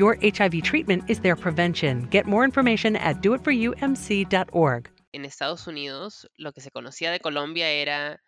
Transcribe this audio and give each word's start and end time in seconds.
Your 0.00 0.16
HIV 0.22 0.62
treatment 0.62 1.10
is 1.10 1.20
their 1.20 1.36
prevention. 1.36 2.08
Get 2.10 2.24
more 2.24 2.42
information 2.46 2.96
at 2.96 3.20
doitforumc.org. 3.20 4.90
En 5.12 5.26
Estados 5.26 5.66
Unidos, 5.66 6.26
lo 6.38 6.54
que 6.54 6.62
se 6.62 6.70
conocía 6.70 7.10
de 7.10 7.20
Colombia 7.20 7.68
era 7.68 8.22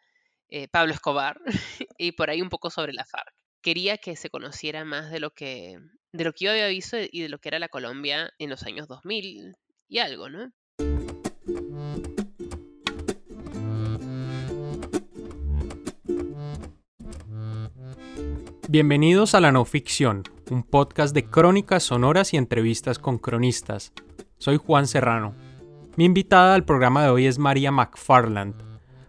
eh, 0.51 0.69
Pablo 0.69 0.93
Escobar 0.93 1.41
y 1.97 2.13
por 2.13 2.29
ahí 2.29 2.43
un 2.43 2.51
poco 2.51 2.69
sobre 2.69 2.93
la 2.93 3.07
FARC. 3.07 3.33
Quería 3.63 3.97
que 3.97 4.17
se 4.17 4.29
conociera 4.29 4.85
más 4.85 5.11
de 5.11 5.21
lo 5.21 5.31
que, 5.31 5.79
de 6.13 6.25
lo 6.25 6.35
que 6.35 6.45
yo 6.45 6.51
había 6.51 6.67
visto 6.67 6.99
y 7.11 7.23
de 7.23 7.31
lo 7.31 7.39
que 7.39 7.49
era 7.49 7.59
la 7.59 7.71
Colombia 7.71 8.31
en 8.39 8.51
los 8.51 8.65
años 8.65 8.87
2000 8.87 9.57
y 9.89 9.99
algo, 9.99 10.29
¿no? 10.29 10.53
Bienvenidos 18.73 19.35
a 19.35 19.41
La 19.43 19.53
No 19.53 19.67
Ficción, 19.67 20.23
un 20.51 20.63
podcast 20.63 21.15
de 21.15 21.27
crónicas 21.27 21.83
sonoras 21.83 22.33
y 22.33 22.39
entrevistas 22.39 22.99
con 22.99 23.19
cronistas. 23.19 23.93
Soy 24.39 24.57
Juan 24.57 24.87
Serrano. 24.87 25.35
Mi 25.97 26.07
invitada 26.07 26.55
al 26.55 26.65
programa 26.65 27.03
de 27.03 27.11
hoy 27.11 27.27
es 27.27 27.39
María 27.39 27.71
McFarland. 27.71 28.55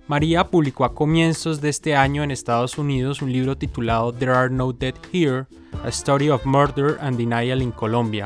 María 0.06 0.50
publicó 0.50 0.84
a 0.84 0.94
comienzos 0.94 1.62
de 1.62 1.70
este 1.70 1.96
año 1.96 2.24
en 2.24 2.32
Estados 2.32 2.78
Unidos 2.78 3.22
un 3.22 3.32
libro 3.32 3.58
titulado 3.58 4.12
There 4.12 4.34
Are 4.34 4.50
No 4.50 4.74
Dead 4.74 4.96
Here, 5.14 5.46
A 5.86 5.88
Story 5.88 6.30
of 6.30 6.46
Murder 6.46 6.98
and 7.00 7.16
Denial 7.16 7.62
in 7.62 7.72
Colombia. 7.72 8.26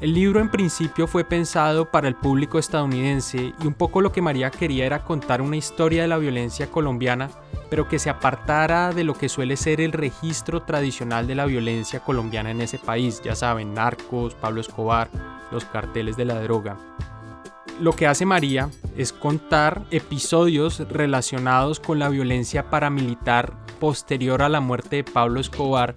El 0.00 0.12
libro 0.12 0.40
en 0.40 0.50
principio 0.50 1.06
fue 1.06 1.22
pensado 1.22 1.88
para 1.88 2.08
el 2.08 2.16
público 2.16 2.58
estadounidense 2.58 3.54
y 3.62 3.66
un 3.68 3.74
poco 3.74 4.00
lo 4.00 4.10
que 4.10 4.22
María 4.22 4.50
quería 4.50 4.86
era 4.86 5.04
contar 5.04 5.40
una 5.40 5.56
historia 5.56 6.02
de 6.02 6.08
la 6.08 6.18
violencia 6.18 6.68
colombiana, 6.68 7.30
pero 7.70 7.88
que 7.88 7.98
se 7.98 8.10
apartara 8.10 8.92
de 8.92 9.04
lo 9.04 9.14
que 9.14 9.28
suele 9.28 9.56
ser 9.56 9.80
el 9.80 9.92
registro 9.92 10.62
tradicional 10.62 11.26
de 11.26 11.34
la 11.34 11.46
violencia 11.46 12.00
colombiana 12.00 12.50
en 12.50 12.60
ese 12.60 12.78
país, 12.78 13.20
ya 13.22 13.34
saben, 13.34 13.74
narcos, 13.74 14.34
Pablo 14.34 14.60
Escobar, 14.60 15.08
los 15.50 15.64
carteles 15.64 16.16
de 16.16 16.24
la 16.24 16.40
droga. 16.40 16.76
Lo 17.80 17.92
que 17.92 18.06
hace 18.06 18.26
María 18.26 18.70
es 18.96 19.12
contar 19.12 19.84
episodios 19.90 20.80
relacionados 20.88 21.78
con 21.78 21.98
la 21.98 22.08
violencia 22.08 22.70
paramilitar 22.70 23.54
posterior 23.78 24.42
a 24.42 24.48
la 24.48 24.60
muerte 24.60 24.96
de 24.96 25.04
Pablo 25.04 25.38
Escobar 25.38 25.94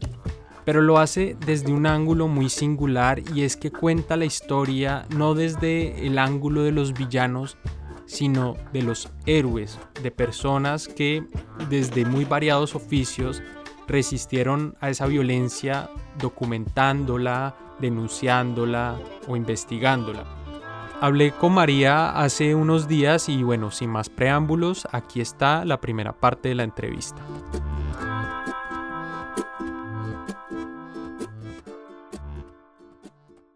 pero 0.65 0.81
lo 0.81 0.99
hace 0.99 1.35
desde 1.45 1.71
un 1.71 1.85
ángulo 1.85 2.27
muy 2.27 2.49
singular 2.49 3.21
y 3.33 3.43
es 3.43 3.57
que 3.57 3.71
cuenta 3.71 4.15
la 4.15 4.25
historia 4.25 5.05
no 5.15 5.33
desde 5.33 6.05
el 6.05 6.19
ángulo 6.19 6.63
de 6.63 6.71
los 6.71 6.93
villanos, 6.93 7.57
sino 8.11 8.55
de 8.73 8.81
los 8.81 9.09
héroes, 9.25 9.79
de 10.03 10.11
personas 10.11 10.89
que 10.89 11.23
desde 11.69 12.03
muy 12.03 12.25
variados 12.25 12.75
oficios 12.75 13.41
resistieron 13.87 14.75
a 14.81 14.89
esa 14.89 15.07
violencia 15.07 15.89
documentándola, 16.19 17.55
denunciándola 17.79 18.99
o 19.29 19.37
investigándola. 19.37 20.25
Hablé 20.99 21.31
con 21.31 21.53
María 21.53 22.11
hace 22.11 22.53
unos 22.53 22.89
días 22.89 23.29
y 23.29 23.43
bueno, 23.43 23.71
sin 23.71 23.89
más 23.89 24.09
preámbulos, 24.09 24.87
aquí 24.91 25.21
está 25.21 25.63
la 25.63 25.79
primera 25.79 26.11
parte 26.11 26.49
de 26.49 26.55
la 26.55 26.63
entrevista. 26.63 27.21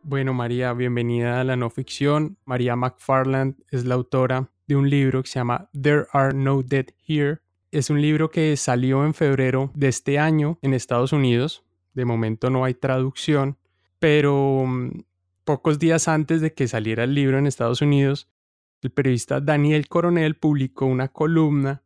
Bueno, 0.08 0.36
María, 0.36 0.72
bienvenida 0.74 1.42
a 1.42 1.44
la 1.44 1.56
no 1.56 1.72
ficción. 1.72 2.38
María 2.46 2.76
McFarland 2.76 3.56
es 3.72 3.86
la 3.86 3.96
autora 3.96 4.52
de 4.68 4.76
un 4.76 4.88
libro 4.88 5.24
que 5.24 5.30
se 5.30 5.40
llama 5.40 5.68
There 5.74 6.06
Are 6.12 6.32
No 6.32 6.62
Dead 6.62 6.86
Here. 7.08 7.40
Es 7.72 7.90
un 7.90 8.00
libro 8.00 8.30
que 8.30 8.56
salió 8.56 9.04
en 9.04 9.16
febrero 9.16 9.72
de 9.74 9.88
este 9.88 10.20
año 10.20 10.60
en 10.62 10.76
Estados 10.76 11.12
Unidos. 11.12 11.64
De 11.96 12.06
momento 12.06 12.52
no 12.52 12.66
hay 12.66 12.76
traducción, 12.76 13.58
pero 13.98 14.60
um, 14.60 14.92
pocos 15.44 15.80
días 15.80 16.08
antes 16.08 16.40
de 16.40 16.54
que 16.54 16.68
saliera 16.68 17.04
el 17.04 17.16
libro 17.16 17.40
en 17.40 17.48
Estados 17.48 17.82
Unidos, 17.82 18.30
el 18.84 18.92
periodista 18.92 19.42
Daniel 19.42 19.88
Coronel 19.88 20.36
publicó 20.36 20.86
una 20.86 21.08
columna 21.08 21.82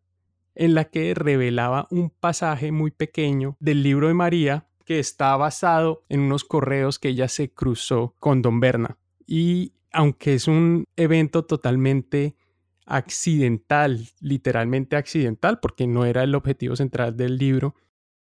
en 0.56 0.74
la 0.74 0.84
que 0.84 1.14
revelaba 1.14 1.88
un 1.90 2.10
pasaje 2.10 2.74
muy 2.74 2.92
pequeño 2.92 3.56
del 3.62 3.82
libro 3.82 4.10
de 4.10 4.14
María 4.14 4.69
que 4.90 4.98
está 4.98 5.38
basado 5.38 6.04
en 6.10 6.22
unos 6.22 6.44
correos 6.44 6.98
que 6.98 7.10
ella 7.10 7.28
se 7.28 7.54
cruzó 7.54 8.16
con 8.18 8.42
Don 8.42 8.60
Berna. 8.60 8.98
Y 9.28 9.74
aunque 9.92 10.34
es 10.34 10.48
un 10.48 10.86
evento 10.96 11.46
totalmente 11.46 12.36
accidental, 12.88 14.08
literalmente 14.20 14.96
accidental, 14.96 15.60
porque 15.60 15.86
no 15.86 16.06
era 16.06 16.24
el 16.24 16.34
objetivo 16.34 16.76
central 16.76 17.16
del 17.16 17.38
libro, 17.38 17.76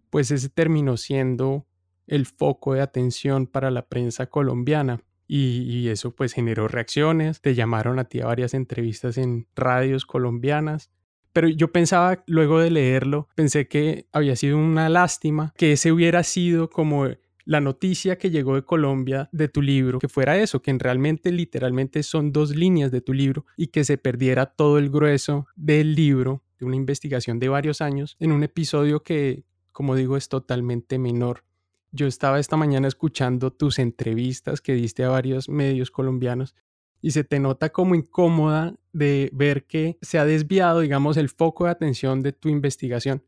pues 0.09 0.31
ese 0.31 0.49
terminó 0.49 0.97
siendo 0.97 1.67
el 2.07 2.25
foco 2.25 2.73
de 2.73 2.81
atención 2.81 3.47
para 3.47 3.71
la 3.71 3.85
prensa 3.85 4.29
colombiana. 4.29 5.03
Y, 5.29 5.61
y, 5.61 5.91
eso 5.91 6.15
pues 6.15 6.33
generó 6.33 6.69
reacciones, 6.69 7.43
te 7.43 7.55
llamaron 7.55 7.99
a 7.99 8.05
ti 8.05 8.21
a 8.21 8.27
varias 8.27 8.55
entrevistas 8.55 9.19
en 9.19 9.47
radios 9.55 10.07
colombianas 10.07 10.91
pero 11.37 11.49
yo 11.49 11.71
pensaba, 11.71 12.25
luego 12.27 12.61
de 12.61 12.71
leerlo, 12.71 13.29
pensé 13.35 13.69
que 13.69 14.07
había 14.11 14.37
sido 14.37 14.57
una 14.57 14.89
lástima 14.89 15.53
que 15.59 15.73
ese 15.73 15.93
hubiera 15.93 16.23
sido 16.23 16.71
como 16.71 17.09
la 17.45 17.61
noticia 17.61 18.17
que 18.17 18.31
llegó 18.31 18.55
de 18.55 18.65
Colombia 18.65 19.29
de 19.33 19.49
tu 19.49 19.61
libro, 19.61 19.99
que 19.99 20.09
fuera 20.09 20.39
eso, 20.39 20.63
que 20.63 20.73
realmente 20.79 21.31
literalmente 21.33 22.03
son 22.05 22.33
dos 22.33 22.57
líneas 22.57 22.91
de 22.91 23.03
tu 23.03 23.13
libro 23.13 23.45
y 23.55 23.67
que 23.67 23.85
se 23.85 23.99
perdiera 23.99 24.47
todo 24.47 24.79
el 24.79 24.89
grueso 24.89 25.47
del 25.57 25.95
libro, 25.95 26.43
de 26.59 26.65
una 26.65 26.77
investigación 26.77 27.39
de 27.39 27.51
varios 27.51 27.83
años, 27.83 28.17
en 28.19 28.33
un 28.33 28.43
episodio 28.43 29.03
que, 29.03 29.45
como 29.73 29.95
digo, 29.95 30.17
es 30.17 30.31
totalmente 30.31 30.99
menor. 30.99 31.45
Yo 31.93 32.07
estaba 32.07 32.41
esta 32.41 32.57
mañana 32.57 32.89
escuchando 32.89 33.53
tus 33.53 33.79
entrevistas 33.79 34.63
que 34.63 34.73
diste 34.73 35.05
a 35.05 35.11
varios 35.11 35.51
medios 35.51 35.91
colombianos 35.91 36.55
y 37.01 37.11
se 37.11 37.25
te 37.25 37.39
nota 37.39 37.71
como 37.71 37.95
incómoda 37.95 38.75
de 38.93 39.31
ver 39.33 39.67
que 39.67 39.99
se 40.03 40.19
ha 40.19 40.25
desviado, 40.25 40.81
digamos, 40.81 41.17
el 41.17 41.29
foco 41.29 41.65
de 41.65 41.71
atención 41.71 42.23
de 42.23 42.33
tu 42.33 42.49
investigación. 42.49 43.23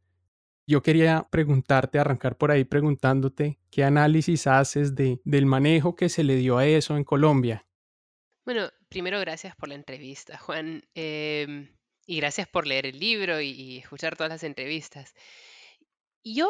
Yo 0.67 0.83
quería 0.83 1.27
preguntarte, 1.31 1.99
arrancar 1.99 2.37
por 2.37 2.51
ahí 2.51 2.65
preguntándote 2.65 3.59
qué 3.71 3.85
análisis 3.85 4.47
haces 4.47 4.95
de, 4.95 5.21
del 5.25 5.47
manejo 5.47 5.97
que 5.97 6.09
se 6.09 6.25
le 6.25 6.37
dio 6.37 6.59
a 6.59 6.67
eso 6.67 6.97
en 6.97 7.05
Colombia. 7.05 7.67
Bueno, 8.45 8.69
primero 8.89 9.21
gracias 9.21 9.55
por 9.57 9.69
la 9.69 9.75
entrevista, 9.75 10.39
Juan, 10.39 10.83
eh, 10.95 11.71
y 12.07 12.17
gracias 12.17 12.49
por 12.49 12.67
leer 12.67 12.87
el 12.87 12.99
libro 12.99 13.41
y, 13.41 13.51
y, 13.51 13.79
escuchar 13.79 14.17
todas 14.17 14.31
las 14.31 14.43
entrevistas. 14.43 15.15
Yo 16.25 16.49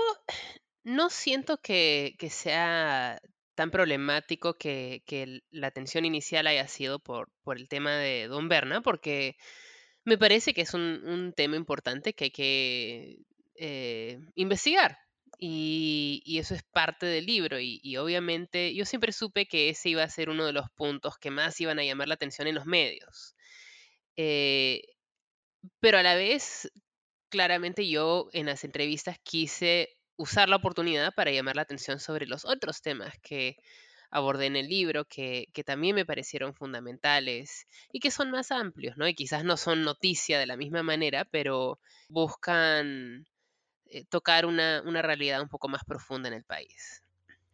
no 0.85 1.11
siento 1.11 1.59
que, 1.59 2.17
que 2.19 2.31
sea 2.31 3.21
tan 3.59 3.73
problemático 3.73 4.57
que, 4.57 5.03
la 5.51 5.67
atención 5.67 6.05
inicial 6.05 6.47
haya 6.47 6.69
sido 6.69 7.01
por, 7.01 7.33
el 7.57 7.67
tema 7.69 7.97
de 7.97 8.29
Don 8.29 8.49
Berna, 8.49 8.83
porque 8.83 9.37
me 10.05 10.17
parece 10.17 10.55
que 10.55 10.61
es 10.61 10.75
un, 10.75 11.33
tema 11.37 11.57
importante 11.57 12.15
que 12.15 12.25
hay 12.27 12.31
que 12.31 13.19
eh, 13.57 14.21
investigar. 14.37 14.97
Y, 15.41 16.39
eso 16.39 16.55
es 16.55 16.63
parte 16.63 17.07
del 17.07 17.27
libro. 17.27 17.59
Y, 17.59 17.81
y, 17.83 17.97
obviamente 17.97 18.73
yo 18.77 18.85
siempre 18.85 19.11
supe 19.11 19.47
que 19.47 19.71
ese 19.71 19.89
iba 19.89 20.05
a 20.05 20.09
ser 20.09 20.31
uno 20.31 20.47
de 20.47 20.53
los 20.53 20.71
puntos 20.71 21.19
que 21.19 21.33
más 21.33 21.61
iban 21.61 21.81
a 21.81 21.85
llamar 21.85 22.07
la 22.07 22.15
atención 22.15 22.47
en 22.47 22.55
los 22.55 22.67
medios. 22.67 23.35
Eh, 24.17 24.83
pero 25.81 25.99
a 25.99 26.05
la 26.05 26.15
vez, 26.15 26.71
claramente 27.29 27.89
yo 27.89 28.29
en 28.33 28.47
las 28.47 28.63
entrevistas 28.63 29.19
quise 29.25 29.98
usar 30.19 30.51
la 30.51 30.57
oportunidad 30.57 31.15
para 31.15 31.31
llamar 31.31 31.57
la 31.57 31.63
atención 31.63 31.99
sobre 31.99 32.27
los 32.27 32.45
otros 32.45 32.83
temas 32.83 33.15
que 33.23 33.57
abordé 34.11 34.47
en 34.47 34.57
el 34.57 34.69
libro 34.69 35.07
que, 35.07 35.47
que, 35.55 35.65
también 35.65 35.95
me 35.95 36.05
parecieron 36.05 36.55
fundamentales 36.55 37.67
y 37.93 38.01
que 38.01 38.11
son 38.11 38.31
más 38.31 38.51
amplios, 38.51 38.97
¿no? 38.97 39.07
Y 39.09 39.15
quizás 39.15 39.45
no 39.45 39.57
son 39.57 39.83
noticia 39.83 40.39
de 40.39 40.47
la 40.47 40.57
misma 40.57 40.83
manera, 40.83 41.25
pero 41.25 41.79
buscan 42.09 43.27
eh, 43.87 44.05
tocar 44.07 44.45
una, 44.45 44.83
una 44.85 45.03
realidad 45.03 45.41
un 45.41 45.49
poco 45.49 45.69
más 45.69 45.85
profunda 45.85 46.29
en 46.29 46.35
el 46.35 46.45
país. 46.45 47.03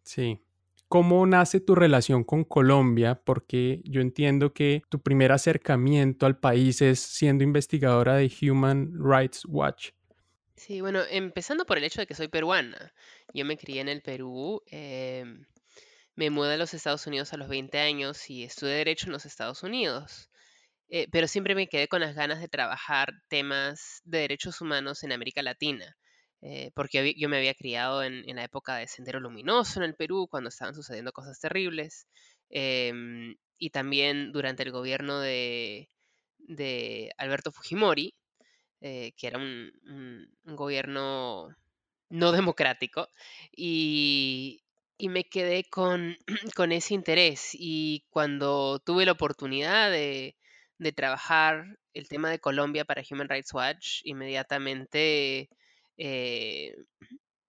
Sí, 0.02 0.40
¿Cómo 0.88 1.26
nace 1.26 1.58
tu 1.60 1.74
relación 1.74 2.22
con 2.22 2.44
Colombia? 2.44 3.20
Porque 3.24 3.80
yo 3.84 4.00
entiendo 4.00 4.52
que 4.52 4.82
tu 4.90 5.00
primer 5.00 5.32
acercamiento 5.32 6.24
al 6.24 6.38
país 6.38 6.82
es 6.82 7.00
siendo 7.00 7.42
investigadora 7.42 8.14
de 8.14 8.30
Human 8.42 8.92
Rights 8.96 9.44
Watch. 9.46 9.90
Sí, 10.56 10.80
bueno, 10.80 11.02
empezando 11.10 11.66
por 11.66 11.78
el 11.78 11.84
hecho 11.84 12.00
de 12.00 12.06
que 12.06 12.14
soy 12.14 12.28
peruana. 12.28 12.92
Yo 13.32 13.44
me 13.44 13.56
crié 13.58 13.80
en 13.80 13.88
el 13.88 14.02
Perú, 14.02 14.62
em, 14.66 15.44
me 16.16 16.30
mudé 16.30 16.54
a 16.54 16.56
los 16.56 16.74
Estados 16.74 17.06
Unidos 17.06 17.32
a 17.32 17.36
los 17.36 17.48
20 17.48 17.78
años 17.80 18.30
y 18.30 18.44
estudié 18.44 18.74
Derecho 18.74 19.06
en 19.06 19.12
los 19.12 19.26
Estados 19.26 19.62
Unidos. 19.62 20.30
Eh, 20.88 21.08
pero 21.10 21.28
siempre 21.28 21.54
me 21.54 21.68
quedé 21.68 21.88
con 21.88 22.00
las 22.00 22.14
ganas 22.14 22.40
de 22.40 22.48
trabajar 22.48 23.10
temas 23.28 24.00
de 24.04 24.20
derechos 24.20 24.60
humanos 24.60 25.02
en 25.04 25.12
América 25.12 25.42
Latina. 25.42 25.96
Eh, 26.42 26.70
porque 26.74 27.14
yo 27.16 27.28
me 27.28 27.38
había 27.38 27.54
criado 27.54 28.02
en, 28.04 28.24
la 28.36 28.44
época 28.44 28.76
de 28.76 28.86
Sendero 28.86 29.18
Luminoso 29.20 29.80
en 29.80 29.84
el 29.86 29.94
Perú, 29.96 30.28
cuando 30.30 30.48
estaban 30.50 30.74
sucediendo 30.74 31.12
cosas 31.12 31.40
terribles, 31.40 32.06
em, 32.50 33.34
y 33.58 33.70
también 33.70 34.32
durante 34.32 34.62
el 34.62 34.70
gobierno 34.72 35.20
de, 35.20 35.88
Alberto 37.18 37.50
Fujimori, 37.52 38.14
eh, 38.86 39.12
que 39.16 39.28
era 39.28 39.38
un, 39.38 39.72
gobierno 40.44 41.48
no 42.10 42.32
democrático, 42.32 43.08
y, 43.56 44.60
me 44.98 45.24
quedé 45.24 45.64
con, 45.64 46.16
con, 46.56 46.70
ese 46.72 46.94
interés. 46.94 47.50
Y 47.54 48.04
cuando 48.10 48.78
tuve 48.80 49.06
la 49.06 49.12
oportunidad 49.12 49.90
de, 49.90 50.36
de 50.78 50.92
trabajar 50.92 51.78
el 51.94 52.08
tema 52.08 52.30
de 52.30 52.40
Colombia 52.40 52.84
para 52.84 53.02
Human 53.10 53.28
Rights 53.28 53.54
Watch, 53.54 54.00
inmediatamente 54.04 55.48
eh, 55.96 56.76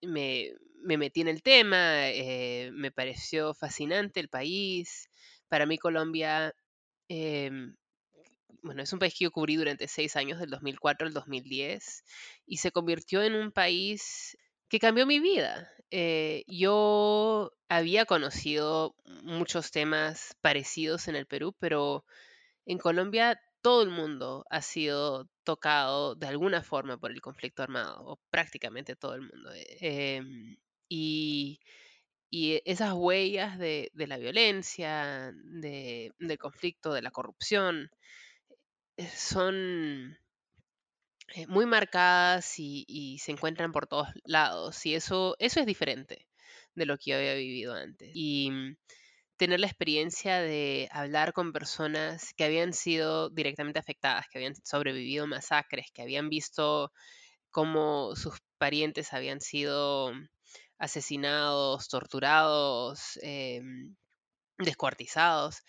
me, 0.01 0.53
metí 0.97 1.21
en 1.21 1.27
el 1.27 1.41
tema, 1.41 2.09
eh, 2.09 2.71
me 2.73 2.91
pareció 2.91 3.53
fascinante 3.53 4.21
el 4.21 4.29
país. 4.29 5.09
Para 5.49 5.65
mí 5.65 5.77
Colombia, 5.77 6.53
em, 7.09 7.75
bueno, 8.65 8.81
es 8.81 8.91
un 8.93 8.99
país 8.99 9.13
que 9.13 9.25
yo 9.25 9.31
cubrí 9.31 9.55
durante 9.55 9.87
seis 9.87 10.15
años, 10.15 10.39
del 10.39 10.49
2004 10.49 11.07
al 11.07 11.13
2010, 11.13 12.03
y 12.47 12.57
se 12.57 12.71
convirtió 12.71 13.21
en 13.23 13.35
un 13.35 13.51
país 13.51 14.37
que 14.69 14.79
cambió 14.79 15.05
mi 15.05 15.19
vida. 15.19 15.69
Eh, 15.91 16.43
yo 16.47 17.53
había 17.69 18.05
conocido 18.05 18.95
muchos 19.23 19.71
temas 19.71 20.35
parecidos 20.41 21.07
en 21.07 21.15
el 21.15 21.27
Perú, 21.27 21.55
pero 21.59 22.05
en 22.65 22.79
Colombia 22.79 23.39
todo 23.61 23.83
el 23.83 23.89
mundo 23.89 24.45
ha 24.49 24.61
sido 24.61 25.29
tocado 25.43 26.15
de 26.15 26.27
alguna 26.27 26.63
forma 26.63 26.97
por 26.97 27.11
el 27.11 27.21
conflicto 27.21 27.61
armado, 27.63 28.01
o 28.03 28.19
prácticamente 28.31 28.95
todo 28.95 29.13
el 29.13 29.21
mundo. 29.21 29.51
Eh, 29.53 30.17
em, 30.17 30.57
y, 30.89 31.59
esas 32.65 32.93
huellas 32.93 33.57
de, 33.57 33.91
la 33.95 34.17
violencia, 34.17 35.31
del 35.33 36.37
conflicto, 36.37 36.93
de 36.93 37.01
la 37.01 37.11
corrupción, 37.11 37.89
son 39.13 40.17
eh, 41.35 41.47
muy 41.47 41.65
marcadas 41.65 42.55
y, 42.59 43.17
se 43.19 43.31
encuentran 43.31 43.71
por 43.71 43.87
todos 43.87 44.07
lados. 44.23 44.85
Y 44.85 44.95
eso, 44.95 45.35
eso 45.39 45.59
es 45.59 45.65
diferente 45.65 46.27
de 46.75 46.85
lo 46.85 46.97
que 46.97 47.11
yo 47.11 47.17
había 47.17 47.33
vivido 47.35 47.73
antes. 47.73 48.11
Y 48.13 48.51
tener 49.37 49.59
la 49.59 49.67
experiencia 49.67 50.39
de 50.39 50.87
hablar 50.91 51.33
con 51.33 51.51
personas 51.51 52.33
que 52.35 52.45
habían 52.45 52.73
sido 52.73 53.29
directamente 53.29 53.79
afectadas, 53.79 54.27
que 54.29 54.37
habían 54.39 54.55
sobrevivido 54.63 55.27
masacres, 55.27 55.87
que 55.93 56.03
habían 56.03 56.29
visto 56.29 56.91
cómo 57.51 58.15
sus 58.15 58.39
parientes 58.57 59.13
habían 59.13 59.41
sido 59.41 60.13
asesinados, 60.77 61.89
torturados, 61.89 63.19
em, 63.21 63.95
descuartizados. 64.59 65.63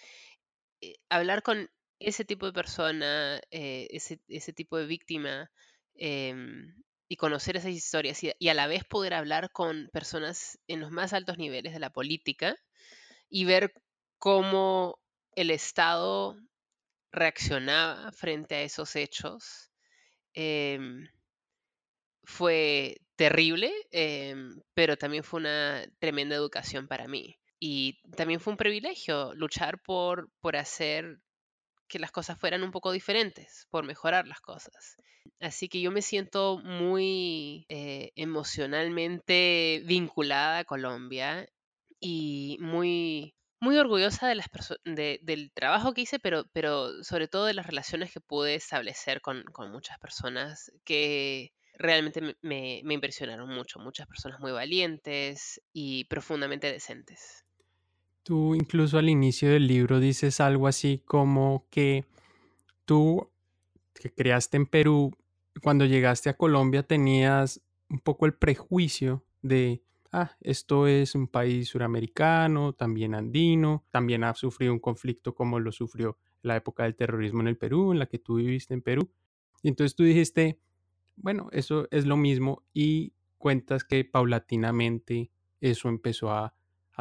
Eh, 0.81 0.97
hablar 1.09 1.43
con 1.43 1.69
ese 1.99 2.25
tipo 2.25 2.47
de 2.47 2.53
persona, 2.53 3.41
eh, 3.51 3.89
ese, 3.91 4.53
tipo 4.53 4.77
de 4.79 4.87
víctima, 4.87 5.51
em, 5.95 6.75
y 7.09 7.17
conocer 7.17 7.57
esas 7.57 7.73
historias 7.73 8.23
y, 8.23 8.49
a 8.49 8.55
la 8.55 8.67
vez 8.67 8.85
poder 8.85 9.15
hablar 9.15 9.51
con 9.53 9.89
personas 9.93 10.59
en 10.69 10.81
los 10.81 10.91
más 10.91 11.13
altos 11.13 11.39
niveles 11.39 11.73
de 11.73 11.81
la 11.81 11.91
política, 11.91 12.57
y 13.29 13.45
ver 13.45 13.73
cómo 14.19 14.99
el 15.37 15.51
Estado 15.51 16.37
reaccionaba 17.13 18.13
frente 18.13 18.57
a 18.57 18.63
esos 18.63 18.97
hechos 18.97 19.71
em, 20.35 21.09
fue 22.25 22.99
terrible, 23.17 23.73
em, 23.91 24.61
pero 24.75 24.97
también 24.97 25.25
fue 25.25 25.41
una 25.41 25.87
tremenda 25.99 26.37
educación 26.37 26.89
para 26.89 27.09
mí. 27.09 27.39
Y 27.59 28.01
también 28.17 28.41
fue 28.41 28.53
un 28.53 28.59
privilegio 28.59 29.33
luchar 29.35 29.81
por, 29.83 30.31
por 30.41 30.57
hacer 30.57 31.21
que 31.89 31.99
las 31.99 32.13
cosas 32.13 32.39
fueran 32.39 32.63
un 32.63 32.73
poco 32.73 32.93
diferentes, 32.93 33.67
por 33.71 33.85
mejorar 33.85 34.27
las 34.27 34.41
cosas. 34.41 34.97
Así 35.41 35.69
que 35.69 35.81
yo 35.81 35.91
me 35.91 36.03
siento 36.03 36.59
muy 36.59 37.67
eh, 37.69 38.13
emocionalmente 38.17 39.83
vinculada 39.85 40.59
a 40.59 40.65
Colombia 40.65 41.49
y 42.01 42.59
muy, 42.61 43.35
muy 43.61 43.77
orgullosa 43.79 44.29
del 44.29 45.53
trabajo 45.53 45.95
que 45.95 46.03
hice, 46.03 46.19
pero, 46.19 46.45
pero 46.53 47.03
sobre 47.03 47.29
todo 47.29 47.47
de 47.47 47.55
las 47.55 47.67
relaciones 47.67 48.13
que 48.13 48.21
pude 48.21 48.55
establecer 48.55 49.21
con, 49.21 49.45
muchas 49.71 49.99
personas 49.99 50.71
que 50.85 51.53
realmente 51.75 52.21
me, 52.21 52.37
me, 52.43 52.95
impresionaron 52.95 53.49
mucho. 53.49 53.79
Muchas 53.79 54.07
personas 54.07 54.41
muy 54.41 54.53
valientes 54.53 55.61
y 55.73 56.05
profundamente 56.05 56.73
decentes. 56.73 57.46
Tú 58.27 58.57
incluso 58.57 58.99
al 58.99 59.09
inicio 59.09 59.51
del 59.51 59.69
libro 59.69 60.01
dices 60.01 60.41
algo 60.41 60.67
así 60.67 61.01
como 61.05 61.65
que 61.71 62.07
tú 62.85 63.31
que 63.95 64.13
creaste 64.13 64.57
en 64.57 64.67
Perú, 64.67 65.17
cuando 65.63 65.85
llegaste 65.85 66.29
a 66.29 66.37
Colombia 66.37 66.83
tenías 66.83 67.63
un 67.89 68.01
poco 68.01 68.27
el 68.27 68.35
prejuicio 68.35 69.25
de 69.43 69.81
ah, 70.11 70.37
esto 70.41 70.89
es 70.89 71.15
un 71.15 71.29
país 71.29 71.69
suramericano, 71.69 72.73
también 72.73 73.15
andino, 73.15 73.85
también 73.93 74.25
ha 74.25 74.35
sufrido 74.35 74.73
un 74.73 74.81
conflicto 74.81 75.33
como 75.33 75.61
lo 75.61 75.71
sufrió 75.71 76.19
la 76.43 76.57
época 76.57 76.83
del 76.83 76.97
terrorismo 76.97 77.43
en 77.43 77.47
el 77.47 77.57
Perú, 77.57 77.93
en 77.93 78.01
la 78.01 78.07
que 78.07 78.19
tú 78.19 78.39
viviste 78.39 78.75
en 78.75 78.83
Perú. 78.83 79.09
Y 79.63 79.69
entonces 79.69 79.95
tú 79.95 80.03
dijiste, 80.03 80.59
bueno, 81.15 81.49
eso 81.53 81.87
es 81.93 82.07
lo 82.07 82.17
mismo 82.17 82.65
y 82.75 83.13
cuentas 83.39 83.85
que 83.85 84.05
paulatinamente 84.05 85.31
eso 85.61 85.89
empezó 85.89 86.33
a, 86.33 86.55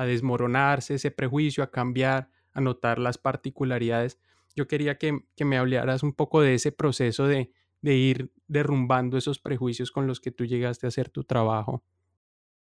desmoronarse, 0.04 0.96
ese 0.96 1.12
prejuicio, 1.12 1.64
a 1.64 1.72
cambiar, 1.72 2.30
a 2.54 2.60
notar 2.60 3.00
las 3.00 3.18
particularidades. 3.18 4.20
Yo 4.56 4.68
quería 4.68 4.98
que, 4.98 5.20
me 5.40 5.58
hablaras 5.58 6.04
un 6.04 6.14
poco 6.14 6.42
de 6.42 6.56
ese 6.56 6.72
proceso 6.72 7.28
de, 7.28 7.52
de 7.82 7.96
ir 7.96 8.32
derrumbando 8.48 9.18
esos 9.18 9.40
prejuicios 9.40 9.92
con 9.92 10.08
los 10.08 10.20
que 10.20 10.32
tú 10.32 10.46
llegaste 10.46 10.88
a 10.88 10.90
hacer 10.90 11.10
tu 11.10 11.24
trabajo. 11.24 11.84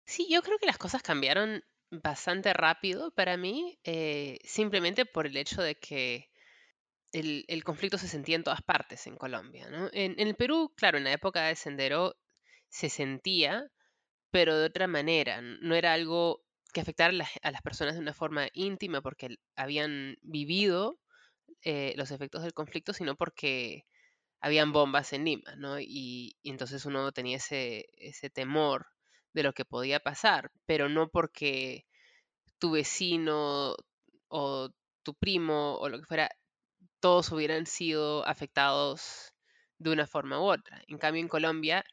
Sí, 0.06 0.28
yo 0.30 0.42
creo 0.42 0.60
que 0.60 0.66
las 0.66 0.78
cosas 0.78 1.02
cambiaron 1.02 1.64
bastante 1.90 2.54
rápido 2.54 3.12
para 3.12 3.38
mí, 3.38 3.80
eh, 3.84 4.40
simplemente 4.44 5.06
por 5.06 5.28
el 5.28 5.38
hecho 5.38 5.62
de 5.62 5.76
que 5.76 6.30
el, 7.12 7.64
conflicto 7.64 7.98
se 7.98 8.08
sentía 8.08 8.36
en 8.36 8.44
todas 8.44 8.64
partes 8.64 9.06
en 9.06 9.18
Colombia, 9.18 9.70
¿no? 9.70 9.90
En, 9.94 10.20
el 10.20 10.36
Perú, 10.36 10.74
claro, 10.76 10.98
en 10.98 11.04
la 11.04 11.14
época 11.14 11.44
de 11.46 11.56
Sendero 11.56 12.16
se 12.70 12.90
sentía, 12.90 13.72
pero 14.32 14.58
de 14.58 14.66
otra 14.66 14.88
manera. 14.88 15.42
No 15.42 15.76
era 15.76 15.94
algo 15.94 16.44
que 16.74 16.82
afectara 16.82 17.14
a 17.42 17.52
las, 17.52 17.62
personas 17.62 17.96
de 17.96 18.02
una 18.02 18.14
forma 18.14 18.48
íntima 18.54 19.02
porque 19.02 19.38
habían 19.56 20.18
vivido 20.22 21.00
eh, 21.64 21.94
los 21.96 22.12
efectos 22.12 22.44
del 22.44 22.54
conflicto, 22.54 22.94
sino 22.94 23.16
porque 23.16 23.86
habían 24.42 24.74
bombas 24.74 25.14
en 25.14 25.26
Lima, 25.26 25.56
¿no? 25.56 25.80
Y, 25.80 26.36
y 26.42 26.50
entonces 26.50 26.86
uno 26.86 27.12
tenía 27.14 27.38
ese, 27.38 27.86
ese 27.98 28.30
temor 28.30 28.88
de 29.34 29.44
lo 29.44 29.54
que 29.54 29.66
podía 29.66 30.00
pasar, 30.00 30.52
pero 30.66 30.90
no 30.90 31.10
porque 31.10 31.86
tu 32.60 32.72
vecino 32.72 33.76
o 34.28 34.70
tu 35.04 35.14
primo 35.16 35.76
o 35.78 35.90
lo 35.90 36.00
que 36.00 36.06
fuera, 36.06 36.30
todos 37.00 37.32
hubieran 37.32 37.66
sido 37.66 38.26
afectados 38.28 39.34
de 39.78 39.92
una 39.92 40.08
forma 40.08 40.40
u 40.40 40.44
otra. 40.52 40.82
En 40.88 40.98
cambio, 40.98 41.22
en 41.22 41.28
Colombia 41.28 41.86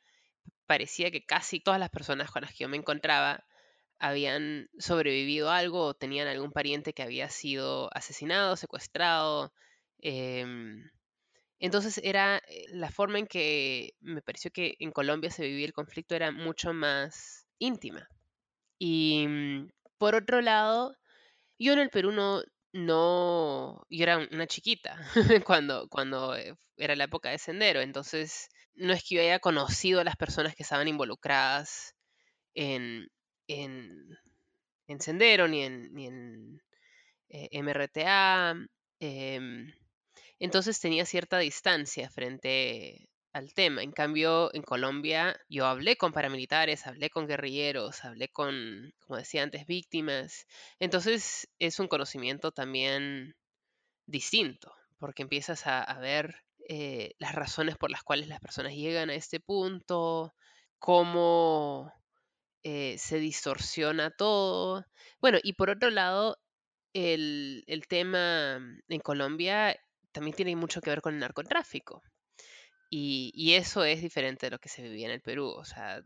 parecía 0.66 1.10
que 1.10 1.24
casi 1.24 1.60
todas 1.60 1.80
las 1.80 1.90
personas 1.90 2.30
con 2.30 2.42
las 2.42 2.52
que 2.52 2.64
yo 2.64 2.68
me 2.68 2.76
encontraba 2.76 3.44
habían 4.00 4.68
sobrevivido 4.78 5.50
algo 5.50 5.84
o 5.86 5.94
tenían 5.94 6.28
algún 6.28 6.52
pariente 6.52 6.94
que 6.94 7.02
había 7.04 7.30
sido 7.30 7.90
asesinado, 7.94 8.56
secuestrado. 8.56 9.52
Em, 10.00 10.90
entonces 11.60 12.00
era 12.04 12.38
eh, 12.48 12.66
la 12.70 12.90
forma 12.90 13.18
en 13.18 13.26
que 13.26 13.94
me 14.00 14.22
pareció 14.22 14.50
que 14.52 14.76
en 14.80 14.92
Colombia 14.92 15.30
se 15.30 15.44
vivía 15.44 15.66
el 15.66 15.72
conflicto 15.74 16.14
era 16.14 16.32
mucho 16.32 16.72
más 16.72 17.46
íntima. 17.58 18.08
Y 18.78 19.26
mm, 19.28 19.68
por 19.98 20.14
otro 20.14 20.40
lado, 20.40 20.96
Yo 21.58 21.74
en 21.74 21.80
el 21.80 21.90
Perú 21.90 22.12
no, 22.12 22.42
no, 22.72 23.84
yo 23.90 24.02
era 24.04 24.18
una 24.18 24.46
chiquita 24.46 24.98
cuando, 25.46 25.88
cuando 25.88 26.36
eh, 26.36 26.54
era 26.76 26.96
la 26.96 27.04
época 27.04 27.30
de 27.30 27.38
Sendero, 27.38 27.80
entonces 27.80 28.48
no 28.74 28.92
es 28.94 29.04
que 29.04 29.16
yo 29.16 29.22
haya 29.22 29.40
conocido 29.40 30.00
a 30.00 30.04
las 30.04 30.16
personas 30.16 30.54
que 30.56 30.62
estaban 30.64 30.88
involucradas 30.88 31.94
en, 32.54 33.08
en, 33.52 34.18
en 34.86 35.00
Sendero 35.00 35.48
ni 35.48 35.62
en, 35.62 35.92
ni 35.94 36.06
en 36.06 36.62
eh, 37.28 37.48
MRTA. 37.62 38.54
em, 39.00 39.72
entonces 40.38 40.80
tenía 40.80 41.04
cierta 41.06 41.38
distancia 41.38 42.10
frente 42.10 43.08
al 43.32 43.54
tema. 43.54 43.82
En 43.82 43.92
cambio, 43.92 44.52
en 44.54 44.62
Colombia 44.62 45.38
yo 45.48 45.66
hablé 45.66 45.96
con 45.96 46.12
paramilitares, 46.12 46.86
hablé 46.86 47.10
con 47.10 47.26
guerrilleros, 47.26 48.04
hablé 48.04 48.28
con, 48.28 48.92
como 49.00 49.18
decía 49.18 49.42
antes, 49.42 49.66
víctimas. 49.66 50.46
Entonces 50.80 51.48
es 51.58 51.78
un 51.80 51.88
conocimiento 51.88 52.52
también 52.52 53.36
distinto, 54.06 54.74
porque 54.98 55.22
empiezas 55.22 55.66
a, 55.66 55.98
ver 56.00 56.42
eh, 56.68 57.14
las 57.18 57.34
razones 57.34 57.76
por 57.76 57.90
las 57.90 58.02
cuales 58.02 58.28
las 58.28 58.40
personas 58.40 58.74
llegan 58.74 59.10
a 59.10 59.14
este 59.14 59.40
punto, 59.40 60.34
cómo 60.78 61.92
eh, 62.64 62.96
se 62.98 63.18
distorsiona 63.18 64.10
todo. 64.10 64.84
Bueno, 65.20 65.38
y 65.42 65.54
por 65.54 65.70
otro 65.70 65.90
lado, 65.90 66.38
el, 66.94 67.64
el 67.66 67.86
tema 67.88 68.60
en 68.88 69.00
Colombia 69.00 69.76
también 70.12 70.36
tiene 70.36 70.56
mucho 70.56 70.80
que 70.80 70.90
ver 70.90 71.02
con 71.02 71.14
el 71.14 71.20
narcotráfico. 71.20 72.02
Y, 72.90 73.32
y 73.34 73.54
eso 73.54 73.84
es 73.84 74.02
diferente 74.02 74.46
de 74.46 74.50
lo 74.50 74.58
que 74.58 74.68
se 74.68 74.82
vivía 74.82 75.06
en 75.06 75.12
el 75.12 75.22
Perú. 75.22 75.48
O 75.48 75.64
sea, 75.64 76.02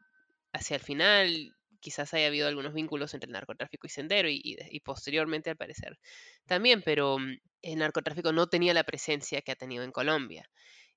hacia 0.52 0.76
el 0.76 0.82
final 0.82 1.54
quizás 1.80 2.14
haya 2.14 2.28
habido 2.28 2.48
algunos 2.48 2.74
vínculos 2.74 3.12
entre 3.14 3.28
el 3.28 3.32
narcotráfico 3.32 3.86
y 3.86 3.90
Sendero 3.90 4.28
y, 4.30 4.40
y 4.42 4.56
y 4.70 4.80
posteriormente 4.80 5.50
al 5.50 5.56
parecer 5.56 5.98
también, 6.46 6.82
pero 6.82 7.18
mm, 7.18 7.38
el 7.62 7.78
narcotráfico 7.78 8.32
no 8.32 8.46
tenía 8.48 8.74
la 8.74 8.84
presencia 8.84 9.42
que 9.42 9.52
ha 9.52 9.56
tenido 9.56 9.84
en 9.84 9.92
Colombia. 9.92 10.50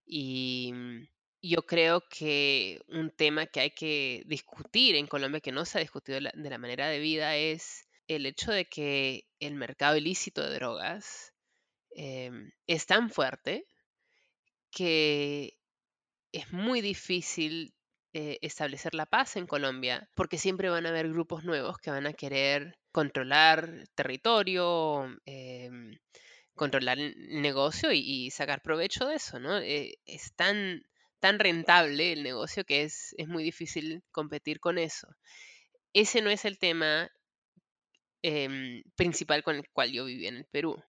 Y 0.06 0.72
mm, 0.74 1.08
yo 1.50 1.66
creo 1.66 2.04
que 2.10 2.82
un 2.88 3.12
tema 3.12 3.46
que 3.48 3.60
hay 3.62 3.72
que 3.72 4.24
discutir 4.26 4.96
en 4.96 5.08
Colombia, 5.08 5.42
que 5.42 5.52
no 5.52 5.66
se 5.66 5.78
ha 5.78 5.82
discutido 5.82 6.20
de 6.20 6.50
la, 6.50 6.58
manera 6.58 6.88
debida, 6.88 7.36
es 7.36 7.88
el 8.08 8.26
hecho 8.26 8.52
de 8.52 8.66
que 8.66 9.26
el 9.40 9.56
mercado 9.56 9.98
ilícito 9.98 10.42
de 10.44 10.56
drogas 10.56 11.34
em, 11.92 12.52
es 12.68 12.86
tan 12.86 13.10
fuerte 13.10 13.66
que 14.72 15.58
es 16.32 16.52
muy 16.54 16.82
difícil 16.82 17.74
eh, 18.14 18.40
establecer 18.42 18.94
la 18.96 19.06
paz 19.06 19.36
en 19.36 19.48
Colombia, 19.48 20.10
porque 20.16 20.38
siempre 20.38 20.70
van 20.70 20.86
a 20.86 20.90
haber 20.90 21.10
grupos 21.10 21.44
nuevos 21.44 21.78
que 21.78 21.92
van 21.92 22.08
a 22.08 22.14
querer 22.14 22.78
controlar 22.92 23.86
territorio, 23.96 25.06
em, 25.26 25.98
controlar 26.56 27.00
el 27.00 27.42
negocio 27.42 27.92
y, 27.92 28.00
y 28.00 28.32
sacar 28.32 28.62
provecho 28.62 29.06
de 29.08 29.16
eso, 29.16 29.40
¿no? 29.40 29.60
Eh, 29.60 30.00
es 30.06 30.34
tan, 30.36 30.84
tan 31.20 31.40
rentable 31.40 32.14
el 32.14 32.24
negocio 32.24 32.64
que 32.66 32.84
es, 32.84 33.14
es 33.18 33.28
muy 33.28 33.44
difícil 33.44 34.04
competir 34.12 34.60
con 34.60 34.78
eso. 34.78 35.08
Ese 35.94 36.22
no 36.22 36.30
es 36.30 36.46
el 36.46 36.60
tema 36.60 37.10
em, 38.22 38.84
principal 38.96 39.44
con 39.44 39.56
el 39.56 39.70
cual 39.72 39.92
yo 39.92 40.06
viví 40.06 40.28
en 40.28 40.38
el 40.38 40.46
Perú. 40.46 40.82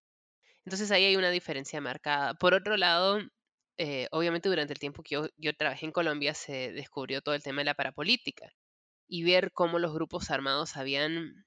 Entonces 0.65 0.91
ahí 0.91 1.05
hay 1.05 1.15
una 1.15 1.31
diferencia 1.31 1.81
marcada. 1.81 2.33
Por 2.35 2.53
otro 2.53 2.77
lado, 2.77 3.19
eh, 3.77 4.07
obviamente 4.11 4.49
durante 4.49 4.73
el 4.73 4.79
tiempo 4.79 5.03
que 5.03 5.15
yo, 5.15 5.27
yo 5.37 5.55
trabajé 5.55 5.85
en 5.85 5.91
Colombia 5.93 6.33
se 6.33 6.71
descubrió 6.73 7.21
todo 7.21 7.35
el 7.35 7.43
tema 7.43 7.61
de 7.61 7.65
la 7.65 7.75
parapolítica 7.75 8.51
y 9.07 9.23
ver 9.23 9.51
cómo 9.53 9.79
los 9.79 9.93
grupos 9.93 10.29
armados 10.31 10.77
habían, 10.77 11.45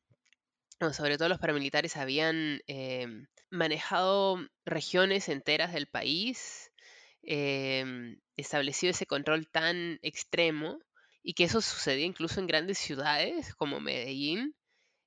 sobre 0.92 1.18
todo 1.18 1.28
los 1.28 1.38
paramilitares, 1.38 1.96
habían 1.96 2.60
em, 2.66 3.26
manejado 3.50 4.38
regiones 4.64 5.28
enteras 5.28 5.72
del 5.72 5.86
país, 5.86 6.72
em, 7.22 8.18
establecido 8.36 8.90
ese 8.90 9.06
control 9.06 9.48
tan 9.48 9.98
extremo 10.02 10.78
y 11.22 11.34
que 11.34 11.44
eso 11.44 11.60
sucedía 11.60 12.06
incluso 12.06 12.40
en 12.40 12.46
grandes 12.46 12.78
ciudades 12.78 13.54
como 13.54 13.80
Medellín. 13.80 14.54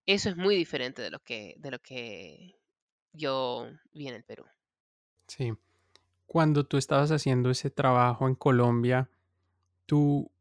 Eso 0.05 0.29
es 0.29 0.37
muy 0.37 0.55
diferente 0.55 1.01
de 1.01 1.09
lo 1.09 1.19
que, 1.19 1.55
de 1.57 1.71
lo 1.71 1.79
que 1.79 2.55
yo 3.11 3.69
vi 3.91 4.07
en 4.07 4.15
el 4.15 4.23
Perú. 4.23 4.45
Sí. 5.27 5.53
Cuando 6.27 6.65
tú 6.65 6.77
estabas 6.77 7.11
haciendo 7.11 7.49
ese 7.49 7.69
trabajo 7.69 8.27
en 8.27 8.35
Colombia, 8.35 9.09
¿tú 9.85 10.31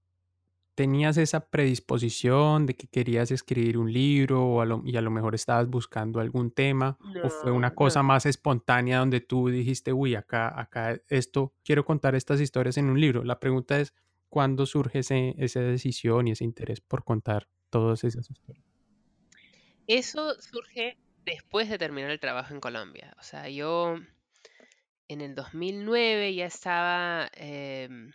tenías 0.74 1.16
esa 1.16 1.48
predisposición 1.48 2.66
de 2.66 2.74
que 2.74 2.88
querías 2.88 3.30
escribir 3.30 3.78
un 3.78 3.92
libro 3.92 4.44
o 4.44 4.60
a 4.60 4.64
lo- 4.66 4.82
y 4.84 4.96
a 4.96 5.00
lo 5.00 5.10
mejor 5.10 5.34
estabas 5.34 5.68
buscando 5.68 6.20
algún 6.20 6.50
tema? 6.50 6.98
¿O 7.22 7.30
fue 7.30 7.52
una 7.52 7.74
cosa 7.74 8.02
no. 8.02 8.08
más 8.08 8.26
espontánea 8.26 8.98
donde 8.98 9.20
tú 9.20 9.48
dijiste, 9.48 9.92
uy, 9.92 10.14
acá, 10.14 10.58
acá, 10.60 11.00
esto, 11.08 11.54
quiero 11.64 11.84
contar 11.84 12.14
estas 12.14 12.40
historias 12.40 12.76
en 12.76 12.86
un 12.90 13.00
libro? 13.00 13.24
La 13.24 13.38
pregunta 13.40 13.78
es, 13.80 13.94
¿cuándo 14.28 14.66
surge 14.66 15.00
ese, 15.00 15.34
esa 15.38 15.60
decisión 15.60 16.28
y 16.28 16.32
ese 16.32 16.44
interés 16.44 16.80
por 16.80 17.04
contar 17.04 17.48
todas 17.70 18.04
esas 18.04 18.30
historias? 18.30 18.64
Eso 19.86 20.34
surge 20.40 20.96
después 21.24 21.68
de 21.68 21.78
terminar 21.78 22.10
el 22.10 22.20
trabajo 22.20 22.54
en 22.54 22.60
Colombia. 22.60 23.14
O 23.18 23.22
sea, 23.22 23.48
yo 23.48 23.96
en 25.08 25.20
el 25.20 25.34
2009 25.34 26.34
ya 26.34 26.46
estaba 26.46 27.30
em, 27.34 28.12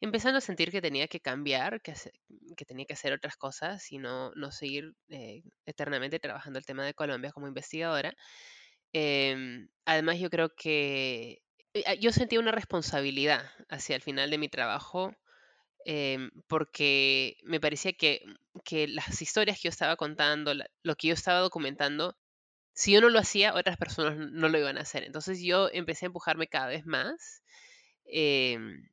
empezando 0.00 0.38
a 0.38 0.40
sentir 0.40 0.70
que 0.70 0.80
tenía 0.80 1.08
que 1.08 1.20
cambiar, 1.20 1.82
que, 1.82 1.94
que 2.56 2.64
tenía 2.64 2.86
que 2.86 2.94
hacer 2.94 3.12
otras 3.12 3.36
cosas 3.36 3.90
y 3.92 3.98
no, 3.98 4.32
no 4.34 4.50
seguir 4.50 4.94
eh, 5.08 5.42
eternamente 5.66 6.18
trabajando 6.18 6.58
el 6.58 6.66
tema 6.66 6.84
de 6.84 6.94
Colombia 6.94 7.32
como 7.32 7.48
investigadora. 7.48 8.14
Em, 8.92 9.68
además, 9.84 10.18
yo 10.18 10.30
creo 10.30 10.54
que 10.56 11.42
eh, 11.74 11.84
ah, 11.86 11.94
yo 11.94 12.12
sentía 12.12 12.40
una 12.40 12.52
responsabilidad 12.52 13.50
hacia 13.68 13.96
el 13.96 14.02
final 14.02 14.30
de 14.30 14.38
mi 14.38 14.48
trabajo 14.48 15.12
em, 15.84 16.30
porque 16.48 17.36
me 17.44 17.60
parecía 17.60 17.92
que, 17.92 18.22
que 18.64 18.88
las 18.88 19.22
historias 19.22 19.56
que 19.58 19.64
yo 19.64 19.70
estaba 19.70 19.96
contando, 19.96 20.52
lo 20.54 20.96
que 20.96 21.08
yo 21.08 21.14
estaba 21.14 21.40
documentando, 21.40 22.16
si 22.74 22.92
yo 22.92 23.00
no 23.00 23.10
lo 23.10 23.18
hacía, 23.18 23.54
otras 23.54 23.76
personas 23.78 24.16
no 24.18 24.48
lo 24.48 24.58
iban 24.58 24.78
a 24.78 24.82
hacer. 24.82 25.04
Entonces 25.04 25.40
yo 25.42 25.68
empecé 25.72 26.06
a 26.06 26.08
empujarme 26.08 26.48
cada 26.48 26.68
vez 26.68 26.86
más, 26.86 27.42
em, 28.06 28.88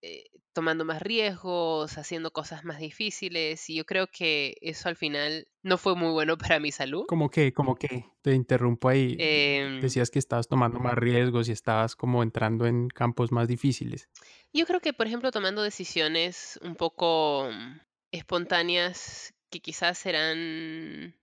eh, 0.00 0.24
tomando 0.52 0.84
más 0.84 1.02
riesgos, 1.02 1.98
haciendo 1.98 2.30
cosas 2.30 2.64
más 2.64 2.78
difíciles, 2.78 3.68
y 3.70 3.76
yo 3.76 3.84
creo 3.84 4.06
que 4.06 4.56
eso 4.60 4.88
al 4.88 4.96
final 4.96 5.46
no 5.62 5.78
fue 5.78 5.94
muy 5.94 6.10
bueno 6.10 6.36
para 6.56 6.60
mi 6.60 6.72
salud. 6.72 7.06
Como 7.06 7.30
que, 7.30 7.52
como 7.52 7.76
que, 7.76 8.04
te 8.22 8.34
interrumpo 8.34 8.88
ahí, 8.88 9.16
Em, 9.18 9.80
decías 9.80 10.10
que 10.10 10.18
estabas 10.18 10.48
tomando 10.48 10.80
más 10.80 10.94
riesgos 10.94 11.48
y 11.48 11.52
estabas 11.52 11.96
como 11.96 12.22
entrando 12.22 12.66
en 12.66 12.88
campos 12.88 13.32
más 13.32 13.48
difíciles. 13.48 14.08
Yo 14.52 14.66
creo 14.66 14.80
que, 14.80 14.92
por 14.92 15.06
ejemplo, 15.06 15.30
tomando 15.30 15.62
decisiones 15.62 16.58
un 16.62 16.74
poco 16.74 17.48
mm, 17.50 17.80
espontáneas 18.12 19.34
que 19.50 19.60
quizás 19.60 19.98
serán, 19.98 21.14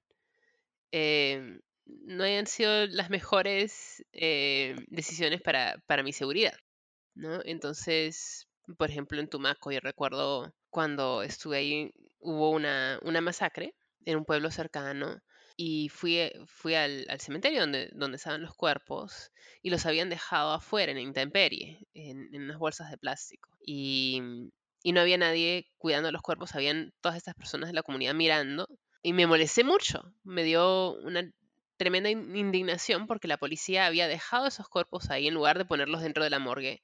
eh, 0.92 1.60
no 1.86 2.24
hayan 2.24 2.48
sido 2.48 2.88
las 2.88 3.10
mejores 3.10 4.06
eh, 4.14 4.76
decisiones 4.88 5.42
para, 5.42 5.82
para 5.88 6.04
mi 6.04 6.14
seguridad, 6.14 6.58
¿no? 7.16 7.42
Entonces, 7.46 8.48
por 8.78 8.90
ejemplo, 8.90 9.20
en 9.20 9.30
Tumaco, 9.30 9.72
yo 9.72 9.80
recuerdo 9.80 10.54
cuando 10.70 11.24
estuve 11.24 11.58
ahí, 11.58 11.92
hubo 12.20 12.52
una, 12.52 13.00
una 13.04 13.22
masacre 13.22 13.76
en 14.06 14.18
un 14.18 14.26
pueblo 14.26 14.52
cercano 14.52 15.22
y 15.58 15.90
fui, 15.90 16.18
eh, 16.18 16.34
fui 16.48 16.76
al, 16.76 17.06
al 17.10 17.20
cementerio 17.22 17.62
donde, 17.62 17.90
donde 17.94 18.18
estaban 18.18 18.42
los 18.42 18.54
cuerpos 18.56 19.32
y 19.62 19.70
los 19.70 19.86
habían 19.86 20.10
dejado 20.10 20.54
afuera 20.54 20.92
en 20.92 20.98
intemperie, 21.00 21.88
en, 21.94 22.34
en 22.34 22.44
unas 22.44 22.58
bolsas 22.60 22.92
de 22.92 22.98
plástico. 22.98 23.50
Y, 23.66 24.22
y 24.84 24.92
no 24.92 25.02
había 25.02 25.18
nadie 25.18 25.68
cuidando 25.78 26.12
los 26.12 26.22
cuerpos, 26.22 26.56
habían 26.56 26.94
todas 27.02 27.18
estas 27.18 27.36
personas 27.36 27.70
de 27.70 27.74
la 27.76 27.84
comunidad 27.84 28.14
mirando. 28.14 28.68
Y 29.02 29.14
me 29.14 29.28
molesté 29.28 29.64
mucho, 29.64 30.14
me 30.24 30.44
dio 30.44 30.94
una 31.02 31.24
tremenda 31.78 32.10
in- 32.10 32.36
indignación 32.36 33.08
porque 33.08 33.28
la 33.28 33.38
policía 33.38 33.86
había 33.86 34.08
dejado 34.08 34.48
esos 34.48 34.68
cuerpos 34.70 35.10
ahí 35.10 35.28
en 35.28 35.34
lugar 35.34 35.58
de 35.58 35.66
ponerlos 35.66 36.02
dentro 36.02 36.24
de 36.24 36.30
la 36.30 36.40
morgue 36.40 36.82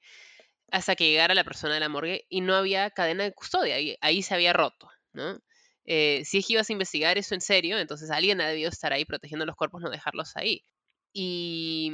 hasta 0.72 0.96
que 0.96 1.08
llegara 1.10 1.34
la 1.34 1.44
persona 1.44 1.74
de 1.74 1.80
la 1.80 1.88
morgue 1.88 2.26
y 2.28 2.40
no 2.40 2.56
había 2.56 2.90
cadena 2.90 3.24
de 3.24 3.32
custodia, 3.32 3.76
ahí, 3.76 3.96
ahí 4.00 4.22
se 4.22 4.34
había 4.34 4.52
roto, 4.52 4.88
¿no? 5.12 5.40
Eh, 5.84 6.22
si 6.24 6.38
es 6.38 6.46
que 6.46 6.54
ibas 6.54 6.70
a 6.70 6.72
investigar 6.72 7.18
eso 7.18 7.34
en 7.34 7.40
serio, 7.40 7.78
entonces 7.78 8.10
alguien 8.10 8.40
ha 8.40 8.48
debido 8.48 8.70
estar 8.70 8.92
ahí 8.92 9.04
protegiendo 9.04 9.46
los 9.46 9.56
cuerpos, 9.56 9.82
no 9.82 9.90
dejarlos 9.90 10.36
ahí. 10.36 10.64
Y 11.12 11.92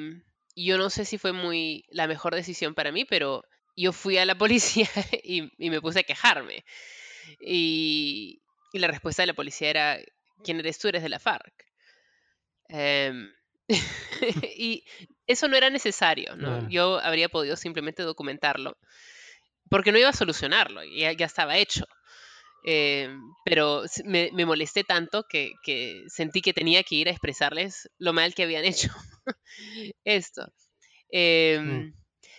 yo 0.56 0.78
no 0.78 0.90
sé 0.90 1.04
si 1.04 1.18
fue 1.18 1.32
muy 1.32 1.84
la 1.88 2.06
mejor 2.06 2.34
decisión 2.34 2.74
para 2.74 2.92
mí, 2.92 3.04
pero 3.04 3.44
yo 3.76 3.92
fui 3.92 4.18
a 4.18 4.26
la 4.26 4.36
policía 4.38 4.88
y, 5.24 5.50
y 5.58 5.70
me 5.70 5.80
puse 5.80 6.00
a 6.00 6.04
quejarme. 6.04 6.64
Y, 7.40 8.42
y 8.72 8.78
la 8.78 8.88
respuesta 8.88 9.22
de 9.22 9.28
la 9.28 9.34
policía 9.34 9.70
era, 9.70 9.98
¿quién 10.44 10.60
eres 10.60 10.78
tú? 10.78 10.88
Eres 10.88 11.02
de 11.02 11.08
la 11.08 11.18
FARC. 11.18 11.52
Em, 12.68 13.32
y 14.58 14.84
eso 15.28 15.46
no 15.46 15.56
era 15.56 15.70
necesario, 15.70 16.34
¿no? 16.36 16.68
Yo 16.68 16.98
habría 16.98 17.28
podido 17.28 17.54
simplemente 17.56 18.02
documentarlo, 18.02 18.76
porque 19.70 19.92
no 19.92 19.98
iba 19.98 20.08
a 20.08 20.12
solucionarlo, 20.14 20.82
ya, 20.84 21.12
ya 21.12 21.26
estaba 21.26 21.56
hecho. 21.56 21.84
Em, 22.64 23.20
pero 23.44 23.84
me, 24.04 24.30
me, 24.32 24.44
molesté 24.44 24.82
tanto 24.82 25.22
que, 25.28 25.52
que, 25.62 26.02
sentí 26.08 26.42
que 26.42 26.52
tenía 26.52 26.82
que 26.82 26.96
ir 26.96 27.08
a 27.08 27.12
expresarles 27.12 27.88
lo 27.98 28.12
mal 28.12 28.34
que 28.34 28.42
habían 28.42 28.64
hecho 28.64 28.90
esto. 30.04 30.52
Eh, 31.12 31.92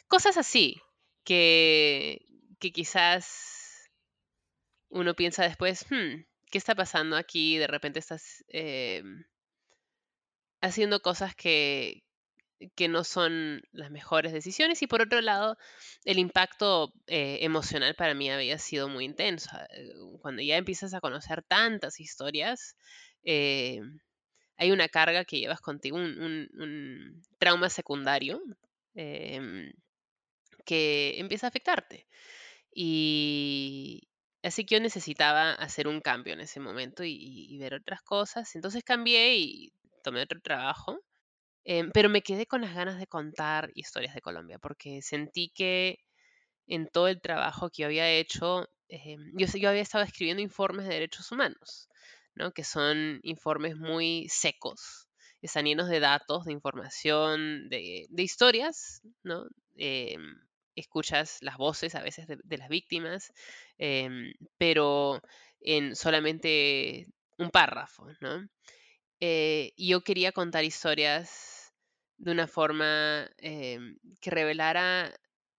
Cosas 0.10 0.38
así, 0.38 0.81
que, 1.24 2.25
que 2.60 2.72
quizás 2.72 3.91
uno 4.89 5.13
piensa 5.13 5.43
después, 5.43 5.86
hmm, 5.91 6.24
¿qué 6.50 6.58
está 6.58 6.74
pasando 6.74 7.15
aquí? 7.15 7.60
De 7.60 7.67
repente 7.67 8.00
estás 8.00 8.43
eh, 8.48 9.03
haciendo 10.62 11.01
cosas 11.01 11.36
que, 11.36 12.01
que 12.75 12.87
no 12.87 13.03
son 13.03 13.61
las 13.71 13.91
mejores 13.91 14.33
decisiones 14.33 14.81
y 14.81 14.87
por 14.87 15.01
otro 15.01 15.21
lado 15.21 15.57
el 16.05 16.19
impacto 16.19 16.93
eh, 17.07 17.39
emocional 17.41 17.95
para 17.95 18.13
mí 18.13 18.29
había 18.29 18.57
sido 18.57 18.89
muy 18.89 19.05
intenso. 19.05 19.49
Eh, 19.71 19.93
cuando 20.21 20.41
ya 20.41 20.57
empiezas 20.57 20.93
a 20.93 21.01
conocer 21.01 21.43
tantas 21.43 21.99
historias, 21.99 22.75
hay 24.59 24.71
una 24.71 24.89
carga 24.89 25.25
que 25.25 25.39
llevas 25.39 25.61
contigo, 25.61 25.97
un, 25.97 26.49
un 26.53 27.21
trauma 27.37 27.69
secundario 27.69 28.41
em, 28.93 29.71
que 30.65 31.19
empieza 31.19 31.47
a 31.47 31.49
afectarte. 31.49 32.07
Y 32.73 34.09
así 34.43 34.65
que 34.65 34.75
yo 34.75 34.81
necesitaba 34.81 35.53
hacer 35.53 35.87
un 35.87 36.01
cambio 36.01 36.33
en 36.33 36.41
ese 36.41 36.59
momento 36.59 37.03
y, 37.03 37.57
ver 37.59 37.73
otras 37.75 38.01
cosas. 38.01 38.55
Entonces 38.55 38.83
cambié 38.83 39.37
y 39.37 39.73
tomé 40.03 40.21
otro 40.21 40.39
trabajo. 40.41 40.99
Em, 41.65 41.91
pero 41.91 42.09
me 42.09 42.21
quedé 42.21 42.45
con 42.45 42.61
las 42.61 42.73
ganas 42.73 42.99
de 42.99 43.07
contar 43.07 43.71
historias 43.75 44.15
de 44.15 44.21
Colombia, 44.21 44.59
porque 44.59 45.01
sentí 45.01 45.51
que 45.53 45.99
en 46.67 46.87
todo 46.87 47.07
el 47.07 47.21
trabajo 47.21 47.69
que 47.69 47.83
yo 47.83 47.87
había 47.87 48.09
hecho, 48.09 48.67
em, 48.89 49.31
yo, 49.37 49.47
yo 49.47 49.69
había 49.69 49.81
estado 49.81 50.03
escribiendo 50.03 50.41
informes 50.43 50.87
de 50.87 50.93
derechos 50.95 51.31
humanos, 51.31 51.89
¿no? 52.35 52.51
que 52.51 52.63
son 52.63 53.19
informes 53.23 53.75
muy 53.77 54.27
secos, 54.29 55.07
están 55.41 55.65
llenos 55.65 55.89
de 55.89 55.99
datos, 55.99 56.45
de 56.45 56.53
información, 56.53 57.69
de, 57.69 58.07
de 58.09 58.23
historias, 58.23 59.01
¿no? 59.23 59.45
Em, 59.77 60.35
escuchas 60.75 61.37
las 61.41 61.57
voces 61.57 61.95
a 61.95 62.01
veces 62.01 62.27
de, 62.27 62.57
las 62.57 62.69
víctimas, 62.69 63.33
pero 64.57 65.21
en 65.61 65.95
solamente 65.95 67.07
un 67.37 67.49
párrafo, 67.51 68.07
¿no? 68.21 68.47
Eh, 69.19 69.73
yo 69.77 70.01
quería 70.01 70.31
contar 70.31 70.63
historias 70.63 71.73
de 72.17 72.31
una 72.31 72.47
forma 72.47 73.29
em, 73.38 73.97
que 74.21 74.29
revelara 74.29 75.13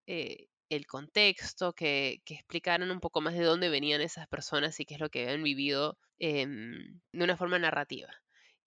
eh, 0.07 0.49
el 0.69 0.87
contexto, 0.87 1.73
que, 1.73 2.23
que, 2.25 2.35
explicaran 2.35 2.91
un 2.91 3.01
poco 3.01 3.21
más 3.21 3.35
de 3.35 3.45
dónde 3.45 3.69
venían 3.69 4.01
esas 4.01 4.29
personas 4.29 4.79
y 4.81 4.85
qué 4.85 4.95
es 4.95 5.01
lo 5.01 5.11
que 5.11 5.25
habían 5.25 5.43
vivido 5.43 5.99
em, 6.19 7.01
de 7.13 7.25
una 7.25 7.37
forma 7.37 7.59
narrativa 7.59 8.11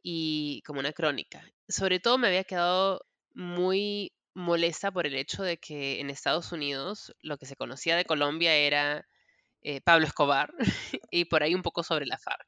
y 0.03 0.61
como 0.63 0.79
una 0.79 0.93
crónica. 0.93 1.43
Sobre 1.67 1.99
todo 1.99 2.17
me 2.17 2.27
había 2.27 2.43
quedado 2.43 3.05
muy 3.33 4.13
molesta 4.35 4.91
por 4.91 5.07
el 5.07 5.15
hecho 5.15 5.43
de 5.43 5.57
que 5.57 6.01
en 6.01 6.09
Estados 6.09 6.51
Unidos 6.51 7.13
lo 7.21 7.37
que 7.37 7.45
se 7.45 7.55
conocía 7.55 7.95
de 7.95 8.05
Colombia 8.05 8.55
era 8.55 9.07
eh, 9.61 9.81
Pablo 9.81 10.05
Escobar 10.05 10.53
y 11.11 11.25
por 11.25 11.43
ahí 11.43 11.55
un 11.55 11.61
poco 11.61 11.83
sobre 11.83 12.05
la 12.05 12.17
FARC. 12.17 12.45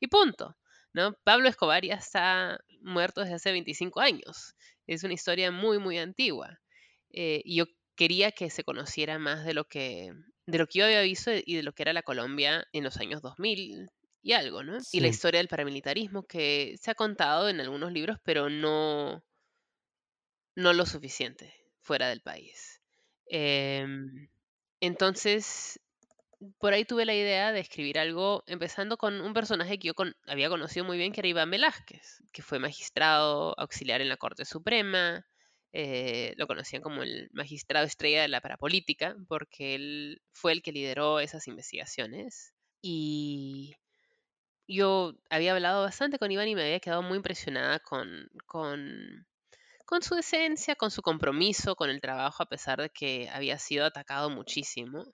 Y 0.00 0.06
punto. 0.08 0.56
¿No? 0.94 1.14
Pablo 1.24 1.48
Escobar 1.48 1.84
ya 1.84 1.94
está 1.96 2.58
muerto 2.80 3.20
desde 3.22 3.34
hace 3.34 3.52
25 3.52 4.00
años. 4.00 4.54
Es 4.86 5.04
una 5.04 5.14
historia 5.14 5.50
muy, 5.50 5.78
muy 5.78 5.98
antigua. 5.98 6.60
Eh, 7.10 7.42
y 7.44 7.56
yo 7.56 7.66
quería 7.96 8.32
que 8.32 8.50
se 8.50 8.64
conociera 8.64 9.18
más 9.18 9.44
de 9.44 9.54
lo 9.54 9.64
que, 9.66 10.12
de 10.46 10.58
lo 10.58 10.66
que 10.66 10.80
yo 10.80 10.84
había 10.86 11.02
visto 11.02 11.30
y 11.34 11.56
de 11.56 11.62
lo 11.62 11.72
que 11.72 11.82
era 11.82 11.92
la 11.92 12.02
Colombia 12.02 12.66
en 12.72 12.84
los 12.84 12.96
años 12.98 13.22
2000 13.22 13.88
y 14.22 14.32
algo, 14.32 14.62
¿no? 14.62 14.78
Y 14.92 15.00
la 15.00 15.08
historia 15.08 15.38
del 15.38 15.48
paramilitarismo 15.48 16.24
que 16.24 16.76
se 16.80 16.90
ha 16.90 16.94
contado 16.94 17.48
en 17.48 17.60
algunos 17.60 17.92
libros, 17.92 18.18
pero 18.24 18.48
no, 18.48 19.22
no 20.56 20.72
lo 20.72 20.86
suficiente 20.86 21.54
fuera 21.80 22.08
del 22.08 22.20
país. 22.20 22.80
Em, 23.26 24.28
entonces, 24.80 25.80
por 26.58 26.72
ahí 26.72 26.84
tuve 26.84 27.04
la 27.04 27.14
idea 27.14 27.52
de 27.52 27.60
escribir 27.60 27.98
algo, 27.98 28.44
empezando 28.46 28.96
con 28.96 29.20
un 29.20 29.34
personaje 29.34 29.78
que 29.78 29.88
yo 29.88 29.94
había 30.26 30.48
conocido 30.48 30.84
muy 30.84 30.96
bien, 30.96 31.12
que 31.12 31.20
era 31.20 31.28
Iván 31.28 31.50
Velázquez, 31.50 32.22
que 32.32 32.42
fue 32.42 32.58
magistrado 32.58 33.54
auxiliar 33.58 34.00
en 34.00 34.08
la 34.08 34.16
Corte 34.16 34.44
Suprema. 34.44 35.26
Eh, 35.72 36.34
lo 36.36 36.46
conocían 36.46 36.82
como 36.82 37.02
el 37.02 37.28
magistrado 37.32 37.86
estrella 37.86 38.22
de 38.22 38.28
la 38.28 38.40
parapolítica, 38.40 39.16
porque 39.28 39.74
él 39.74 40.22
fue 40.32 40.52
el 40.52 40.62
que 40.62 40.72
lideró 40.72 41.20
esas 41.20 41.48
investigaciones. 41.48 42.54
Y 42.80 43.74
yo 44.68 45.14
había 45.30 45.52
hablado 45.52 45.82
bastante 45.82 46.18
con 46.18 46.30
Iván 46.30 46.48
y 46.48 46.54
me 46.54 46.62
había 46.62 46.80
quedado 46.80 47.02
muy 47.02 47.16
impresionada 47.16 47.80
con, 47.80 48.28
con 48.46 49.26
con 49.86 50.02
su 50.02 50.14
esencia, 50.16 50.76
con 50.76 50.90
su 50.90 51.02
compromiso 51.02 51.76
con 51.76 51.90
el 51.90 52.00
trabajo, 52.00 52.42
a 52.42 52.48
pesar 52.48 52.80
de 52.80 52.88
que 52.90 53.28
había 53.30 53.58
sido 53.58 53.84
atacado 53.84 54.30
muchísimo 54.30 55.04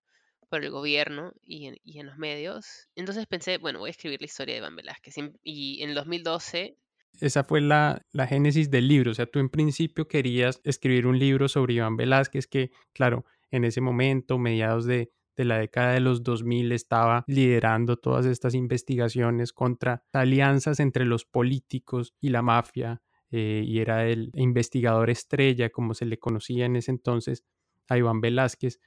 por 0.50 0.64
el 0.64 0.70
gobierno 0.70 1.32
y 1.42 1.66
en, 1.66 2.06
los 2.06 2.18
medios. 2.18 2.88
Entonces 2.96 3.26
pensé, 3.26 3.58
bueno, 3.58 3.78
voy 3.78 3.88
a 3.88 3.92
escribir 3.92 4.20
la 4.20 4.26
historia 4.26 4.54
de 4.54 4.58
Iván 4.58 4.76
Velázquez. 4.76 5.14
Y 5.42 5.82
en 5.82 5.90
el 5.90 5.94
2012... 5.94 6.76
Esa 7.20 7.44
fue 7.44 7.60
la, 7.60 8.04
la 8.12 8.26
génesis 8.26 8.70
del 8.70 8.88
libro. 8.88 9.10
O 9.10 9.14
sea, 9.14 9.26
tú 9.26 9.38
en 9.38 9.48
principio 9.48 10.08
querías 10.08 10.60
escribir 10.64 11.06
un 11.06 11.18
libro 11.18 11.48
sobre 11.48 11.74
Iván 11.74 11.96
Velázquez 11.96 12.46
que, 12.46 12.70
claro, 12.92 13.24
en 13.50 13.64
ese 13.64 13.80
momento, 13.80 14.38
mediados 14.38 14.84
de, 14.84 15.10
de 15.36 15.44
la 15.44 15.58
década 15.58 15.92
de 15.92 16.00
los 16.00 16.22
2000 16.22 16.72
estaba 16.72 17.24
liderando 17.26 17.96
todas 17.96 18.26
estas 18.26 18.54
investigaciones 18.54 19.52
contra 19.52 20.04
alianzas 20.12 20.80
entre 20.80 21.04
los 21.04 21.24
políticos 21.24 22.14
y 22.20 22.28
la 22.28 22.42
mafia 22.42 23.02
eh, 23.30 23.62
y 23.64 23.78
era 23.78 24.06
el 24.06 24.30
investigador 24.34 25.08
estrella, 25.10 25.70
como 25.70 25.94
se 25.94 26.04
le 26.04 26.18
conocía 26.18 26.66
en 26.66 26.76
ese 26.76 26.90
entonces, 26.90 27.44
a 27.88 27.96
Iván 27.96 28.20
Velázquez. 28.20 28.80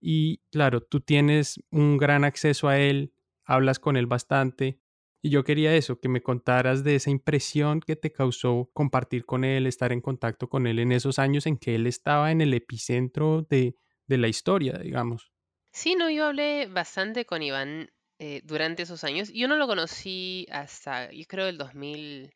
Y 0.00 0.38
claro, 0.50 0.82
tú 0.82 1.00
tienes 1.00 1.62
un 1.70 1.98
gran 1.98 2.24
acceso 2.24 2.68
a 2.68 2.78
él, 2.78 3.12
hablas 3.44 3.78
con 3.78 3.96
él 3.96 4.06
bastante. 4.06 4.80
Y 5.22 5.28
yo 5.30 5.44
quería 5.44 5.76
eso, 5.76 6.00
que 6.00 6.08
me 6.08 6.22
contaras 6.22 6.82
de 6.82 6.94
esa 6.94 7.10
impresión 7.10 7.80
que 7.80 7.94
te 7.94 8.10
causó 8.10 8.70
compartir 8.72 9.26
con 9.26 9.44
él, 9.44 9.66
estar 9.66 9.92
en 9.92 10.00
contacto 10.00 10.48
con 10.48 10.66
él 10.66 10.78
en 10.78 10.92
esos 10.92 11.18
años 11.18 11.46
en 11.46 11.58
que 11.58 11.74
él 11.74 11.86
estaba 11.86 12.30
en 12.30 12.40
el 12.40 12.54
epicentro 12.54 13.46
de, 13.50 13.76
de 14.06 14.18
la 14.18 14.28
historia, 14.28 14.78
digamos. 14.78 15.30
Sí, 15.72 15.94
no, 15.94 16.10
yo 16.10 16.26
hablé 16.26 16.66
bastante 16.66 17.26
con 17.26 17.42
Iván 17.42 17.90
eh, 18.18 18.40
durante 18.44 18.82
esos 18.82 19.04
años. 19.04 19.30
Yo 19.32 19.46
no 19.46 19.56
lo 19.56 19.66
conocí 19.66 20.46
hasta, 20.50 21.12
yo 21.12 21.24
creo, 21.26 21.48
el 21.48 21.58
2000, 21.58 22.34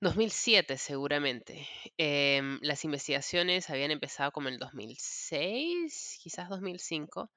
2007 0.00 0.78
seguramente. 0.78 1.66
Em, 1.96 2.58
las 2.62 2.84
investigaciones 2.84 3.70
habían 3.70 3.90
empezado 3.90 4.30
como 4.32 4.48
en 4.48 4.54
el 4.54 4.60
2006, 4.60 6.18
quizás 6.22 6.48
2005, 6.48 7.30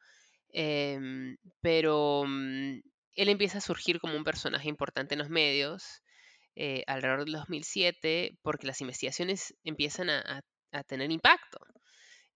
em, 0.53 1.37
pero 1.61 2.23
mm, 2.27 2.81
él 3.15 3.29
empieza 3.29 3.57
a 3.59 3.61
surgir 3.61 3.99
como 3.99 4.15
un 4.15 4.23
personaje 4.23 4.69
importante 4.69 5.15
en 5.15 5.19
los 5.19 5.29
medios 5.29 6.01
eh, 6.55 6.83
alrededor 6.87 7.25
del 7.25 7.33
2007 7.33 8.37
porque 8.41 8.67
las 8.67 8.81
investigaciones 8.81 9.55
empiezan 9.63 10.09
a, 10.09 10.41
tener 10.87 11.11
impacto. 11.11 11.59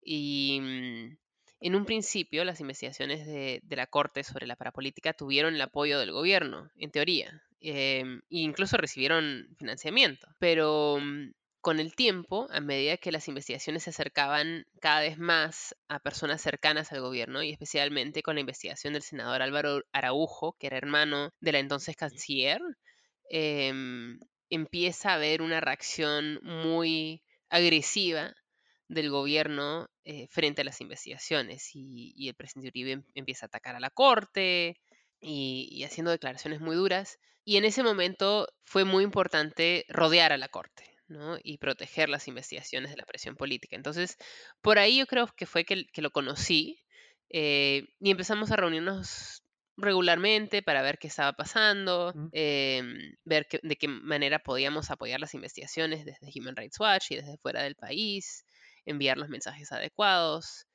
Y 0.02 0.60
mm, 0.62 1.18
en 1.65 1.75
un 1.75 1.86
principio 1.86 2.45
las 2.45 2.60
investigaciones 2.62 3.25
de, 3.25 3.62
de 3.63 3.75
la 3.75 3.88
Corte 3.88 4.23
sobre 4.23 4.47
la 4.47 4.56
parapolítica 4.56 5.13
tuvieron 5.13 5.56
el 5.56 5.62
apoyo 5.62 5.99
del 5.99 6.12
gobierno, 6.12 6.69
en 6.78 6.91
teoría, 6.91 7.41
Em, 7.67 8.19
e 8.30 8.39
incluso 8.41 8.78
recibieron 8.78 9.47
financiamiento. 9.58 10.28
Pero 10.38 10.99
mm, 11.01 11.32
con 11.62 11.80
el 11.80 11.95
tiempo, 11.95 12.47
a 12.51 12.60
medida 12.62 12.97
que 12.97 13.12
las 13.12 13.28
investigaciones 13.28 13.84
se 13.84 13.89
acercaban 13.89 14.65
cada 14.80 14.99
vez 15.01 15.17
más 15.17 15.75
a 15.88 15.99
personas 15.99 16.41
cercanas 16.41 16.91
al 16.91 17.01
gobierno, 17.01 17.41
y 17.41 17.51
especialmente 17.51 18.21
con 18.21 18.36
la 18.36 18.41
investigación 18.41 18.93
del 18.93 19.01
senador 19.01 19.41
Álvaro 19.41 19.82
Araujo, 19.93 20.56
que 20.60 20.67
era 20.67 20.78
hermano 20.78 21.32
de 21.39 21.54
la 21.54 21.60
entonces 21.60 21.95
canciller, 21.95 22.62
em, 23.32 24.19
empieza 24.49 25.12
a 25.12 25.15
haber 25.15 25.41
una 25.41 25.60
reacción 25.62 26.39
muy 26.43 27.23
agresiva 27.49 28.36
del 28.88 29.10
gobierno 29.10 29.89
eh, 30.04 30.28
frente 30.30 30.62
a 30.62 30.65
las 30.65 30.82
investigaciones 30.82 31.76
y, 31.76 32.13
y, 32.15 32.30
el 32.30 32.36
presidente 32.36 32.69
Uribe 32.69 32.91
em, 32.91 33.04
empieza 33.15 33.45
a 33.45 33.48
atacar 33.48 33.76
a 33.76 33.80
la 33.80 33.89
corte, 33.89 34.78
y, 35.26 35.84
haciendo 35.84 36.12
declaraciones 36.12 36.62
muy 36.62 36.76
duras. 36.76 37.19
Y 37.43 37.58
en 37.58 37.65
ese 37.65 37.84
momento 37.84 38.48
fue 38.63 38.86
muy 38.86 39.04
importante 39.04 39.86
rodear 39.89 40.32
a 40.32 40.38
la 40.38 40.50
Corte. 40.50 40.84
¿no? 41.08 41.38
y 41.43 41.60
proteger 41.60 42.10
las 42.10 42.28
investigaciones 42.28 42.89
de 42.89 42.98
la 42.98 43.06
presión 43.06 43.36
política. 43.36 43.76
Entonces, 43.76 44.17
por 44.63 44.80
ahí 44.80 44.98
yo 44.98 45.06
creo 45.06 45.28
que 45.38 45.45
fue 45.45 45.63
que, 45.63 45.86
lo 45.98 46.10
conocí 46.10 46.82
eh, 47.30 47.89
y 48.00 48.10
empezamos 48.10 48.50
a 48.50 48.56
reunirnos 48.56 49.43
regularmente 49.78 50.63
para 50.63 50.82
ver 50.82 50.98
qué 50.98 51.06
estaba 51.06 51.34
pasando, 51.34 52.12
em, 52.32 53.15
ver 53.24 53.45
de 53.62 53.76
qué 53.76 53.88
manera 53.88 54.39
podíamos 54.39 54.89
apoyar 54.89 55.19
las 55.19 55.36
investigaciones 55.36 56.06
desde 56.06 56.32
Human 56.39 56.56
Rights 56.56 56.80
Watch 56.80 57.12
y 57.12 57.17
desde 57.17 57.38
fuera 57.38 57.62
del 57.62 57.76
país, 57.76 58.43
enviar 58.86 59.17
los 59.17 59.30
mensajes 59.30 59.71
adecuados. 59.71 60.67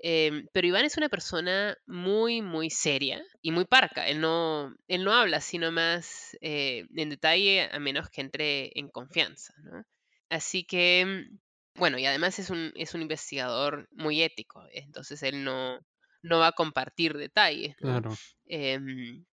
Em, 0.00 0.46
pero 0.52 0.68
Iván 0.68 0.84
es 0.84 0.96
una 0.96 1.08
persona 1.08 1.76
muy, 1.86 2.40
muy 2.40 2.70
seria 2.70 3.22
y 3.42 3.50
muy 3.50 3.64
parca. 3.64 4.06
Él 4.06 4.20
no, 4.20 4.74
él 4.86 5.04
no 5.04 5.12
habla 5.12 5.40
sino 5.40 5.72
más 5.72 6.36
eh, 6.40 6.86
en 6.94 7.10
detalle 7.10 7.68
a 7.72 7.78
menos 7.80 8.08
que 8.10 8.20
entre 8.20 8.70
en 8.78 8.88
confianza. 8.88 9.54
¿no? 9.64 9.84
Así 10.30 10.64
que, 10.64 11.26
bueno, 11.74 11.98
y 11.98 12.06
además 12.06 12.38
es 12.38 12.50
un, 12.50 12.72
es 12.76 12.94
un 12.94 13.02
investigador 13.02 13.88
muy 13.92 14.22
ético, 14.22 14.64
entonces 14.72 15.22
él 15.22 15.42
no, 15.42 15.80
no 16.22 16.38
va 16.38 16.48
a 16.48 16.52
compartir 16.52 17.16
detalles. 17.16 17.74
¿no? 17.80 18.00
Claro. 18.00 18.16
Em, 18.46 19.24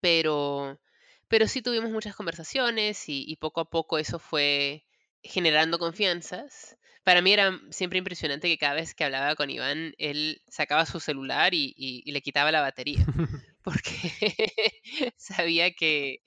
pero, 0.00 0.80
pero 1.28 1.48
sí 1.48 1.62
tuvimos 1.62 1.90
muchas 1.90 2.14
conversaciones 2.14 3.08
y, 3.08 3.24
y 3.26 3.36
poco 3.36 3.60
a 3.60 3.70
poco 3.70 3.98
eso 3.98 4.18
fue 4.18 4.84
generando 5.22 5.78
confianzas. 5.78 6.76
Para 7.08 7.22
mí 7.22 7.32
era 7.32 7.58
siempre 7.70 7.98
impresionante 7.98 8.48
que 8.48 8.58
cada 8.58 8.74
vez 8.74 8.94
que 8.94 9.02
hablaba 9.02 9.34
con 9.34 9.48
Iván, 9.48 9.94
él 9.96 10.42
sacaba 10.46 10.84
su 10.84 11.00
celular 11.00 11.54
y, 11.54 11.72
y- 11.74 12.02
y 12.04 12.12
le 12.12 12.20
quitaba 12.20 12.52
la 12.52 12.60
batería, 12.60 12.98
porque 13.62 13.80
sabía 15.16 15.72
que, 15.72 16.20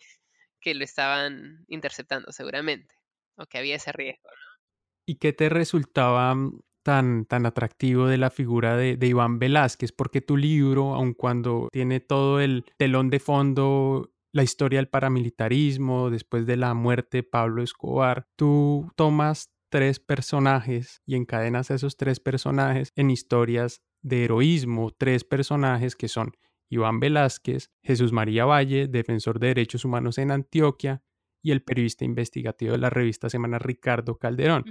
que 0.60 0.74
lo 0.74 0.84
estaban 0.84 1.66
interceptando 1.68 2.32
seguramente, 2.32 2.96
o 3.36 3.46
que 3.46 3.60
había 3.60 3.76
ese 3.76 3.92
riesgo. 3.92 4.28
¿Y 5.06 5.18
qué 5.18 5.34
te 5.34 5.50
resultaba 5.50 6.34
mm, 6.34 6.60
tan, 6.82 7.26
tan 7.26 7.46
atractivo 7.46 8.08
de 8.08 8.18
la 8.18 8.32
figura 8.32 8.76
de, 8.76 8.98
de 8.98 9.06
Iván 9.06 9.38
Velázquez? 9.38 9.92
Porque 9.92 10.22
tu 10.22 10.36
libro, 10.36 10.96
aun 10.96 11.14
cuando 11.14 11.68
tiene 11.72 12.00
todo 12.00 12.40
el 12.40 12.66
telón 12.80 13.12
de 13.12 13.20
fondo, 13.20 14.12
la 14.34 14.42
historia 14.42 14.80
del 14.80 14.88
paramilitarismo, 14.90 16.10
después 16.10 16.48
de 16.48 16.58
la 16.58 16.74
muerte 16.74 17.18
de 17.18 17.24
Pablo 17.24 17.62
Escobar, 17.62 18.26
tú 18.36 18.90
tomas 18.96 19.52
tres 19.72 20.00
personajes 20.00 21.02
y 21.06 21.16
encadenas 21.16 21.72
a 21.72 21.76
esos 21.76 21.98
tres 21.98 22.20
personajes 22.20 22.92
en 22.96 23.10
historias 23.10 23.82
de 24.02 24.26
heroísmo, 24.26 24.92
tres 24.92 25.24
personajes 25.24 25.96
que 25.96 26.10
son 26.10 26.34
Iván 26.70 27.00
Velázquez, 27.00 27.72
Jesús 27.82 28.12
María 28.12 28.46
Valle, 28.46 28.88
defensor 28.88 29.40
de 29.40 29.48
derechos 29.48 29.86
humanos 29.86 30.18
en 30.18 30.32
Antioquia, 30.32 31.02
y 31.42 31.52
el 31.52 31.64
periodista 31.64 32.06
investigativo 32.06 32.74
de 32.74 32.78
la 32.78 32.90
revista 32.90 33.30
Semana 33.30 33.60
Ricardo 33.60 34.18
Calderón. 34.18 34.66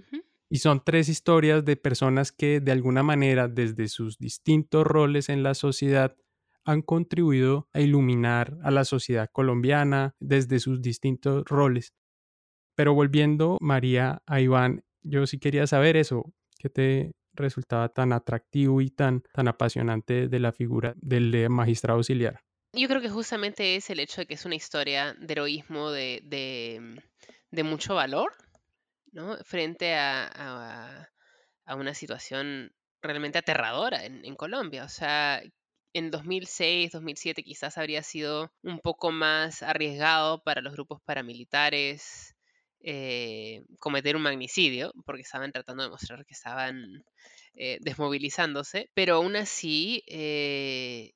Y 0.48 0.58
son 0.58 0.82
tres 0.84 1.08
historias 1.08 1.64
de 1.64 1.76
personas 1.76 2.30
que 2.30 2.60
de 2.60 2.72
alguna 2.72 3.02
manera 3.02 3.48
desde 3.48 3.88
sus 3.88 4.18
distintos 4.18 4.86
roles 4.86 5.28
en 5.28 5.42
la 5.42 5.54
sociedad 5.54 6.16
han 6.64 6.82
contribuido 6.82 7.68
a 7.72 7.80
iluminar 7.80 8.58
a 8.62 8.70
la 8.70 8.84
sociedad 8.84 9.28
colombiana 9.32 10.14
desde 10.20 10.60
sus 10.60 10.82
distintos 10.82 11.44
roles. 11.46 11.94
Pero 12.76 12.94
volviendo, 12.94 13.58
María, 13.60 14.22
a 14.26 14.40
Iván, 14.40 14.84
yo 15.02 15.26
sí 15.26 15.38
quería 15.38 15.66
saber 15.66 15.96
eso, 15.96 16.24
¿qué 16.58 16.68
te 16.70 17.12
resultaba 17.32 17.88
tan 17.88 18.12
atractivo 18.12 18.80
y 18.80 18.90
tan, 18.90 19.22
tan 19.32 19.48
apasionante 19.48 20.28
de 20.28 20.38
la 20.40 20.52
figura 20.52 20.94
del 20.96 21.48
magistrado 21.50 21.98
auxiliar? 21.98 22.40
Yo 22.72 22.86
creo 22.88 23.00
que 23.00 23.08
justamente 23.08 23.76
es 23.76 23.90
el 23.90 23.98
hecho 24.00 24.20
de 24.20 24.26
que 24.26 24.34
es 24.34 24.44
una 24.44 24.54
historia 24.54 25.14
de 25.18 25.32
heroísmo 25.32 25.90
de, 25.90 26.20
de, 26.24 27.00
de 27.50 27.62
mucho 27.64 27.94
valor, 27.96 28.32
¿no? 29.12 29.36
Frente 29.44 29.94
a, 29.94 30.26
a- 30.32 31.08
a 31.66 31.74
una 31.76 31.94
situación 31.94 32.72
realmente 33.02 33.38
aterradora 33.38 34.04
en, 34.04 34.24
en 34.24 34.34
Colombia. 34.36 34.84
O 34.84 34.88
sea, 34.88 35.42
en 35.92 36.10
2006, 36.10 36.92
2007 36.92 37.42
quizás 37.42 37.78
habría 37.78 38.02
sido 38.02 38.52
un 38.62 38.78
poco 38.80 39.10
más 39.12 39.62
arriesgado 39.62 40.42
para 40.42 40.60
los 40.62 40.72
grupos 40.74 41.00
paramilitares 41.04 42.34
eh, 42.82 43.62
cometer 43.78 44.16
un 44.16 44.22
magnicidio, 44.22 44.92
porque 45.04 45.22
estaban 45.22 45.52
tratando 45.52 45.82
de 45.84 45.90
mostrar 45.90 46.24
que 46.24 46.34
estaban 46.34 47.04
eh, 47.54 47.78
desmovilizándose, 47.80 48.90
pero 48.94 49.16
aún 49.16 49.36
así... 49.36 50.02
eh, 50.06 51.12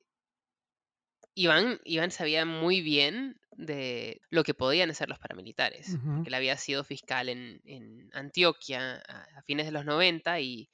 Iván, 1.37 1.79
Iván 1.83 2.11
sabía 2.11 2.45
muy 2.45 2.79
bien 2.81 3.35
de 3.57 4.21
lo 4.29 4.43
que 4.43 4.53
podían 4.53 4.89
hacer 4.89 5.09
los 5.09 5.19
paramilitares, 5.19 5.97
porque 6.01 6.29
él 6.29 6.33
había 6.33 6.55
sido 6.57 6.83
fiscal 6.85 7.27
en, 7.29 7.59
en 7.65 8.09
Antioquia 8.13 9.03
a, 9.07 9.23
a 9.37 9.41
fines 9.43 9.65
de 9.65 9.73
los 9.73 9.83
90 9.85 10.39
y 10.39 10.69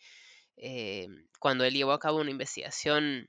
eh, 0.58 1.08
cuando 1.40 1.64
él 1.64 1.74
llevó 1.74 1.94
a 1.94 2.00
cabo 2.00 2.20
una 2.20 2.30
investigación 2.30 3.28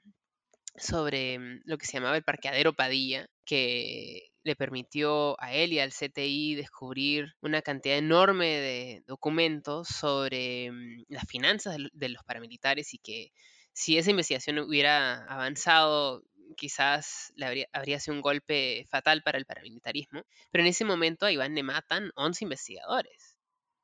sobre 0.77 1.39
mm, 1.39 1.63
lo 1.65 1.79
que 1.79 1.87
se 1.87 1.95
llamaba 1.95 2.17
el 2.17 2.23
parqueadero 2.23 2.75
Padilla, 2.75 3.27
que 3.47 4.32
le 4.45 4.57
permitió 4.57 5.41
a 5.41 5.53
él 5.53 5.73
y 5.73 5.79
al 5.81 5.93
CTI 5.93 6.55
descubrir 6.55 7.35
una 7.41 7.63
cantidad 7.63 7.97
enorme 7.99 8.47
de 8.49 9.03
documentos 9.07 9.89
sobre 9.89 10.71
mm, 10.73 11.05
las 11.09 11.25
finanzas 11.27 11.75
de 11.75 11.79
lo- 11.81 11.89
de 11.93 12.09
los 12.11 12.25
paramilitares 12.25 12.95
y 12.95 12.99
que 12.99 13.33
si 13.73 13.99
esa 13.99 14.11
investigación 14.11 14.59
hubiera 14.59 15.25
avanzado, 15.27 16.23
quizás 16.57 17.33
le 17.37 17.47
habría, 17.47 17.67
habría 17.73 18.01
sido 18.01 18.15
un 18.17 18.23
golpe 18.23 18.87
fatal 18.91 19.23
para 19.23 19.39
el 19.39 19.47
paramilitarismo. 19.47 20.23
Pero 20.51 20.63
en 20.63 20.69
ese 20.69 20.85
momento 20.85 21.27
a 21.27 21.33
Iván 21.33 21.55
le 21.55 21.63
matan 21.63 22.11
11 22.17 22.45
investigadores. 22.45 23.32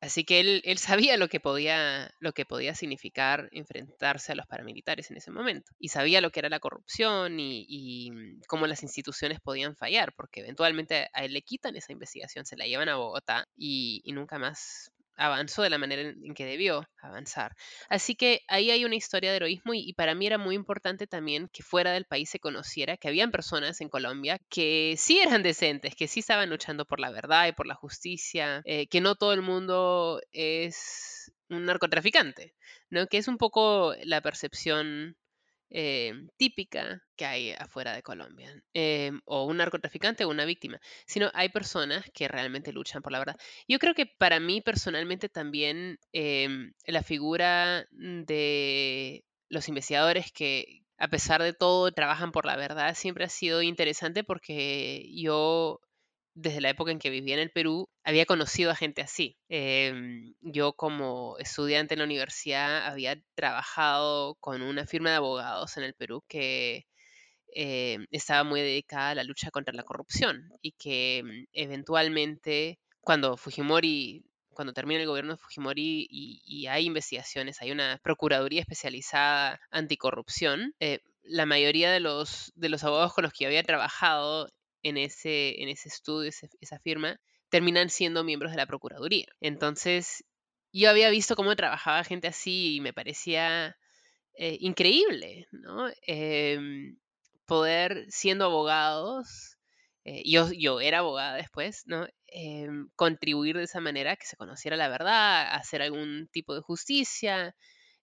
Así 0.01 0.25
que 0.25 0.39
él, 0.41 0.63
él 0.65 0.79
sabía 0.79 1.17
lo 1.17 1.29
que, 1.29 1.41
podía, 1.41 2.15
lo 2.21 2.33
que 2.33 2.45
podía 2.47 2.75
significar 2.75 3.49
enfrentarse 3.53 4.33
a 4.33 4.37
los 4.37 4.47
paramilitares 4.47 5.11
en 5.11 5.17
ese 5.17 5.33
momento. 5.33 5.73
Y 5.79 5.89
sabía 5.89 6.21
lo 6.21 6.31
que 6.31 6.39
era 6.41 6.49
la 6.49 6.61
corrupción 6.61 7.39
y, 7.41 8.11
mm, 8.13 8.41
cómo 8.47 8.67
las 8.69 8.83
instituciones 8.85 9.41
podían 9.41 9.75
fallar, 9.77 10.13
porque 10.15 10.41
eventualmente 10.41 11.09
a 11.13 11.25
él 11.25 11.33
le 11.33 11.43
quitan 11.43 11.77
esa 11.77 11.93
investigación, 11.93 12.47
se 12.47 12.57
la 12.57 12.67
llevan 12.67 12.89
a 12.89 12.97
Bogotá 12.97 13.49
y, 13.57 14.01
y 14.05 14.13
nunca 14.13 14.39
más 14.39 14.93
avanzó 15.19 15.63
de 15.63 15.71
la 15.71 15.79
manera 15.79 16.03
en 16.03 16.35
que 16.35 16.47
debió 16.47 16.89
avanzar. 17.03 17.55
Así 17.91 18.15
que 18.15 18.41
ahí 18.49 18.71
hay 18.71 18.85
una 18.85 18.95
historia 18.95 19.31
de 19.31 19.37
heroísmo 19.37 19.75
y, 19.75 19.81
y 19.81 19.93
para 19.93 20.15
mí 20.15 20.27
era 20.27 20.39
muy 20.39 20.55
importante 20.55 21.07
también 21.07 21.49
que 21.53 21.63
fuera 21.63 21.93
del 21.93 22.07
país 22.07 22.31
se 22.31 22.39
conociera 22.39 22.97
que 22.97 23.09
habían 23.09 23.31
personas 23.31 23.81
en 23.81 23.89
Colombia 23.89 24.39
que 24.49 24.95
sí 24.97 25.19
eran 25.19 25.43
decentes, 25.43 25.95
que 25.95 26.09
sí 26.09 26.21
estaban 26.21 26.49
luchando 26.49 26.87
por 26.87 27.01
la 27.01 27.11
verdad 27.11 27.49
y 27.49 27.53
por 27.53 27.67
la 27.67 27.75
justicia, 27.75 28.63
eh, 28.65 28.87
que 28.87 29.01
no 29.01 29.17
todo 29.17 29.33
el 29.33 29.43
mundo 29.43 30.21
es 30.33 31.33
un 31.51 31.65
narcotraficante, 31.67 32.55
¿no? 32.91 33.07
Que 33.07 33.19
es 33.19 33.29
un 33.29 33.39
poco 33.39 33.95
la 34.05 34.21
percepción 34.21 35.17
eh, 35.71 36.13
típica 36.37 37.03
que 37.17 37.27
hay 37.27 37.51
afuera 37.53 37.93
de 37.95 38.03
Colombia, 38.03 38.53
eh, 38.75 39.13
o 39.25 39.45
un 39.45 39.59
narcotraficante 39.59 40.25
o 40.25 40.31
una 40.31 40.45
víctima, 40.45 40.81
sino 41.07 41.31
hay 41.35 41.49
personas 41.51 42.05
que 42.15 42.29
realmente 42.29 42.73
luchan 42.73 43.03
por 43.03 43.13
la 43.13 43.19
verdad. 43.19 43.37
Yo 43.67 43.79
creo 43.79 43.95
que 43.95 44.07
para 44.07 44.41
mí 44.41 44.61
personalmente 44.61 45.29
también 45.29 45.99
em, 46.13 46.73
la 46.87 47.03
figura 47.03 47.87
de 47.91 49.25
los 49.49 49.69
investigadores 49.69 50.33
que 50.33 50.83
a 50.99 51.09
pesar 51.09 51.43
de 51.43 51.53
todo 51.53 51.93
trabajan 51.93 52.33
por 52.33 52.45
la 52.45 52.57
verdad 52.57 52.95
siempre 52.95 53.25
ha 53.25 53.29
sido 53.29 53.63
interesante 53.63 54.25
porque 54.25 55.09
yo 55.15 55.81
desde 56.41 56.61
la 56.61 56.71
época 56.71 56.93
en 56.93 56.99
que 56.99 57.11
vivía 57.11 57.35
en 57.35 57.41
el 57.41 57.51
Perú 57.51 57.89
había 58.05 58.27
conocido 58.27 58.71
a 58.71 58.77
gente 58.77 59.03
así. 59.03 59.37
Em, 59.49 60.35
yo 60.41 60.73
como 60.73 61.37
estudiante 61.39 61.95
en 61.95 61.99
la 61.99 62.05
universidad 62.07 62.87
había 62.87 63.21
trabajado 63.35 64.37
con 64.37 64.63
una 64.63 64.87
firma 64.87 65.11
de 65.11 65.17
abogados 65.17 65.77
en 65.77 65.85
el 65.85 65.95
Perú 65.95 66.23
que 66.29 66.87
eh, 67.55 67.99
estaba 68.11 68.45
muy 68.45 68.61
dedicada 68.61 69.11
a 69.11 69.15
la 69.17 69.25
lucha 69.25 69.51
contra 69.51 69.75
la 69.75 69.83
corrupción 69.85 70.51
y 70.63 70.73
que 70.73 71.23
mm, 71.25 71.45
eventualmente 71.53 72.79
cuando 73.01 73.37
Fujimori, 73.37 74.25
cuando 74.51 74.73
termina 74.73 75.01
el 75.01 75.07
gobierno 75.07 75.33
de 75.35 75.39
Fujimori 75.39 76.07
y, 76.11 76.41
y 76.45 76.67
hay 76.69 76.87
investigaciones, 76.87 77.61
hay 77.63 77.73
una 77.73 78.01
procuraduría 78.03 78.61
especializada 78.61 79.61
anticorrupción, 79.71 80.75
eh, 80.81 81.01
la 81.23 81.47
mayoría 81.47 81.93
de 81.93 82.01
los, 82.01 82.53
de 82.55 82.69
los 82.69 82.85
abogados 82.85 83.15
con 83.15 83.25
los 83.25 83.33
que 83.33 83.45
yo 83.45 83.49
había 83.49 83.63
trabajado 83.63 84.49
en 84.83 84.97
ese, 84.97 85.63
en 85.63 85.69
ese 85.69 85.89
estudio, 85.89 86.31
esa 86.61 86.79
firma, 86.81 87.21
terminan 87.51 87.91
siendo 87.91 88.25
miembros 88.25 88.53
de 88.53 88.59
la 88.59 88.67
Procuraduría. 88.67 89.27
Entonces, 89.41 90.25
yo 90.73 90.91
había 90.91 91.11
visto 91.11 91.37
cómo 91.37 91.57
trabajaba 91.57 92.05
gente 92.05 92.29
así 92.29 92.77
y 92.77 92.81
me 92.81 92.93
parecía 92.93 93.77
eh, 94.35 94.57
increíble, 94.61 95.47
¿no? 95.53 95.89
Em, 96.07 96.99
poder, 97.47 98.07
siendo 98.11 98.45
abogados, 98.47 99.57
eh, 100.05 100.23
yo, 100.25 100.51
yo 100.53 100.81
era 100.81 100.99
abogada 101.01 101.37
después, 101.37 101.83
¿no? 101.87 102.07
Em, 102.27 102.89
contribuir 102.97 103.57
de 103.57 103.65
esa 103.65 103.81
manera, 103.81 104.17
que 104.17 104.27
se 104.27 104.37
conociera 104.37 104.77
la 104.77 104.89
verdad, 104.89 105.55
hacer 105.55 105.83
algún 105.83 106.29
tipo 106.33 106.55
de 106.55 106.61
justicia 106.63 107.55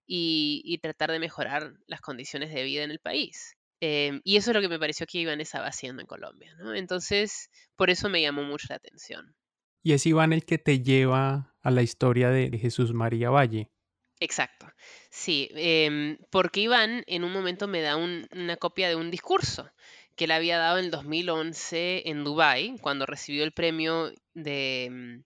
y, 0.08 0.62
y 0.66 0.80
tratar 0.80 1.12
de 1.12 1.20
mejorar 1.20 1.74
las 1.88 2.02
condiciones 2.02 2.54
de 2.54 2.64
vida 2.64 2.84
en 2.84 2.92
el 2.92 3.00
país. 3.00 3.56
Em, 3.88 4.22
y 4.24 4.38
eso 4.38 4.52
es 4.52 4.56
lo 4.56 4.62
que 4.62 4.70
me 4.70 4.80
pareció 4.80 5.06
que 5.06 5.20
Iván 5.20 5.42
estaba 5.42 5.68
haciendo 5.68 6.02
en 6.02 6.08
Colombia, 6.08 6.52
¿no? 6.60 6.74
Entonces, 6.74 7.50
por 7.76 7.90
eso 7.90 8.10
me 8.10 8.22
llamó 8.22 8.44
mucho 8.44 8.68
la 8.70 8.78
atención. 8.78 9.36
Y 9.84 9.94
es 9.94 10.06
Iván 10.06 10.34
el 10.34 10.46
que 10.46 10.58
te 10.58 10.80
lleva 10.82 11.56
a 11.62 11.72
la 11.72 11.82
historia 11.84 12.30
de 12.30 12.50
de 12.50 12.58
Jesús 12.58 12.94
María 12.94 13.30
Valle. 13.30 13.72
Exacto. 14.20 14.66
Sí, 15.12 15.50
em, 15.54 16.18
porque 16.32 16.62
Iván 16.62 17.04
en 17.08 17.24
un 17.24 17.32
momento 17.34 17.68
me 17.68 17.82
da 17.82 17.96
un- 17.98 18.28
una 18.32 18.56
copia 18.58 18.88
de 18.90 18.96
un 18.96 19.12
discurso 19.12 19.70
que 20.16 20.26
él 20.26 20.32
había 20.32 20.58
dado 20.58 20.78
en 20.80 20.86
el 20.86 20.92
2011 20.92 22.02
en 22.10 22.24
Dubái, 22.24 22.78
cuando 22.82 23.06
recibió 23.06 23.44
el 23.44 23.52
premio 23.52 24.12
de, 24.34 24.88
mm, 24.92 25.24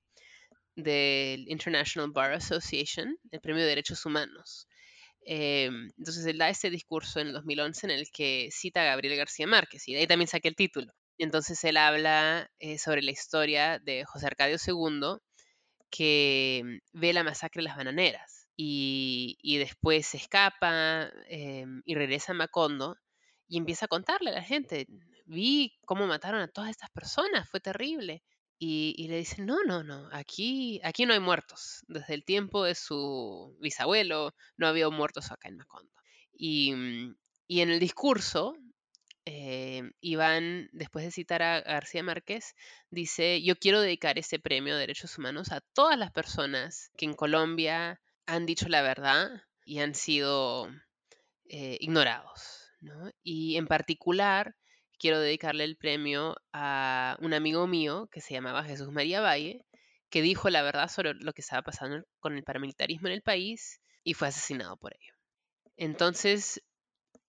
del 0.82 1.48
International 1.50 2.12
Bar 2.12 2.34
Association, 2.34 3.18
el 3.32 3.42
premio 3.42 3.64
de 3.64 3.70
Derechos 3.70 4.06
Humanos. 4.06 4.68
Em, 5.26 5.92
entonces 5.98 6.26
él 6.26 6.38
da 6.38 6.50
este 6.50 6.70
discurso 6.70 7.20
en 7.20 7.28
el 7.28 7.34
2011 7.34 7.88
en 7.88 7.92
el 7.92 8.10
que 8.12 8.50
cita 8.52 8.82
a 8.82 8.86
Gabriel 8.86 9.18
García 9.18 9.48
Márquez 9.48 9.88
y 9.88 9.94
de 9.94 10.00
ahí 10.00 10.08
también 10.08 10.28
saqué 10.28 10.48
el 10.48 10.56
título. 10.56 10.94
Entonces 11.18 11.64
él 11.64 11.78
habla 11.78 12.50
eh, 12.60 12.78
sobre 12.78 13.02
la 13.02 13.12
historia 13.12 13.80
de 13.80 14.06
José 14.06 14.28
Arcadio 14.28 14.58
II 14.66 15.18
que 15.90 16.80
ve 16.94 17.14
la 17.14 17.24
masacre 17.24 17.62
de 17.62 17.68
las 17.68 17.78
bananeras 17.78 18.48
y, 18.56 19.58
después 19.58 20.06
se 20.06 20.18
escapa 20.18 21.10
em, 21.28 21.82
y 21.86 21.96
regresa 21.96 22.34
a 22.34 22.36
Macondo 22.36 22.98
y 23.48 23.58
empieza 23.58 23.86
a 23.86 23.88
contarle 23.88 24.32
a 24.32 24.34
la 24.34 24.44
gente, 24.44 24.86
vi 25.26 25.78
cómo 25.86 26.08
mataron 26.08 26.42
a 26.42 26.48
todas 26.48 26.70
estas 26.70 26.90
personas, 26.92 27.50
fue 27.50 27.60
terrible. 27.60 28.24
Y, 28.62 29.08
le 29.08 29.18
dicen, 29.18 29.46
no, 29.46 29.64
no, 29.64 29.84
no, 29.84 30.10
aquí, 30.12 30.82
aquí 30.84 31.06
no 31.06 31.14
hay 31.14 31.22
muertos. 31.22 31.86
Desde 31.88 32.14
el 32.14 32.26
tiempo 32.26 32.66
de 32.66 32.76
su 32.76 33.58
bisabuelo 33.62 34.36
no 34.58 34.68
había 34.68 34.90
muertos 34.90 35.32
acá 35.32 35.48
en 35.48 35.58
Macondo. 35.58 35.94
Y, 36.34 36.74
mm, 36.74 37.16
y 37.48 37.62
en 37.62 37.70
el 37.70 37.80
discurso, 37.80 38.58
eh, 39.26 39.84
Iván, 40.02 40.70
después 40.74 41.06
de 41.06 41.12
citar 41.12 41.42
a 41.42 41.62
García 41.62 42.04
Márquez, 42.04 42.56
dice, 42.90 43.42
yo 43.42 43.56
quiero 43.56 43.80
dedicar 43.80 44.18
este 44.18 44.40
premio 44.40 44.74
de 44.74 44.82
derechos 44.82 45.18
humanos 45.18 45.52
a 45.52 45.62
todas 45.62 45.98
las 45.98 46.12
personas 46.12 46.92
que 46.98 47.06
en 47.06 47.14
Colombia 47.14 48.02
han 48.26 48.46
dicho 48.46 48.68
la 48.70 48.82
verdad 48.82 49.30
y 49.66 49.80
han 49.80 49.96
sido 49.96 50.68
eh, 51.46 51.78
ignorados. 51.80 52.72
Y 53.24 53.58
en 53.58 53.68
particular 53.68 54.56
quiero 55.00 55.20
dedicarle 55.20 55.64
el 55.64 55.78
premio 55.78 56.36
a 56.54 57.18
un 57.22 57.34
amigo 57.34 57.66
mío 57.66 58.08
que 58.12 58.22
se 58.22 58.34
llamaba 58.34 58.64
Jesús 58.64 58.92
María 58.92 59.22
Valle, 59.22 59.66
que 60.10 60.22
dijo 60.22 60.50
la 60.50 60.62
verdad 60.62 60.90
sobre 60.90 61.14
lo 61.14 61.34
que 61.34 61.42
estaba 61.42 61.62
pasando 61.62 62.06
con 62.20 62.36
el 62.36 62.44
paramilitarismo 62.44 63.08
en 63.08 63.14
el 63.14 63.22
país 63.22 63.82
y 64.04 64.14
fue 64.14 64.28
asesinado 64.28 64.78
por 64.78 64.94
ello. 64.94 65.14
Entonces, 65.78 66.62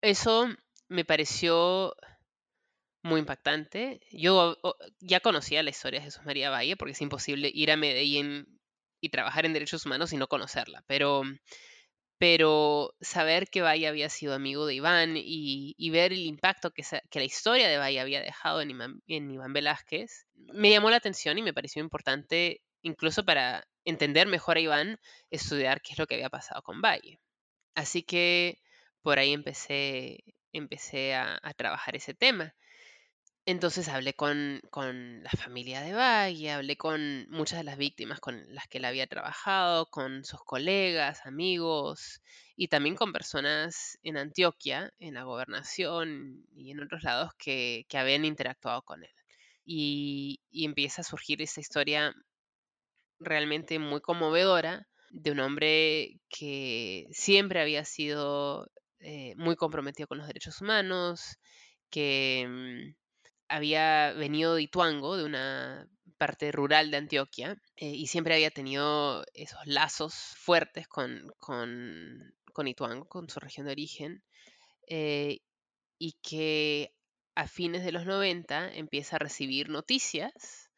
eso 0.02 0.48
me 0.88 1.04
pareció 1.04 1.94
muy 3.02 3.20
impactante. 3.20 4.00
Yo 4.10 4.56
ya 4.98 5.20
conocía 5.20 5.62
la 5.62 5.70
historia 5.70 6.00
de 6.00 6.06
Jesús 6.06 6.24
María 6.24 6.50
Valle 6.50 6.76
porque 6.76 6.92
es 6.92 7.00
imposible 7.00 7.50
ir 7.52 7.70
a 7.70 7.76
Medellín 7.76 8.60
y 9.00 9.10
trabajar 9.10 9.46
en 9.46 9.52
derechos 9.52 9.86
humanos 9.86 10.12
y 10.12 10.16
no 10.16 10.26
conocerla, 10.26 10.84
pero 10.86 11.22
pero 12.20 12.94
saber 13.00 13.48
que 13.48 13.62
Valle 13.62 13.88
había 13.88 14.10
sido 14.10 14.34
amigo 14.34 14.66
de 14.66 14.74
Iván 14.74 15.14
y, 15.16 15.90
ver 15.90 16.12
el 16.12 16.18
impacto 16.18 16.70
que, 16.70 16.82
la 17.14 17.24
historia 17.24 17.66
de 17.66 17.78
Valle 17.78 17.98
había 17.98 18.20
dejado 18.20 18.60
en 18.60 18.70
Iván, 18.70 19.52
Velázquez, 19.54 20.26
me 20.34 20.68
llamó 20.68 20.90
la 20.90 20.98
atención 20.98 21.38
y 21.38 21.42
me 21.42 21.54
pareció 21.54 21.80
importante, 21.82 22.60
incluso 22.82 23.24
para 23.24 23.66
entender 23.86 24.26
mejor 24.26 24.58
a 24.58 24.60
Iván, 24.60 24.98
estudiar 25.30 25.80
qué 25.80 25.94
es 25.94 25.98
lo 25.98 26.06
que 26.06 26.16
había 26.16 26.28
pasado 26.28 26.60
con 26.60 26.82
Valle. 26.82 27.18
Así 27.74 28.02
que 28.02 28.58
por 29.00 29.18
ahí 29.18 29.32
empecé, 29.32 30.22
empecé 30.52 31.14
a 31.14 31.40
trabajar 31.56 31.96
ese 31.96 32.12
tema. 32.12 32.54
Entonces 33.50 33.88
hablé 33.88 34.14
con, 34.14 34.60
la 35.24 35.30
familia 35.30 35.80
de 35.80 35.92
Valle, 35.92 36.52
hablé 36.52 36.76
con 36.76 37.28
muchas 37.30 37.58
de 37.58 37.64
las 37.64 37.76
víctimas 37.78 38.20
con 38.20 38.40
las 38.54 38.68
que 38.68 38.78
él 38.78 38.84
había 38.84 39.08
trabajado, 39.08 39.86
con 39.90 40.24
sus 40.24 40.44
colegas, 40.44 41.26
amigos 41.26 42.22
y 42.54 42.68
también 42.68 42.94
con 42.94 43.12
personas 43.12 43.98
en 44.04 44.18
Antioquia, 44.18 44.92
en 45.00 45.14
la 45.14 45.24
gobernación 45.24 46.46
y 46.54 46.70
en 46.70 46.80
otros 46.80 47.02
lados 47.02 47.32
que, 47.36 47.84
habían 47.92 48.24
interactuado 48.24 48.82
con 48.82 49.02
él. 49.02 49.10
Y, 49.64 50.40
empieza 50.52 51.00
a 51.00 51.04
surgir 51.04 51.42
esta 51.42 51.60
historia 51.60 52.14
realmente 53.18 53.80
muy 53.80 54.00
conmovedora 54.00 54.86
de 55.10 55.32
un 55.32 55.40
hombre 55.40 56.20
que 56.28 57.08
siempre 57.10 57.60
había 57.60 57.84
sido 57.84 58.70
eh, 59.00 59.34
muy 59.36 59.56
comprometido 59.56 60.06
con 60.06 60.18
los 60.18 60.28
derechos 60.28 60.60
humanos, 60.60 61.36
que 61.90 62.46
mm, 62.48 62.99
había 63.50 64.12
venido 64.12 64.54
de 64.54 64.62
Ituango, 64.62 65.16
de 65.16 65.24
una 65.24 65.88
parte 66.18 66.52
rural 66.52 66.90
de 66.90 66.98
Antioquia, 66.98 67.60
eh, 67.76 67.88
y 67.88 68.06
siempre 68.06 68.34
había 68.34 68.50
tenido 68.50 69.24
esos 69.34 69.66
lazos 69.66 70.14
fuertes 70.14 70.86
con, 70.86 71.32
con, 71.38 72.32
con 72.52 72.68
Ituango, 72.68 73.08
con 73.08 73.28
su 73.28 73.40
región 73.40 73.66
de 73.66 73.72
origen, 73.72 74.22
eh, 74.86 75.40
y 75.98 76.12
que 76.22 76.94
a 77.34 77.48
fines 77.48 77.84
de 77.84 77.92
los 77.92 78.06
90 78.06 78.72
empieza 78.74 79.16
a 79.16 79.18
recibir 79.18 79.68
noticias, 79.68 80.70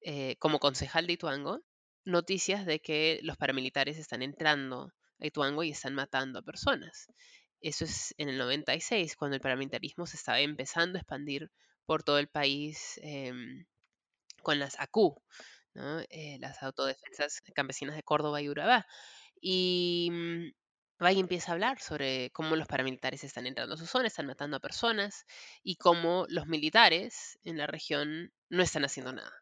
eh, 0.00 0.36
como 0.38 0.58
concejal 0.58 1.06
de 1.06 1.14
Ituango, 1.14 1.60
noticias 2.04 2.64
de 2.64 2.80
que 2.80 3.20
los 3.22 3.36
paramilitares 3.36 3.98
están 3.98 4.22
entrando 4.22 4.92
a 5.20 5.26
Ituango 5.26 5.64
y 5.64 5.70
están 5.70 5.94
matando 5.94 6.38
a 6.38 6.42
personas. 6.42 7.08
Eso 7.60 7.84
es 7.84 8.14
en 8.16 8.28
el 8.30 8.38
96, 8.38 9.16
cuando 9.16 9.34
el 9.34 9.42
paramilitarismo 9.42 10.06
se 10.06 10.16
estaba 10.16 10.40
empezando 10.40 10.96
a 10.96 11.00
expandir 11.00 11.50
por 11.86 12.02
todo 12.02 12.18
el 12.18 12.28
país 12.28 13.00
em, 13.02 13.64
con 14.42 14.58
las 14.58 14.78
ACU, 14.78 15.22
eh, 16.10 16.38
las 16.40 16.62
autodefensas 16.62 17.42
campesinas 17.54 17.96
de 17.96 18.02
Córdoba 18.02 18.40
y 18.42 18.48
Urabá. 18.48 18.86
Y 19.40 20.08
mm, 20.10 21.04
Valle 21.04 21.20
empieza 21.20 21.52
a 21.52 21.54
hablar 21.54 21.80
sobre 21.80 22.30
cómo 22.30 22.56
los 22.56 22.66
paramilitares 22.66 23.22
están 23.24 23.46
entrando 23.46 23.74
a 23.74 23.78
su 23.78 23.86
zona, 23.86 24.06
están 24.08 24.26
matando 24.26 24.56
a 24.56 24.60
personas 24.60 25.26
y 25.62 25.76
cómo 25.76 26.26
los 26.28 26.46
militares 26.46 27.38
en 27.44 27.58
la 27.58 27.66
región 27.66 28.32
no 28.48 28.62
están 28.62 28.84
haciendo 28.84 29.12
nada. 29.12 29.32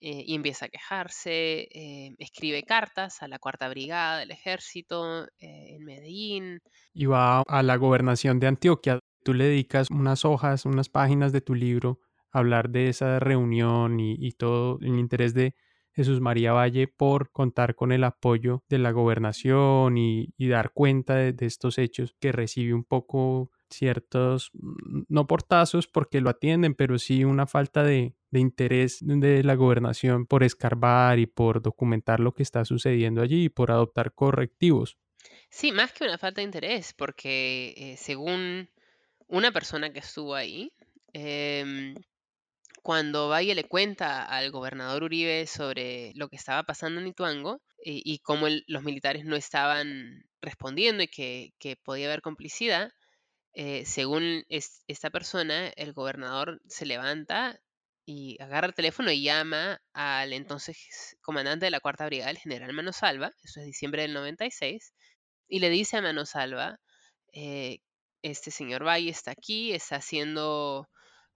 Eh, 0.00 0.22
y 0.26 0.34
empieza 0.34 0.66
a 0.66 0.68
quejarse, 0.68 1.68
eh, 1.70 2.14
escribe 2.18 2.62
cartas 2.62 3.22
a 3.22 3.28
la 3.28 3.38
Cuarta 3.38 3.68
Brigada 3.68 4.18
del 4.18 4.30
Ejército 4.32 5.26
en 5.38 5.84
Medellín. 5.84 6.60
Y 6.92 7.06
va 7.06 7.42
a 7.46 7.62
la 7.62 7.76
gobernación 7.76 8.38
de 8.38 8.48
Antioquia, 8.48 9.00
tú 9.24 9.34
le 9.34 9.44
dedicas 9.44 9.90
unas 9.90 10.24
hojas, 10.24 10.66
unas 10.66 10.88
páginas 10.88 11.32
de 11.32 11.40
tu 11.40 11.54
libro 11.54 11.98
a 12.30 12.38
hablar 12.38 12.70
de 12.70 12.88
esa 12.88 13.18
reunión 13.18 13.98
y, 13.98 14.32
todo 14.32 14.78
el 14.82 14.98
interés 14.98 15.34
de 15.34 15.54
Jesús 15.92 16.20
María 16.20 16.52
Valle 16.52 16.88
por 16.88 17.30
contar 17.30 17.74
con 17.74 17.92
el 17.92 18.04
apoyo 18.04 18.64
de 18.68 18.78
la 18.78 18.90
gobernación 18.90 19.96
y, 19.96 20.32
dar 20.38 20.72
cuenta 20.72 21.14
de, 21.16 21.46
estos 21.46 21.78
hechos 21.78 22.14
que 22.20 22.32
recibe 22.32 22.74
un 22.74 22.84
poco 22.84 23.50
ciertos, 23.70 24.50
mm, 24.52 25.04
no 25.08 25.26
portazos 25.26 25.88
porque 25.88 26.20
lo 26.20 26.30
atienden, 26.30 26.74
pero 26.74 26.98
sí 26.98 27.24
una 27.24 27.46
falta 27.46 27.82
de, 27.82 28.14
interés 28.32 28.98
de 29.00 29.44
la 29.44 29.54
gobernación 29.54 30.26
por 30.26 30.42
escarbar 30.42 31.20
y 31.20 31.26
por 31.26 31.62
documentar 31.62 32.18
lo 32.18 32.34
que 32.34 32.42
está 32.42 32.64
sucediendo 32.64 33.22
allí 33.22 33.44
y 33.44 33.48
por 33.48 33.70
adoptar 33.70 34.12
correctivos. 34.12 34.98
Sí, 35.50 35.70
más 35.70 35.92
que 35.92 36.04
una 36.04 36.18
falta 36.18 36.40
de 36.40 36.46
interés, 36.46 36.92
porque 36.94 37.74
eh, 37.76 37.96
según 37.96 38.68
una 39.28 39.52
persona 39.52 39.92
que 39.92 40.00
estuvo 40.00 40.34
ahí, 40.34 40.72
em, 41.12 41.94
cuando 42.82 43.28
Valle 43.28 43.54
le 43.54 43.64
cuenta 43.64 44.24
al 44.24 44.50
gobernador 44.50 45.04
Uribe 45.04 45.46
sobre 45.46 46.12
lo 46.16 46.28
que 46.28 46.36
estaba 46.36 46.64
pasando 46.64 47.00
en 47.00 47.06
Ituango 47.08 47.62
y, 47.82 48.18
cómo 48.20 48.46
los 48.66 48.82
militares 48.82 49.24
no 49.24 49.36
estaban 49.36 50.24
respondiendo 50.42 51.02
y 51.02 51.08
que, 51.08 51.76
podía 51.84 52.06
haber 52.06 52.22
complicidad, 52.22 52.90
eh, 53.54 53.84
según 53.86 54.44
esta 54.48 55.10
persona, 55.10 55.68
el 55.76 55.92
gobernador 55.92 56.60
se 56.68 56.86
levanta 56.86 57.58
y 58.06 58.36
agarra 58.42 58.66
el 58.66 58.74
teléfono 58.74 59.10
y 59.10 59.22
llama 59.22 59.80
al 59.94 60.32
entonces 60.32 61.16
comandante 61.22 61.66
de 61.66 61.70
la 61.70 61.80
Cuarta 61.80 62.06
Brigada, 62.06 62.30
el 62.30 62.38
general 62.38 62.72
Manosalva, 62.72 63.32
eso 63.42 63.60
es 63.60 63.66
diciembre 63.66 64.02
del 64.02 64.12
96, 64.12 64.92
y 65.48 65.60
le 65.60 65.70
dice 65.70 65.96
a 65.96 66.02
Manosalva 66.02 66.78
eh, 67.32 67.78
este 68.24 68.50
señor 68.50 68.86
Valle 68.86 69.10
está 69.10 69.32
aquí, 69.32 69.72
está 69.72 69.96
haciendo 69.96 70.88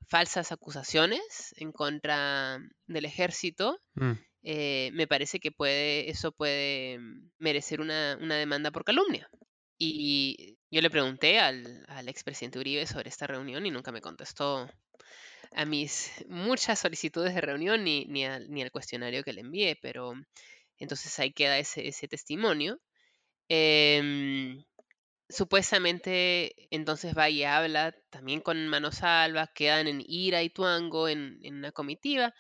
falsas 0.06 0.52
acusaciones 0.52 1.54
en 1.56 1.70
contra 1.70 2.58
del 2.86 3.04
ejército. 3.04 3.78
Mm. 3.94 4.12
Eh, 4.42 4.90
me 4.94 5.06
parece 5.06 5.38
que 5.38 5.52
puede, 5.52 6.10
eso 6.10 6.32
puede 6.32 6.98
merecer 7.38 7.80
una, 7.80 8.16
demanda 8.16 8.70
por 8.70 8.84
calumnia. 8.84 9.28
Y 9.76 10.56
yo 10.70 10.80
le 10.80 10.90
pregunté 10.90 11.38
al, 11.38 11.84
al 11.88 12.08
expresidente 12.08 12.58
Uribe 12.58 12.86
sobre 12.86 13.10
esta 13.10 13.26
reunión 13.26 13.66
y 13.66 13.70
nunca 13.70 13.92
me 13.92 14.00
contestó 14.00 14.68
a 15.52 15.64
mis 15.64 16.10
muchas 16.28 16.78
solicitudes 16.78 17.34
de 17.34 17.40
reunión 17.40 17.84
ni, 17.84 18.06
ni, 18.06 18.24
al 18.24 18.70
cuestionario 18.72 19.22
que 19.22 19.32
le 19.32 19.42
envié, 19.42 19.78
pero 19.80 20.14
entonces 20.78 21.18
ahí 21.18 21.32
queda 21.32 21.58
ese, 21.58 21.86
ese 21.86 22.08
testimonio. 22.08 22.80
Em, 23.48 24.64
Supuestamente 25.28 26.54
entonces 26.74 27.16
va 27.16 27.28
y 27.28 27.44
habla 27.44 27.94
también 28.10 28.40
con 28.40 28.66
Manosalva, 28.68 29.48
quedan 29.48 29.86
en 29.86 30.02
Ira 30.06 30.42
y 30.42 30.50
Tuango 30.50 31.08
en, 31.08 31.40
una 31.44 31.72
comitiva 31.72 32.34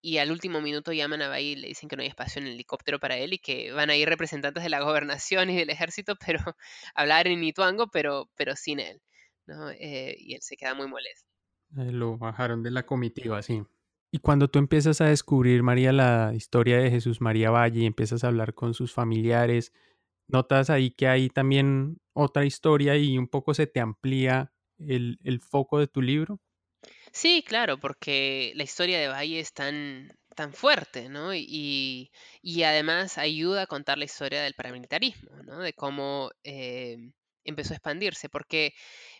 y 0.00 0.18
al 0.18 0.32
último 0.32 0.60
minuto 0.60 0.92
llaman 0.92 1.22
a 1.22 1.28
Bahía 1.28 1.52
y 1.52 1.56
le 1.56 1.68
dicen 1.68 1.88
que 1.88 1.96
no 1.96 2.02
hay 2.02 2.08
espacio 2.08 2.40
en 2.40 2.48
el 2.48 2.54
helicóptero 2.54 2.98
para 2.98 3.16
él 3.18 3.34
y 3.34 3.38
que 3.38 3.72
van 3.72 3.90
a 3.90 3.96
ir 3.96 4.08
representantes 4.08 4.62
de 4.62 4.70
la 4.70 4.80
gobernación 4.82 5.50
y 5.50 5.56
del 5.56 5.70
ejército, 5.70 6.16
pero 6.16 6.40
hablar 6.94 7.28
en 7.28 7.44
Ituango, 7.44 7.88
pero, 7.88 8.30
pero 8.36 8.56
sin 8.56 8.80
él. 8.80 9.00
¿no? 9.46 9.70
Eh, 9.70 10.16
y 10.18 10.34
él 10.34 10.40
se 10.42 10.56
queda 10.56 10.74
muy 10.74 10.88
molesto. 10.88 11.28
Eh, 11.76 11.92
lo 11.92 12.18
bajaron 12.18 12.62
de 12.62 12.70
la 12.70 12.84
comitiva, 12.84 13.42
sí. 13.42 13.62
Y 14.10 14.18
cuando 14.18 14.48
tú 14.48 14.58
empiezas 14.58 15.00
a 15.00 15.06
descubrir, 15.06 15.62
María, 15.62 15.92
la 15.92 16.32
historia 16.34 16.78
de 16.78 16.90
Jesús 16.90 17.20
María 17.20 17.50
Valle 17.50 17.80
y 17.80 17.86
empiezas 17.86 18.24
a 18.24 18.28
hablar 18.28 18.52
con 18.54 18.74
sus 18.74 18.92
familiares, 18.92 19.72
notas 20.28 20.70
ahí 20.70 20.90
que 20.92 21.08
hay 21.08 21.28
también 21.30 21.98
otra 22.14 22.44
historia 22.44 22.96
y 22.96 23.18
un 23.18 23.28
poco 23.28 23.54
se 23.54 23.66
te 23.66 23.80
amplía 23.80 24.52
el, 24.78 25.18
el 25.24 25.40
foco 25.40 25.78
de 25.78 25.86
tu 25.88 26.02
libro. 26.02 26.40
Sí, 27.12 27.44
claro, 27.46 27.78
porque 27.78 28.52
la 28.56 28.62
historia 28.64 28.98
de 29.00 29.08
Valle 29.08 29.40
es 29.40 29.52
tan, 29.52 30.10
tan 30.34 30.52
fuerte, 30.52 31.08
¿no? 31.08 31.34
Y, 31.34 32.10
y 32.40 32.62
además 32.62 33.18
ayuda 33.18 33.62
a 33.62 33.66
contar 33.66 33.98
la 33.98 34.04
historia 34.04 34.42
del 34.42 34.54
paramilitarismo, 34.54 35.30
¿no? 35.44 35.58
De 35.60 35.74
cómo 35.74 36.30
eh, 36.44 36.96
empezó 37.44 37.72
a 37.74 37.76
expandirse, 37.76 38.28
porque 38.28 38.72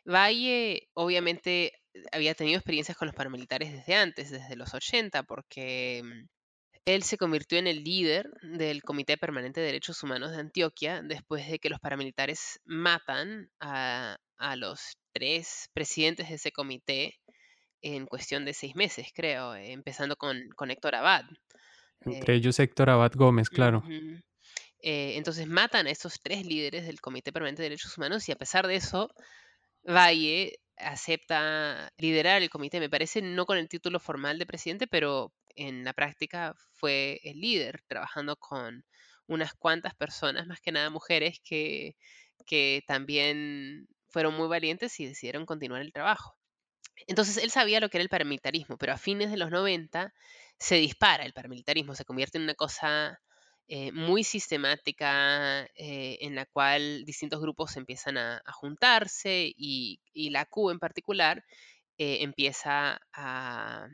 Valle 0.05 0.89
obviamente 0.95 1.73
había 2.13 2.35
tenido 2.35 2.59
experiencias 2.59 2.97
con 2.97 3.07
los 3.07 3.15
paramilitares 3.15 3.73
desde 3.73 3.95
antes, 3.95 4.31
desde 4.31 4.57
los 4.57 4.73
80, 4.75 5.23
porque 5.25 6.03
mm, 6.05 6.27
él 6.85 7.03
se 7.03 7.17
convirtió 7.17 7.59
en 7.59 7.67
el 7.67 7.85
líder 7.85 8.31
del 8.43 8.83
Comité 8.83 9.17
Permanente 9.17 9.61
de 9.61 9.67
Derechos 9.67 10.03
Humanos 10.03 10.33
de 10.33 10.39
Antioquia 10.39 11.03
después 11.03 11.49
de 11.49 11.59
que 11.59 11.71
los 11.71 11.81
paramilitares 11.81 12.61
matan 12.65 13.51
a, 13.61 14.19
a 14.37 14.57
los 14.57 14.97
tres 15.13 15.71
presidentes 15.73 16.29
de 16.29 16.35
ese 16.35 16.53
comité 16.53 17.19
en 17.83 18.07
cuestión 18.07 18.45
de 18.45 18.55
seis 18.55 18.75
meses, 18.75 19.09
creo, 19.15 19.55
empezando 19.55 20.17
con, 20.17 20.41
con 20.57 20.71
Héctor 20.71 20.95
Abad. 20.95 21.25
Entre 22.01 22.35
ellos 22.35 22.59
Héctor 22.59 22.91
Abad 22.91 23.13
Gómez, 23.15 23.49
claro. 23.49 23.83
Eh, 24.85 25.17
entonces 25.17 25.47
matan 25.47 25.87
a 25.87 25.91
esos 25.91 26.21
tres 26.21 26.45
líderes 26.45 26.87
del 26.87 27.01
Comité 27.01 27.33
Permanente 27.33 27.63
de 27.63 27.69
Derechos 27.69 27.97
Humanos 27.97 28.29
y 28.29 28.33
a 28.33 28.37
pesar 28.37 28.67
de 28.67 28.77
eso, 28.77 29.09
Valle 29.89 30.59
acepta 30.77 31.93
liderar 31.99 32.43
el 32.43 32.51
comité, 32.51 32.81
me 32.81 32.91
parece 32.91 33.23
no 33.23 33.47
con 33.47 33.59
el 33.59 33.69
título 33.69 34.01
formal 34.01 34.39
de 34.39 34.47
presidente, 34.47 34.87
pero 34.87 35.33
en 35.57 35.85
la 35.85 35.93
práctica 35.93 36.55
fue 36.73 37.21
el 37.25 37.41
líder, 37.41 37.83
trabajando 37.87 38.37
con 38.37 38.85
unas 39.27 39.55
cuantas 39.55 39.95
personas, 39.95 40.47
más 40.47 40.61
que 40.61 40.73
nada 40.73 40.91
mujeres, 40.91 41.41
que, 41.45 41.97
que 42.47 42.83
también 42.87 43.89
fueron 44.09 44.35
muy 44.35 44.49
valientes 44.49 44.99
y 45.01 45.07
decidieron 45.07 45.47
continuar 45.47 45.81
el 45.83 45.93
trabajo. 45.93 46.37
Entonces 47.07 47.39
él 47.39 47.51
sabía 47.51 47.81
lo 47.81 47.89
que 47.89 47.99
era 47.99 48.03
el 48.03 48.09
paramilitarismo, 48.09 48.77
pero 48.77 48.93
a 48.93 48.99
fines 48.99 49.31
de 49.31 49.37
los 49.37 49.51
90 49.51 50.13
se 50.59 50.77
dispara 50.77 51.25
el 51.25 51.33
paramilitarismo, 51.33 51.95
se 51.95 52.05
convierte 52.05 52.39
en 52.39 52.45
una 52.45 52.55
cosa 52.55 53.21
eh, 53.69 53.91
muy 53.93 54.23
sistemática 54.25 55.65
eh, 55.75 56.19
en 56.21 56.35
la 56.35 56.47
cual 56.47 57.05
distintos 57.05 57.41
grupos 57.41 57.77
empiezan 57.77 58.19
a, 58.19 58.43
juntarse 58.53 59.53
y, 59.57 60.01
la 60.31 60.45
Q 60.45 60.71
en 60.71 60.79
particular 60.79 61.45
eh, 61.99 62.19
empieza 62.23 63.01
a, 63.13 63.89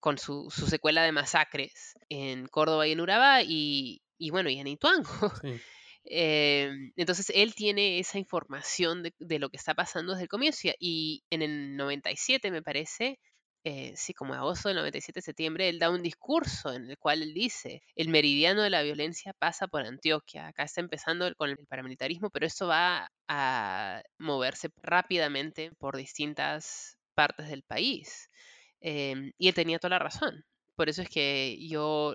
con 0.00 0.18
su, 0.18 0.50
secuela 0.50 1.02
de 1.02 1.12
masacres 1.12 1.94
en 2.08 2.46
Córdoba 2.46 2.86
y 2.86 2.92
en 2.92 3.00
Urabá 3.00 3.42
y, 3.42 4.00
bueno, 4.30 4.50
y 4.50 4.58
en 4.58 4.66
Ituango. 4.66 5.08
Em, 6.10 6.90
entonces 6.96 7.30
él 7.34 7.54
tiene 7.54 7.98
esa 7.98 8.18
información 8.18 9.02
de, 9.02 9.38
lo 9.38 9.50
que 9.50 9.58
está 9.58 9.74
pasando 9.74 10.12
desde 10.12 10.22
el 10.22 10.28
comienzo 10.30 10.68
y 10.78 11.22
en 11.28 11.42
el 11.42 11.76
97 11.76 12.50
me 12.50 12.62
parece, 12.62 13.18
eh, 13.64 13.92
sí, 13.94 14.14
como 14.14 14.32
agosto 14.32 14.68
del 14.70 14.78
97 14.78 15.18
de 15.18 15.22
septiembre, 15.22 15.68
él 15.68 15.78
da 15.78 15.90
un 15.90 16.02
discurso 16.02 16.72
en 16.72 16.88
el 16.88 16.96
cual 16.96 17.22
él 17.22 17.34
dice, 17.34 17.82
el 17.94 18.08
meridiano 18.08 18.62
de 18.62 18.70
la 18.70 18.82
violencia 18.82 19.34
pasa 19.38 19.66
por 19.66 19.82
Antioquia, 19.84 20.46
acá 20.46 20.62
está 20.62 20.80
empezando 20.80 21.30
con 21.36 21.50
el 21.50 21.66
paramilitarismo, 21.68 22.30
pero 22.30 22.46
esto 22.46 22.68
va 22.68 23.10
a 23.28 24.02
moverse 24.16 24.70
rápidamente 24.82 25.72
por 25.78 25.94
distintas 25.94 26.96
partes 27.14 27.48
del 27.50 27.64
país. 27.64 28.30
Em, 28.80 29.32
y 29.38 29.48
él 29.48 29.54
tenía 29.54 29.78
toda 29.78 29.90
la 29.90 29.98
razón. 29.98 30.44
Por 30.76 30.88
eso 30.88 31.02
es 31.02 31.08
que 31.08 31.58
yo 31.68 32.14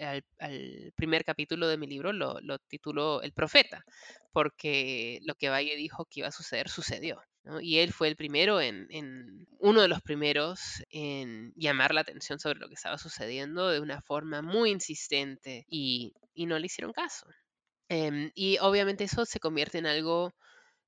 al, 0.00 0.92
primer 0.94 1.24
capítulo 1.24 1.66
de 1.66 1.76
mi 1.76 1.86
libro 1.86 2.12
lo, 2.12 2.40
lo 2.40 2.58
titulo 2.58 3.22
El 3.22 3.32
Profeta, 3.32 3.84
porque 4.32 5.18
lo 5.22 5.34
que 5.34 5.48
Valle 5.48 5.76
dijo 5.76 6.04
que 6.06 6.20
iba 6.20 6.28
a 6.28 6.32
suceder 6.32 6.68
sucedió. 6.68 7.20
Y 7.60 7.78
él 7.78 7.92
fue 7.92 8.08
el 8.08 8.16
primero 8.16 8.60
en, 8.60 9.46
uno 9.58 9.82
de 9.82 9.88
los 9.88 10.00
primeros 10.00 10.82
en 10.90 11.52
llamar 11.56 11.92
la 11.92 12.00
atención 12.00 12.38
sobre 12.38 12.58
lo 12.58 12.68
que 12.68 12.74
estaba 12.74 12.96
sucediendo 12.96 13.68
de 13.68 13.80
una 13.80 14.00
forma 14.00 14.40
muy 14.40 14.70
insistente 14.70 15.66
y, 15.68 16.14
y 16.34 16.46
no 16.46 16.58
le 16.58 16.66
hicieron 16.66 16.92
caso. 16.92 17.26
Em, 17.88 18.30
y 18.34 18.58
obviamente 18.58 19.04
eso 19.04 19.26
se 19.26 19.40
convierte 19.40 19.78
en 19.78 19.86
algo 19.86 20.32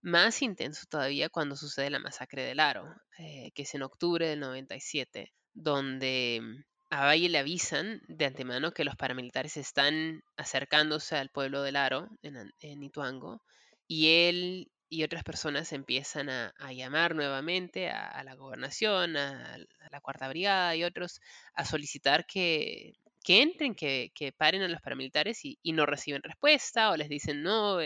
más 0.07 0.41
intenso 0.41 0.87
todavía 0.89 1.29
cuando 1.29 1.57
sucede 1.57 1.91
la 1.91 1.99
masacre 1.99 2.45
del 2.45 2.61
Aro, 2.61 2.95
eh, 3.19 3.51
que 3.55 3.63
es 3.63 3.75
en 3.75 3.83
octubre 3.83 4.29
del 4.29 4.39
97, 4.39 5.33
donde 5.53 6.65
a 6.91 7.07
Valle 7.07 7.29
le 7.29 7.39
avisan 7.39 8.01
de 8.07 8.27
antemano 8.27 8.71
que 8.71 8.85
los 8.85 8.95
paramilitares 8.95 9.57
están 9.57 10.23
acercándose 10.37 11.17
al 11.17 11.31
pueblo 11.31 11.61
del 11.63 11.75
Aro, 11.75 12.09
en, 12.23 12.83
Ituango, 12.85 13.43
y 13.89 14.29
él 14.29 14.71
y 14.89 15.03
otras 15.03 15.25
personas 15.25 15.73
empiezan 15.73 16.31
a, 16.31 16.53
llamar 16.73 17.17
nuevamente 17.17 17.91
a, 17.91 18.23
la 18.23 18.37
gobernación, 18.37 19.17
a, 19.17 19.59
la 19.91 20.01
Cuarta 20.01 20.29
Brigada 20.29 20.77
y 20.77 20.85
otros, 20.85 21.21
a 21.55 21.65
solicitar 21.65 22.27
que, 22.27 22.95
entren, 23.27 23.75
que, 23.75 24.35
paren 24.37 24.63
a 24.63 24.69
los 24.69 24.81
paramilitares 24.81 25.41
y, 25.43 25.59
no 25.73 25.85
reciben 25.85 26.23
respuesta 26.23 26.93
o 26.93 26.97
les 26.97 27.09
dicen 27.09 27.43
no, 27.43 27.81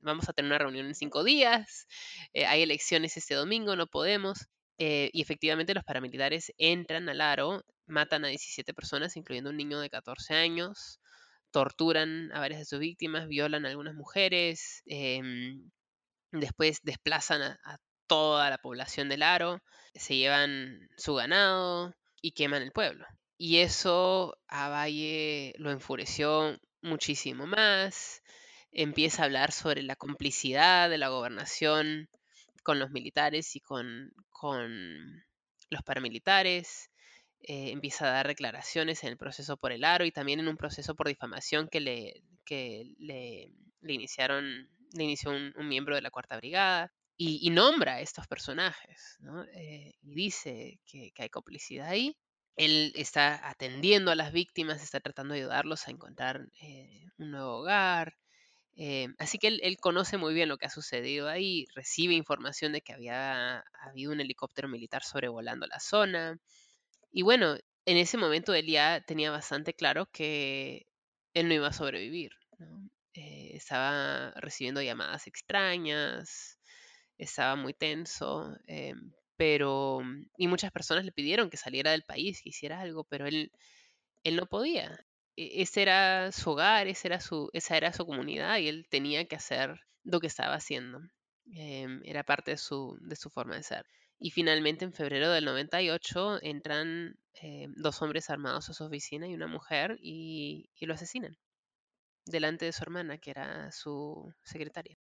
vamos 0.00 0.28
a 0.28 0.32
tener 0.32 0.50
una 0.50 0.58
reunión 0.58 0.86
en 0.86 0.94
cinco 0.94 1.24
días, 1.24 1.86
eh, 2.32 2.46
hay 2.46 2.62
elecciones 2.62 3.16
este 3.16 3.34
domingo, 3.34 3.76
no 3.76 3.86
podemos. 3.86 4.46
Eh, 4.78 5.10
y 5.12 5.22
efectivamente 5.22 5.74
los 5.74 5.84
paramilitares 5.84 6.52
entran 6.56 7.08
al 7.08 7.20
aro, 7.20 7.62
matan 7.86 8.24
a 8.24 8.28
17 8.28 8.74
personas, 8.74 9.16
incluyendo 9.16 9.50
un 9.50 9.56
niño 9.56 9.80
de 9.80 9.90
14 9.90 10.34
años, 10.34 11.00
torturan 11.50 12.30
a 12.32 12.40
varias 12.40 12.60
de 12.60 12.66
sus 12.66 12.78
víctimas, 12.78 13.26
violan 13.28 13.66
a 13.66 13.70
algunas 13.70 13.94
mujeres, 13.94 14.82
em, 14.86 15.70
después 16.32 16.80
desplazan 16.82 17.42
a, 17.42 17.78
toda 18.06 18.50
la 18.50 18.58
población 18.58 19.08
del 19.10 19.22
aro, 19.22 19.60
se 19.94 20.16
llevan 20.16 20.88
su 20.96 21.14
ganado 21.14 21.94
y 22.22 22.32
queman 22.32 22.62
el 22.62 22.72
pueblo. 22.72 23.04
Y 23.36 23.58
eso 23.58 24.36
a 24.48 24.68
Valle 24.70 25.54
lo 25.58 25.70
enfureció 25.70 26.58
muchísimo 26.82 27.46
más. 27.46 28.22
Empieza 28.72 29.22
a 29.22 29.24
hablar 29.26 29.52
sobre 29.52 29.82
la 29.82 29.96
complicidad 29.96 30.90
de 30.90 30.98
la 30.98 31.08
gobernación 31.08 32.08
con 32.62 32.78
los 32.78 32.90
militares 32.90 33.56
y 33.56 33.60
con, 33.60 34.12
con 34.30 35.24
los 35.70 35.82
paramilitares. 35.82 36.90
Eh, 37.40 37.70
empieza 37.70 38.06
a 38.06 38.12
dar 38.12 38.26
declaraciones 38.26 39.04
en 39.04 39.10
el 39.10 39.16
proceso 39.16 39.56
por 39.56 39.72
el 39.72 39.84
aro 39.84 40.04
y 40.04 40.10
también 40.10 40.40
en 40.40 40.48
un 40.48 40.56
proceso 40.56 40.94
por 40.94 41.06
difamación 41.06 41.68
que 41.68 41.80
le, 41.80 42.22
que 42.44 42.94
le, 42.98 43.52
iniciaron, 43.86 44.68
le 44.92 45.04
inició 45.04 45.30
un, 45.30 45.68
miembro 45.68 45.94
de 45.94 46.02
la 46.02 46.10
Cuarta 46.10 46.36
Brigada. 46.36 46.92
Y, 47.20 47.50
nombra 47.50 47.94
a 47.94 48.00
estos 48.00 48.28
personajes, 48.28 49.18
eh, 49.52 49.92
y 50.02 50.14
dice 50.14 50.78
que, 50.86 51.12
hay 51.16 51.28
complicidad 51.28 51.88
ahí. 51.88 52.16
Él 52.54 52.92
está 52.94 53.48
atendiendo 53.48 54.12
a 54.12 54.14
las 54.14 54.32
víctimas, 54.32 54.82
está 54.82 55.00
tratando 55.00 55.34
de 55.34 55.40
ayudarlos 55.40 55.88
a 55.88 55.90
encontrar 55.90 56.46
eh, 56.60 57.06
un 57.18 57.32
nuevo 57.32 57.58
hogar, 57.58 58.14
eh, 58.80 59.08
así 59.18 59.38
que 59.38 59.48
él, 59.48 59.76
conoce 59.80 60.18
muy 60.18 60.32
bien 60.34 60.48
lo 60.48 60.56
que 60.56 60.66
ha 60.66 60.70
sucedido 60.70 61.28
ahí, 61.28 61.66
recibe 61.74 62.14
información 62.14 62.72
de 62.72 62.80
que 62.80 62.92
había 62.92 63.64
habido 63.80 64.12
un 64.12 64.20
helicóptero 64.20 64.68
militar 64.68 65.02
sobrevolando 65.02 65.66
la 65.66 65.80
zona. 65.80 66.38
Y 67.10 67.22
bueno, 67.22 67.56
en 67.86 67.96
ese 67.96 68.18
momento 68.18 68.54
él 68.54 68.66
ya 68.66 69.02
tenía 69.04 69.32
bastante 69.32 69.74
claro 69.74 70.06
que 70.12 70.86
él 71.34 71.48
no 71.48 71.54
iba 71.54 71.68
a 71.68 71.72
sobrevivir. 71.72 72.30
Eh, 73.14 73.50
estaba 73.54 74.30
recibiendo 74.36 74.80
llamadas 74.80 75.26
extrañas, 75.26 76.60
estaba 77.18 77.56
muy 77.56 77.74
tenso, 77.74 78.56
eh, 78.68 78.94
pero... 79.36 80.02
Y 80.36 80.46
muchas 80.46 80.70
personas 80.70 81.04
le 81.04 81.12
pidieron 81.12 81.50
que 81.50 81.56
saliera 81.56 81.90
del 81.90 82.04
país, 82.04 82.40
que 82.42 82.50
hiciera 82.50 82.80
algo, 82.80 83.02
pero 83.04 83.26
él, 83.26 83.50
él 84.22 84.36
no 84.36 84.46
podía. 84.46 85.04
E-, 85.38 85.62
ese 85.62 85.82
era 85.82 86.32
su 86.32 86.50
hogar, 86.50 86.88
esa 86.88 87.08
era 87.76 87.92
su, 87.92 88.06
comunidad 88.06 88.58
y 88.58 88.68
él 88.68 88.86
tenía 88.90 89.26
que 89.26 89.36
hacer 89.36 89.80
lo 90.02 90.20
que 90.20 90.26
estaba 90.26 90.54
haciendo. 90.54 91.00
Em, 91.52 92.02
era 92.04 92.24
parte 92.24 92.50
de 92.52 92.58
su, 92.58 92.98
de 93.00 93.16
su 93.16 93.30
forma 93.30 93.56
de 93.56 93.62
ser. 93.62 93.86
Y 94.18 94.30
finalmente 94.30 94.84
en 94.84 94.92
febrero 94.92 95.30
del 95.30 95.44
98 95.44 96.40
entran 96.42 97.16
em, 97.34 97.72
dos 97.76 98.02
hombres 98.02 98.30
armados 98.30 98.68
a 98.68 98.74
su 98.74 98.84
oficina 98.84 99.28
y 99.28 99.34
una 99.34 99.46
mujer 99.46 99.96
y, 100.02 100.70
y 100.74 100.86
lo 100.86 100.94
asesinan 100.94 101.38
delante 102.26 102.66
de 102.66 102.72
su 102.72 102.82
hermana, 102.82 103.18
que 103.18 103.30
era 103.30 103.70
su 103.72 104.34
secretaria. 104.42 104.98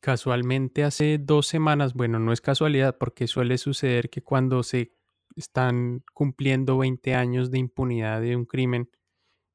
Casualmente 0.00 0.84
hace 0.84 1.18
dos 1.18 1.46
semanas, 1.46 1.94
bueno, 1.94 2.18
no 2.18 2.32
es 2.32 2.40
casualidad 2.40 2.98
porque 2.98 3.26
suele 3.26 3.58
suceder 3.58 4.10
que 4.10 4.22
cuando 4.22 4.62
se 4.62 4.92
están 5.34 6.04
cumpliendo 6.12 6.78
20 6.78 7.14
años 7.14 7.50
de 7.50 7.58
impunidad 7.58 8.20
de 8.20 8.36
un 8.36 8.44
crimen, 8.44 8.90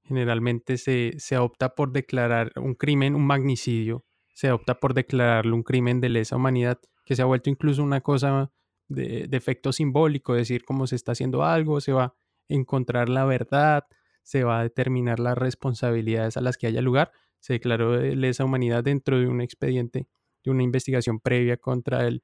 Generalmente 0.08 0.78
se, 0.78 1.14
se, 1.18 1.38
opta 1.38 1.76
por 1.76 1.91
declarar 1.91 2.53
un 2.55 2.76
crimen, 2.76 3.16
un 3.16 3.26
magnicidio, 3.26 4.05
se 4.34 4.51
opta 4.51 4.80
por 4.80 4.93
declararlo 4.93 5.55
un 5.55 5.64
crimen 5.64 5.99
de 5.99 6.10
lesa 6.10 6.36
humanidad, 6.36 6.80
que 7.03 7.16
se 7.16 7.22
ha 7.22 7.26
vuelto 7.26 7.49
incluso 7.49 7.84
una 7.84 8.01
cosa 8.01 8.51
de, 8.88 9.28
efecto 9.32 9.72
simbólico, 9.72 10.34
decir 10.34 10.64
cómo 10.64 10.88
se 10.88 10.95
está 10.95 11.14
haciendo 11.14 11.43
algo, 11.43 11.82
se 11.82 11.91
va 11.91 12.03
a 12.03 12.16
encontrar 12.47 13.10
la 13.10 13.26
verdad, 13.26 13.86
se 14.24 14.43
va 14.43 14.60
a 14.60 14.64
determinar 14.64 15.20
las 15.20 15.38
responsabilidades 15.38 16.38
a 16.38 16.41
las 16.41 16.58
que 16.58 16.68
haya 16.68 16.82
lugar. 16.82 17.12
se 17.39 17.53
declaró 17.53 17.91
de 17.93 18.16
lesa 18.16 18.45
humanidad 18.45 18.84
dentro 18.84 19.20
de 19.20 19.28
un 19.28 19.41
expediente 19.41 20.08
de 20.43 20.51
una 20.51 20.64
investigación 20.64 21.20
previa 21.20 21.58
contra 21.58 22.08
el, 22.08 22.24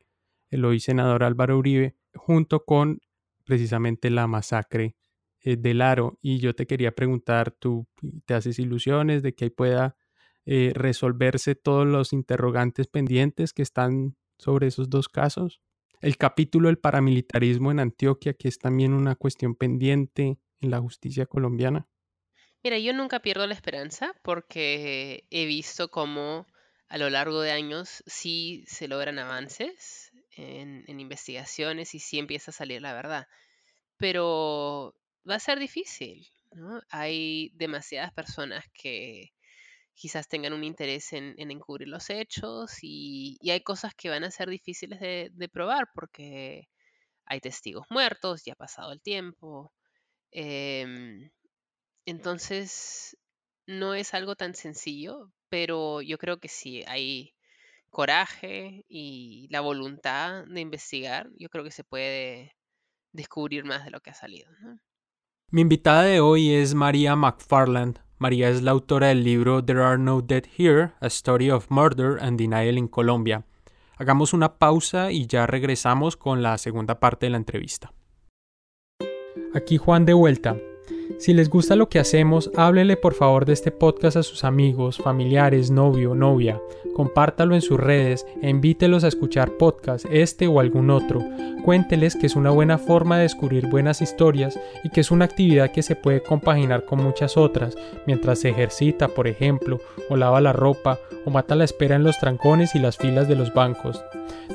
el 0.49 0.65
hoy 0.65 0.79
senador 0.79 1.23
Álvaro 1.23 1.57
Uribe, 1.57 1.95
junto 2.15 2.65
con 2.65 2.99
precisamente 3.43 4.09
la 4.09 4.27
masacre 4.27 4.95
eh, 5.43 5.57
del 5.57 5.81
Aro. 5.81 6.17
Y 6.21 6.39
yo 6.39 6.55
te 6.55 6.65
quería 6.65 6.93
preguntar, 6.93 7.51
¿tú 7.51 7.85
te 8.25 8.33
haces 8.33 8.59
ilusiones 8.59 9.21
de 9.23 9.35
que 9.35 9.45
ahí 9.45 9.49
pueda 9.49 9.97
eh, 10.45 10.71
resolverse 10.73 11.55
todos 11.55 11.85
los 11.85 12.13
interrogantes 12.13 12.87
pendientes 12.87 13.51
que 13.51 13.61
están 13.61 14.15
sobre 14.37 14.67
esos 14.67 14.89
dos 14.89 15.09
casos? 15.09 15.61
El 15.99 16.17
capítulo 16.17 16.67
del 16.67 16.77
paramilitarismo 16.77 17.71
en 17.71 17.79
Antioquia, 17.79 18.33
que 18.33 18.47
es 18.47 18.57
también 18.57 18.93
una 18.93 19.15
cuestión 19.15 19.55
pendiente 19.55 20.37
en 20.61 20.71
la 20.71 20.79
justicia 20.79 21.25
colombiana. 21.25 21.87
Mira, 22.63 22.79
yo 22.79 22.93
nunca 22.93 23.19
pierdo 23.19 23.45
la 23.45 23.53
esperanza 23.53 24.13
porque 24.21 25.27
he 25.29 25.45
visto 25.45 25.89
cómo 25.89 26.47
a 26.87 26.97
lo 26.97 27.09
largo 27.09 27.41
de 27.41 27.51
años 27.51 28.01
sí 28.05 28.63
se 28.67 28.87
logran 28.87 29.19
avances 29.19 30.11
en, 30.37 30.85
en 30.87 30.99
investigaciones 31.01 31.95
y 31.95 31.99
sí 31.99 32.19
empieza 32.19 32.51
a 32.51 32.53
salir 32.53 32.81
la 32.81 32.93
verdad. 32.93 33.27
Pero 33.97 34.95
va 35.29 35.35
a 35.35 35.39
ser 35.39 35.59
difícil, 35.59 36.27
¿no? 36.51 36.81
Hay 36.89 37.51
demasiadas 37.55 38.13
personas 38.13 38.65
que 38.73 39.31
quizás 39.95 40.27
tengan 40.27 40.53
un 40.53 40.63
interés 40.63 41.13
en, 41.13 41.35
encubrir 41.37 41.87
los 41.87 42.09
hechos 42.09 42.79
y, 42.81 43.37
hay 43.49 43.61
cosas 43.61 43.93
que 43.95 44.09
van 44.09 44.23
a 44.23 44.31
ser 44.31 44.49
difíciles 44.49 44.99
de, 44.99 45.49
probar 45.51 45.89
porque 45.93 46.67
hay 47.25 47.39
testigos 47.39 47.85
muertos, 47.89 48.43
ya 48.45 48.53
ha 48.53 48.55
pasado 48.55 48.91
el 48.91 49.01
tiempo. 49.01 49.73
Em, 50.31 51.31
entonces, 52.05 53.17
no 53.67 53.93
es 53.95 54.13
algo 54.13 54.35
tan 54.35 54.55
sencillo, 54.55 55.31
pero 55.49 56.01
yo 56.01 56.17
creo 56.17 56.39
que 56.39 56.49
sí 56.49 56.83
hay 56.87 57.33
coraje 57.89 58.85
y 58.89 59.47
la 59.51 59.61
voluntad 59.61 60.45
de 60.47 60.61
investigar, 60.61 61.29
yo 61.37 61.49
creo 61.49 61.63
que 61.63 61.71
se 61.71 61.83
puede 61.83 62.57
descubrir 63.13 63.65
más 63.65 63.85
de 63.85 63.91
lo 63.91 64.01
que 64.01 64.09
ha 64.11 64.15
salido. 64.15 64.49
Mi 65.53 65.61
invitada 65.61 66.01
de 66.01 66.19
hoy 66.19 66.49
es 66.49 66.73
María 66.73 67.15
McFarland. 67.15 67.99
María 68.17 68.49
es 68.49 68.63
la 68.63 68.71
autora 68.71 69.09
del 69.09 69.23
libro 69.23 69.63
There 69.63 69.83
Are 69.83 69.99
No 69.99 70.23
Dead 70.23 70.45
Here, 70.57 70.93
A 70.99 71.05
Story 71.05 71.51
of 71.51 71.67
Murder 71.69 72.17
and 72.19 72.39
Denial 72.39 72.75
in 72.75 72.87
Colombia. 72.87 73.45
Hagamos 73.97 74.33
una 74.33 74.57
pausa 74.57 75.11
y 75.11 75.27
ya 75.27 75.45
regresamos 75.45 76.17
con 76.17 76.41
la 76.41 76.57
segunda 76.57 76.99
parte 76.99 77.27
de 77.27 77.29
la 77.29 77.37
entrevista. 77.37 77.93
Aquí 79.53 79.77
Juan 79.77 80.05
de 80.05 80.13
vuelta. 80.13 80.57
Si 81.19 81.33
les 81.33 81.49
gusta 81.49 81.75
lo 81.75 81.87
que 81.87 81.99
hacemos, 81.99 82.51
háblele 82.57 82.97
por 82.97 83.13
favor 83.13 83.45
de 83.45 83.53
este 83.53 83.71
podcast 83.71 84.17
a 84.17 84.23
sus 84.23 84.43
amigos, 84.43 84.97
familiares, 84.97 85.71
novio, 85.71 86.15
novia. 86.15 86.61
Compártalo 86.95 87.55
en 87.55 87.61
sus 87.61 87.79
redes 87.79 88.25
e 88.41 88.49
invítelos 88.49 89.03
a 89.03 89.07
escuchar 89.07 89.51
podcast, 89.51 90.05
este 90.11 90.47
o 90.47 90.59
algún 90.59 90.89
otro. 90.89 91.21
Cuénteles 91.63 92.15
que 92.15 92.25
es 92.25 92.35
una 92.35 92.49
buena 92.49 92.77
forma 92.77 93.15
de 93.15 93.23
descubrir 93.23 93.67
buenas 93.67 94.01
historias 94.01 94.59
y 94.83 94.89
que 94.89 94.99
es 94.99 95.11
una 95.11 95.25
actividad 95.25 95.71
que 95.71 95.81
se 95.81 95.95
puede 95.95 96.21
compaginar 96.21 96.83
con 96.83 97.01
muchas 97.01 97.37
otras, 97.37 97.77
mientras 98.05 98.39
se 98.39 98.49
ejercita, 98.49 99.07
por 99.07 99.27
ejemplo, 99.27 99.79
o 100.09 100.17
lava 100.17 100.41
la 100.41 100.51
ropa, 100.51 100.99
o 101.25 101.29
mata 101.29 101.55
la 101.55 101.63
espera 101.63 101.95
en 101.95 102.03
los 102.03 102.19
trancones 102.19 102.75
y 102.75 102.79
las 102.79 102.97
filas 102.97 103.29
de 103.29 103.37
los 103.37 103.53
bancos. 103.53 104.03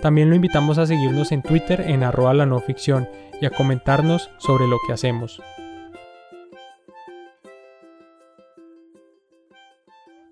También 0.02 0.28
lo 0.28 0.36
invitamos 0.36 0.76
a 0.76 0.86
seguirnos 0.86 1.32
en 1.32 1.42
Twitter 1.42 1.80
en 1.80 2.02
arroba 2.02 2.34
la 2.34 2.44
no 2.44 2.60
ficción 2.60 3.08
y 3.40 3.46
a 3.46 3.50
comentarnos 3.50 4.28
sobre 4.38 4.66
lo 4.66 4.76
que 4.86 4.92
hacemos. 4.92 5.40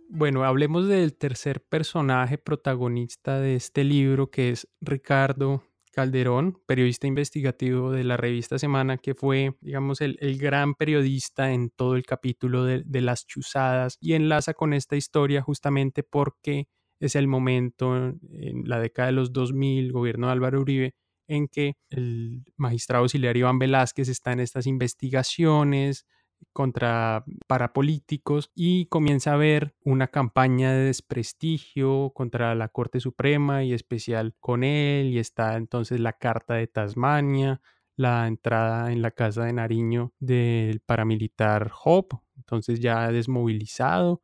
Bueno, 0.08 0.44
hablemos 0.44 0.86
del 0.86 1.16
tercer 1.16 1.62
personaje 1.62 2.38
protagonista 2.38 3.40
de 3.40 3.56
este 3.56 3.82
libro, 3.82 4.30
que 4.30 4.50
es 4.50 4.68
Ricardo 4.80 5.64
Calderón, 5.92 6.60
periodista 6.66 7.06
investigativo 7.06 7.90
de 7.90 8.04
la 8.04 8.16
revista 8.16 8.58
Semana, 8.58 8.98
que 8.98 9.14
fue, 9.14 9.56
digamos, 9.60 10.00
el, 10.00 10.16
gran 10.38 10.74
periodista 10.74 11.52
en 11.52 11.70
todo 11.70 11.96
el 11.96 12.04
capítulo 12.04 12.64
de, 12.64 12.82
de, 12.84 13.00
las 13.00 13.26
chuzadas 13.26 13.98
y 14.00 14.12
enlaza 14.12 14.54
con 14.54 14.74
esta 14.74 14.94
historia 14.94 15.42
justamente 15.42 16.02
porque 16.02 16.68
es 17.00 17.16
el 17.16 17.26
momento 17.26 17.96
en 17.96 18.62
la 18.64 18.78
década 18.78 19.06
de 19.06 19.12
los 19.12 19.32
2000, 19.32 19.92
gobierno 19.92 20.28
de 20.28 20.32
Álvaro 20.34 20.60
Uribe, 20.60 20.94
en 21.28 21.48
que 21.48 21.74
el 21.90 22.44
magistrado 22.56 23.02
auxiliar 23.02 23.36
Iván 23.36 23.58
Velázquez 23.58 24.08
está 24.08 24.32
en 24.32 24.40
estas 24.40 24.66
investigaciones, 24.66 26.06
contra 26.52 27.24
parapolíticos 27.46 28.50
y 28.54 28.86
comienza 28.86 29.30
a 29.30 29.34
haber 29.34 29.74
una 29.84 30.08
campaña 30.08 30.72
de 30.72 30.86
desprestigio 30.86 32.12
contra 32.14 32.54
la 32.54 32.68
Corte 32.68 32.98
Suprema 32.98 33.62
y 33.62 33.74
especial 33.74 34.34
con 34.40 34.64
él 34.64 35.08
y 35.08 35.18
está 35.18 35.56
entonces 35.56 36.00
la 36.00 36.14
Carta 36.14 36.54
de 36.54 36.66
Tasmania, 36.66 37.60
la 37.96 38.26
entrada 38.26 38.90
en 38.90 39.02
la 39.02 39.10
casa 39.10 39.44
de 39.44 39.52
Nariño 39.52 40.12
del 40.18 40.80
paramilitar 40.80 41.72
Hope, 41.84 42.16
entonces 42.36 42.80
ya 42.80 43.12
desmovilizado, 43.12 44.22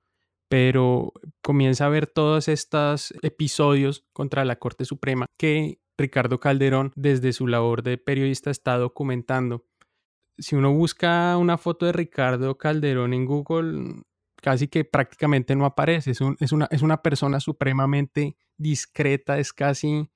pero 0.49 1.13
comienza 1.43 1.87
a 1.87 1.91
ver 1.91 2.07
todos 2.07 2.49
estos 2.49 3.13
episodios 3.23 4.05
contra 4.13 4.45
la 4.45 4.57
Corte 4.57 4.85
Suprema 4.85 5.27
que 5.39 5.81
Ricardo 5.99 6.41
Calderón 6.41 6.93
desde 6.97 7.33
su 7.33 7.47
labor 7.47 7.83
de 7.83 7.99
periodista 7.99 8.51
está 8.51 8.79
documentando 8.79 9.67
si 10.39 10.57
uno 10.57 10.73
busca 10.73 11.37
una 11.37 11.59
foto 11.59 11.87
de 11.87 11.93
Ricardo 11.93 12.57
Calderón 12.57 13.15
en 13.15 13.27
Google, 13.27 14.03
casi 14.43 14.69
que 14.69 14.85
prácticamente 14.85 15.55
no 15.55 15.65
aparece. 15.65 16.11
Es, 16.11 16.21
una, 16.21 16.69
es 16.71 16.83
una, 16.83 17.03
persona 17.03 17.41
supremamente 17.41 18.37
discreta, 18.57 19.39
es 19.39 19.53
casi 19.53 20.09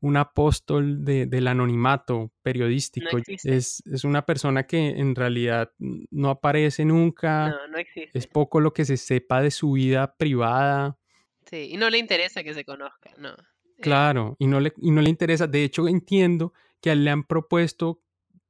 un 0.00 0.16
apóstol 0.16 1.04
del 1.04 1.46
anonimato 1.46 2.32
periodístico. 2.42 3.18
es, 3.44 3.82
una 4.04 4.26
persona 4.26 4.66
que 4.66 4.88
en 4.88 5.14
realidad 5.14 5.72
no 5.78 6.30
aparece 6.30 6.84
nunca. 6.84 7.50
No, 7.50 7.68
no 7.68 7.78
existe. 7.78 8.18
Es 8.18 8.26
poco 8.26 8.60
lo 8.60 8.72
que 8.72 8.84
se 8.84 8.96
sepa 8.96 9.42
de 9.42 9.50
su 9.50 9.72
vida 9.72 10.16
privada. 10.16 10.98
Sí, 11.46 11.68
y 11.72 11.76
no 11.76 11.90
le 11.90 11.98
interesa 11.98 12.42
que 12.42 12.54
se 12.54 12.64
conozca, 12.64 13.10
no. 13.18 13.30
Eh. 13.30 13.82
Claro, 13.82 14.36
y 14.38 14.46
no 14.46 14.60
le, 14.60 14.72
y 14.76 14.90
no 14.90 15.02
le 15.02 15.10
interesa. 15.10 15.46
De 15.46 15.64
hecho, 15.64 15.88
entiendo 15.88 16.52
que 16.80 16.94
le 16.94 17.10
han 17.10 17.24
propuesto 17.24 18.00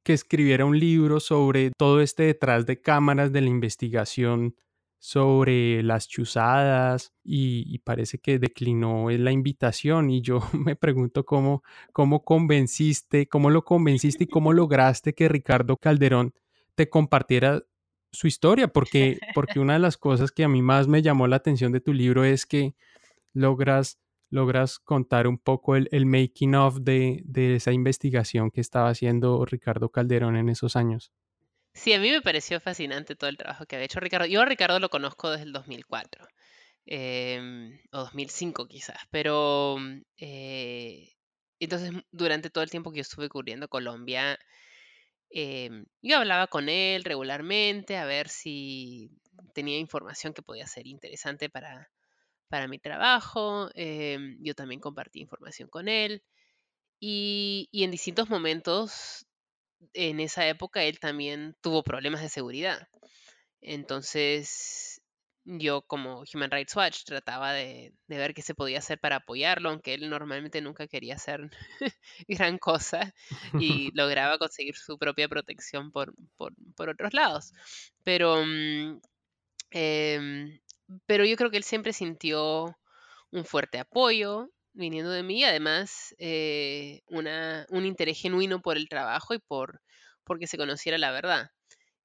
que 0.03 0.13
escribiera 0.13 0.65
un 0.65 0.79
libro 0.79 1.19
sobre 1.19 1.71
todo 1.77 2.01
este 2.01 2.23
detrás 2.23 2.65
de 2.65 2.81
cámaras 2.81 3.31
de 3.31 3.41
la 3.41 3.49
investigación 3.49 4.55
sobre 4.99 5.83
las 5.83 6.07
chuzadas 6.07 7.11
y, 7.25 7.79
parece 7.79 8.19
que 8.19 8.39
declinó 8.39 9.09
la 9.09 9.33
invitación 9.33 10.09
y 10.09 10.21
yo 10.21 10.39
me 10.53 10.77
pregunto 10.77 11.25
cómo, 11.25 11.61
cómo 11.91 12.23
convenciste, 12.23 13.27
cómo 13.27 13.49
lo 13.49 13.65
convenciste 13.65 14.23
y 14.23 14.27
cómo 14.27 14.53
lograste 14.53 15.13
que 15.13 15.27
Ricardo 15.27 15.75
Calderón 15.75 16.33
te 16.75 16.89
compartiera 16.89 17.63
su 18.13 18.27
historia, 18.27 18.69
porque, 18.69 19.19
porque 19.33 19.59
una 19.59 19.73
de 19.73 19.79
las 19.79 19.97
cosas 19.97 20.31
que 20.31 20.45
a 20.45 20.47
mí 20.47 20.61
más 20.61 20.87
me 20.87 21.01
llamó 21.01 21.27
la 21.27 21.35
atención 21.35 21.73
de 21.73 21.81
tu 21.81 21.93
libro 21.93 22.23
es 22.23 22.45
que 22.45 22.75
logras 23.33 23.99
logras 24.33 24.79
contar 24.79 25.27
un 25.27 25.37
poco 25.37 25.75
el, 25.75 26.05
making 26.07 26.55
of 26.55 26.79
de, 26.81 27.23
esa 27.55 27.71
investigación 27.71 28.49
que 28.49 28.61
estaba 28.61 28.89
haciendo 28.89 29.45
Ricardo 29.45 29.89
Calderón 29.89 30.35
en 30.35 30.49
esos 30.49 30.75
años. 30.75 31.11
Sí, 31.73 31.93
a 31.93 31.99
mí 31.99 32.09
me 32.09 32.21
pareció 32.21 32.59
fascinante 32.59 33.15
todo 33.15 33.29
el 33.29 33.37
trabajo 33.37 33.65
que 33.65 33.75
había 33.75 33.85
hecho 33.85 33.99
Ricardo. 33.99 34.25
Yo 34.25 34.41
a 34.41 34.45
Ricardo 34.45 34.79
lo 34.79 34.89
conozco 34.89 35.29
desde 35.29 35.45
el 35.45 35.53
2004, 35.53 36.27
em, 36.85 37.79
o 37.91 37.99
2005 37.99 38.67
quizás, 38.67 38.99
pero 39.11 39.77
eh, 40.17 41.13
entonces 41.59 41.91
durante 42.11 42.49
todo 42.49 42.63
el 42.63 42.71
tiempo 42.71 42.91
que 42.91 42.97
yo 42.97 43.01
estuve 43.01 43.29
cubriendo 43.29 43.67
Colombia, 43.67 44.39
em, 45.29 45.85
yo 46.01 46.17
hablaba 46.17 46.47
con 46.47 46.69
él 46.69 47.03
regularmente 47.03 47.97
a 47.97 48.05
ver 48.05 48.29
si 48.29 49.11
tenía 49.53 49.77
información 49.77 50.33
que 50.33 50.41
podía 50.41 50.67
ser 50.67 50.87
interesante 50.87 51.49
para, 51.49 51.91
para 52.53 52.67
mi 52.67 52.77
trabajo, 52.77 53.71
em, 53.73 54.37
yo 54.39 54.53
también 54.53 54.79
compartí 54.79 55.19
información 55.19 55.69
con 55.69 55.87
él 55.87 56.21
y, 56.99 57.67
en 57.73 57.89
distintos 57.89 58.29
momentos 58.29 59.25
en 59.93 60.19
esa 60.19 60.47
época 60.47 60.83
él 60.83 60.99
también 60.99 61.55
tuvo 61.61 61.81
problemas 61.81 62.21
de 62.21 62.29
seguridad. 62.29 62.87
Entonces 63.59 65.01
yo 65.45 65.81
como 65.81 66.25
Human 66.31 66.51
Rights 66.51 66.75
Watch 66.75 67.05
trataba 67.05 67.53
de, 67.53 67.95
ver 68.07 68.35
qué 68.35 68.43
se 68.43 68.53
podía 68.53 68.77
hacer 68.77 68.99
para 68.99 69.15
apoyarlo, 69.15 69.69
aunque 69.71 69.95
él 69.95 70.07
normalmente 70.11 70.61
nunca 70.61 70.85
quería 70.85 71.15
hacer 71.15 71.49
gran 72.27 72.59
cosa 72.59 73.15
y 73.59 73.89
lograba 73.95 74.37
conseguir 74.37 74.75
su 74.75 74.99
propia 74.99 75.27
protección 75.27 75.91
por, 75.91 76.13
otros 76.77 77.13
lados. 77.15 77.51
Pero 78.03 78.43
em, 79.71 80.59
pero 81.05 81.25
yo 81.25 81.35
creo 81.35 81.51
que 81.51 81.57
él 81.57 81.63
siempre 81.63 81.93
sintió 81.93 82.77
un 83.31 83.45
fuerte 83.45 83.79
apoyo 83.79 84.49
viniendo 84.73 85.11
de 85.11 85.23
mí, 85.23 85.43
además 85.43 86.15
eh, 86.17 87.01
una, 87.07 87.65
un 87.69 87.85
interés 87.85 88.19
genuino 88.19 88.61
por 88.61 88.77
el 88.77 88.89
trabajo 88.89 89.33
y 89.33 89.39
por 89.39 89.81
porque 90.23 90.47
se 90.47 90.57
conociera 90.57 90.97
la 90.97 91.11
verdad. 91.11 91.51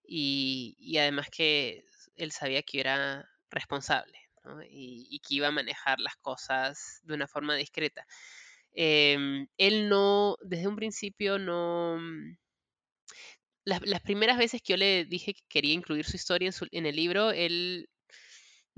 Y, 0.05 0.97
además 0.99 1.29
que 1.31 1.85
él 2.17 2.33
sabía 2.33 2.63
que 2.63 2.81
era 2.81 3.29
responsable. 3.51 4.19
y, 4.71 5.21
que 5.21 5.37
iba 5.37 5.49
a 5.49 5.53
manejar 5.53 6.01
las 6.01 6.17
cosas 6.17 7.01
de 7.05 7.15
una 7.15 7.29
forma 7.29 7.55
discreta. 7.57 8.07
Em, 8.73 9.49
él 9.59 9.89
no, 9.89 10.37
desde 10.43 10.69
un 10.69 10.77
principio 10.77 11.39
no... 11.39 11.99
Mm, 11.99 12.37
las, 13.65 14.01
primeras 14.03 14.39
veces 14.39 14.63
que 14.63 14.73
yo 14.73 14.77
le 14.79 15.05
dije 15.05 15.35
que 15.35 15.43
quería 15.49 15.75
incluir 15.75 16.07
su 16.07 16.17
historia 16.17 16.51
en, 16.73 16.87
el 16.87 16.97
libro, 16.97 17.31
él 17.33 17.89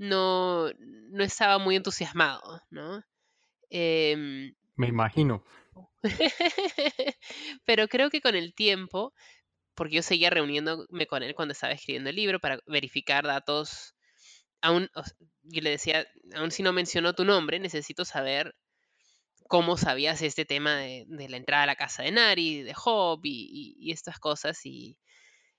no, 0.01 0.71
no 0.79 1.23
estaba 1.23 1.59
muy 1.59 1.75
entusiasmado, 1.75 2.59
¿no? 2.71 3.03
Em, 3.69 4.51
Me 4.75 4.87
imagino. 4.87 5.45
Pero 7.65 7.87
creo 7.87 8.09
que 8.09 8.19
con 8.19 8.35
el 8.35 8.55
tiempo, 8.55 9.13
porque 9.75 9.97
yo 9.97 10.01
seguía 10.01 10.31
reuniéndome 10.31 11.05
con 11.05 11.21
él 11.21 11.35
cuando 11.35 11.51
estaba 11.51 11.73
escribiendo 11.73 12.09
el 12.09 12.15
libro 12.15 12.39
para 12.39 12.59
verificar 12.65 13.25
datos, 13.25 13.93
aún, 14.61 14.89
yo 15.43 15.61
le 15.61 15.69
decía, 15.69 16.07
aún 16.33 16.49
si 16.49 16.63
no 16.63 16.73
mencionó 16.73 17.13
tu 17.13 17.23
nombre, 17.23 17.59
necesito 17.59 18.03
saber 18.03 18.55
cómo 19.47 19.77
sabías 19.77 20.23
este 20.23 20.45
tema 20.45 20.77
de, 20.77 21.05
la 21.29 21.37
entrada 21.37 21.63
a 21.63 21.67
la 21.67 21.75
casa 21.75 22.01
de 22.01 22.11
Nari, 22.11 22.63
de 22.63 22.73
Job 22.73 23.19
y, 23.23 23.91
estas 23.91 24.17
cosas. 24.17 24.65
Y 24.65 24.97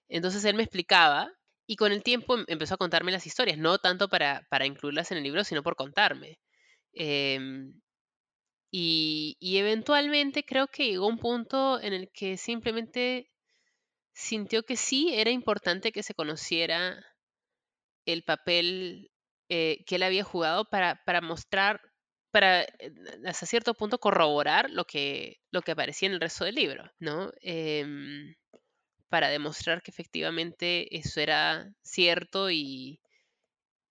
entonces 0.08 0.44
él 0.44 0.56
me 0.56 0.64
explicaba 0.64 1.32
y 1.72 1.76
con 1.76 1.90
el 1.90 2.02
tiempo 2.02 2.36
em, 2.36 2.44
empezó 2.48 2.74
a 2.74 2.76
contarme 2.76 3.12
las 3.12 3.26
historias, 3.26 3.56
no 3.56 3.78
tanto 3.78 4.08
para, 4.08 4.46
para 4.50 4.66
incluirlas 4.66 5.10
en 5.10 5.16
el 5.18 5.24
libro, 5.24 5.42
sino 5.42 5.62
por 5.62 5.74
contarme. 5.74 6.38
Em, 6.92 7.72
y, 8.70 9.36
eventualmente 9.40 10.44
creo 10.44 10.66
que 10.68 10.86
llegó 10.86 11.06
un 11.06 11.18
punto 11.18 11.80
en 11.80 11.94
el 11.94 12.10
que 12.12 12.36
simplemente 12.36 13.30
sintió 14.12 14.64
que 14.64 14.76
sí 14.76 15.14
era 15.14 15.30
importante 15.30 15.92
que 15.92 16.02
se 16.02 16.14
conociera 16.14 17.02
el 18.06 18.22
papel 18.24 19.10
eh, 19.48 19.84
que 19.86 19.96
él 19.96 20.02
había 20.02 20.24
jugado 20.24 20.66
para, 20.66 21.02
para 21.06 21.22
mostrar 21.22 21.80
para 22.32 22.62
eh, 22.64 22.68
hasta 23.26 23.46
cierto 23.46 23.74
punto 23.74 23.98
corroborar 23.98 24.70
lo 24.70 24.84
que, 24.84 25.40
lo 25.50 25.62
que 25.62 25.72
aparecía 25.72 26.08
en 26.08 26.14
el 26.14 26.20
resto 26.20 26.44
del 26.44 26.56
libro, 26.56 26.84
¿no? 26.98 27.32
Em, 27.40 28.34
para 29.12 29.28
demostrar 29.28 29.82
que 29.82 29.90
efectivamente 29.90 30.96
eso 30.96 31.20
era 31.20 31.70
cierto 31.82 32.50
y, 32.50 32.98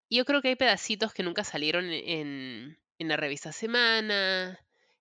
yo 0.10 0.26
creo 0.26 0.42
que 0.42 0.48
hay 0.48 0.56
pedacitos 0.56 1.14
que 1.14 1.22
nunca 1.22 1.44
salieron 1.44 1.86
en, 1.92 2.76
la 2.98 3.18
revista 3.18 3.52
Semana, 3.52 4.60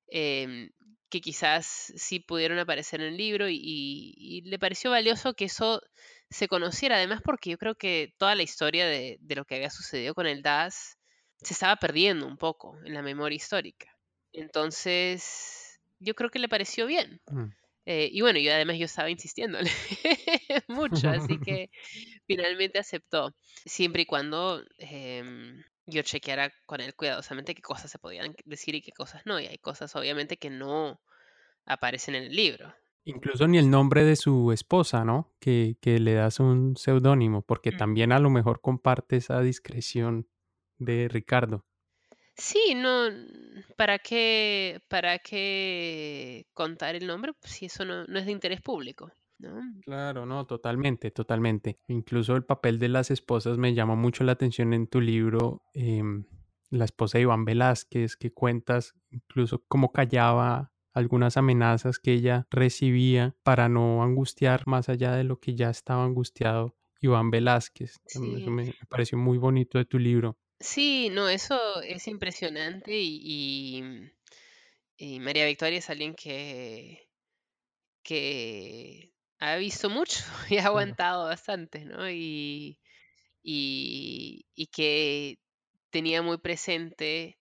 em, 0.08 0.72
que 1.08 1.22
quizás 1.22 1.94
sí 1.96 2.20
pudieron 2.20 2.58
aparecer 2.58 3.00
en 3.00 3.08
el 3.08 3.16
libro 3.16 3.46
y, 3.48 4.42
le 4.44 4.58
pareció 4.58 4.90
valioso 4.90 5.32
que 5.32 5.46
eso 5.46 5.80
se 6.28 6.48
conociera, 6.48 6.96
además 6.96 7.22
porque 7.24 7.48
yo 7.48 7.56
creo 7.56 7.74
que 7.74 8.12
toda 8.18 8.34
la 8.34 8.42
historia 8.42 8.84
de, 8.86 9.16
de 9.22 9.36
lo 9.36 9.46
que 9.46 9.54
había 9.54 9.70
sucedido 9.70 10.14
con 10.14 10.26
el 10.26 10.42
DAS 10.42 10.98
se 11.38 11.54
estaba 11.54 11.76
perdiendo 11.76 12.26
un 12.26 12.36
poco 12.36 12.76
en 12.84 12.92
la 12.92 13.00
memoria 13.00 13.36
histórica. 13.36 13.88
Entonces, 14.34 15.80
yo 15.98 16.14
creo 16.14 16.28
que 16.28 16.40
le 16.40 16.48
pareció 16.50 16.84
bien. 16.84 17.22
Mm. 17.30 17.54
Eh, 17.92 18.08
y 18.12 18.20
bueno, 18.20 18.38
yo 18.38 18.52
además 18.52 18.78
yo 18.78 18.84
estaba 18.84 19.10
insistiéndole 19.10 19.68
mucho, 20.68 21.08
así 21.08 21.40
que 21.44 21.70
finalmente 22.24 22.78
aceptó, 22.78 23.34
siempre 23.66 24.02
y 24.02 24.06
cuando 24.06 24.62
em, 24.78 25.60
yo 25.86 26.02
chequeara 26.02 26.52
con 26.66 26.80
él 26.80 26.94
cuidadosamente 26.94 27.52
qué 27.52 27.62
cosas 27.62 27.90
se 27.90 27.98
podían 27.98 28.36
decir 28.44 28.76
y 28.76 28.80
qué 28.80 28.92
cosas 28.92 29.22
no. 29.26 29.40
Y 29.40 29.46
hay 29.46 29.58
cosas 29.58 29.96
obviamente 29.96 30.36
que 30.36 30.50
no 30.50 31.00
aparecen 31.66 32.14
en 32.14 32.22
el 32.22 32.36
libro. 32.36 32.72
Incluso 33.02 33.48
ni 33.48 33.58
el 33.58 33.68
nombre 33.68 34.04
de 34.04 34.14
su 34.14 34.52
esposa, 34.52 35.04
¿no? 35.04 35.34
Que, 35.40 35.76
que 35.80 35.98
le 35.98 36.14
das 36.14 36.38
un 36.38 36.76
seudónimo, 36.76 37.42
porque 37.42 37.72
mm. 37.72 37.76
también 37.76 38.12
a 38.12 38.20
lo 38.20 38.30
mejor 38.30 38.60
comparte 38.60 39.16
esa 39.16 39.40
discreción 39.40 40.28
de 40.78 41.08
Ricardo. 41.08 41.66
Sí, 42.40 42.74
no, 42.74 43.10
¿para 43.76 43.98
qué, 43.98 44.80
para 44.88 45.18
qué 45.18 46.46
contar 46.54 46.94
el 46.94 47.06
nombre 47.06 47.34
pues, 47.38 47.52
si 47.52 47.66
eso 47.66 47.84
no, 47.84 48.04
es 48.04 48.24
de 48.24 48.32
interés 48.32 48.62
público? 48.62 49.12
¿no? 49.38 49.60
Claro, 49.84 50.24
no, 50.24 50.46
totalmente, 50.46 51.10
totalmente. 51.10 51.78
Incluso 51.88 52.36
el 52.36 52.44
papel 52.44 52.78
de 52.78 52.88
las 52.88 53.10
esposas 53.10 53.58
me 53.58 53.74
llamó 53.74 53.94
mucho 53.94 54.24
la 54.24 54.32
atención 54.32 54.72
en 54.72 54.86
tu 54.86 55.02
libro, 55.02 55.62
em, 55.74 56.24
la 56.70 56.86
esposa 56.86 57.18
de 57.18 57.22
Iván 57.22 57.44
Velázquez, 57.44 58.16
que 58.16 58.32
cuentas 58.32 58.94
incluso 59.10 59.62
cómo 59.68 59.92
callaba 59.92 60.72
algunas 60.94 61.36
amenazas 61.36 61.98
que 61.98 62.14
ella 62.14 62.46
recibía 62.50 63.36
para 63.42 63.68
no 63.68 64.02
angustiar 64.02 64.66
más 64.66 64.88
allá 64.88 65.12
de 65.12 65.24
lo 65.24 65.38
que 65.40 65.54
ya 65.54 65.68
estaba 65.68 66.04
angustiado 66.04 66.74
Iván 67.02 67.30
Velázquez. 67.30 68.00
Eso 68.06 68.50
me 68.50 68.74
pareció 68.88 69.18
muy 69.18 69.36
bonito 69.36 69.76
de 69.76 69.84
tu 69.84 69.98
libro. 69.98 70.38
Sí, 70.60 71.08
no, 71.10 71.28
eso 71.28 71.80
es 71.82 72.06
impresionante 72.06 72.92
y, 72.94 73.82
y, 74.98 75.20
María 75.20 75.46
Victoria 75.46 75.78
es 75.78 75.90
alguien 75.90 76.14
que, 76.14 77.08
que 78.02 79.12
ha 79.40 79.56
visto 79.56 79.90
mucho 79.90 80.20
y 80.50 80.58
ha 80.58 80.66
aguantado 80.66 81.24
bastante, 81.26 81.84
¿no? 81.84 82.10
Y, 82.10 82.78
y, 83.42 84.46
y 84.54 84.66
que 84.68 85.38
tenía 85.90 86.22
muy 86.22 86.38
presente 86.38 87.38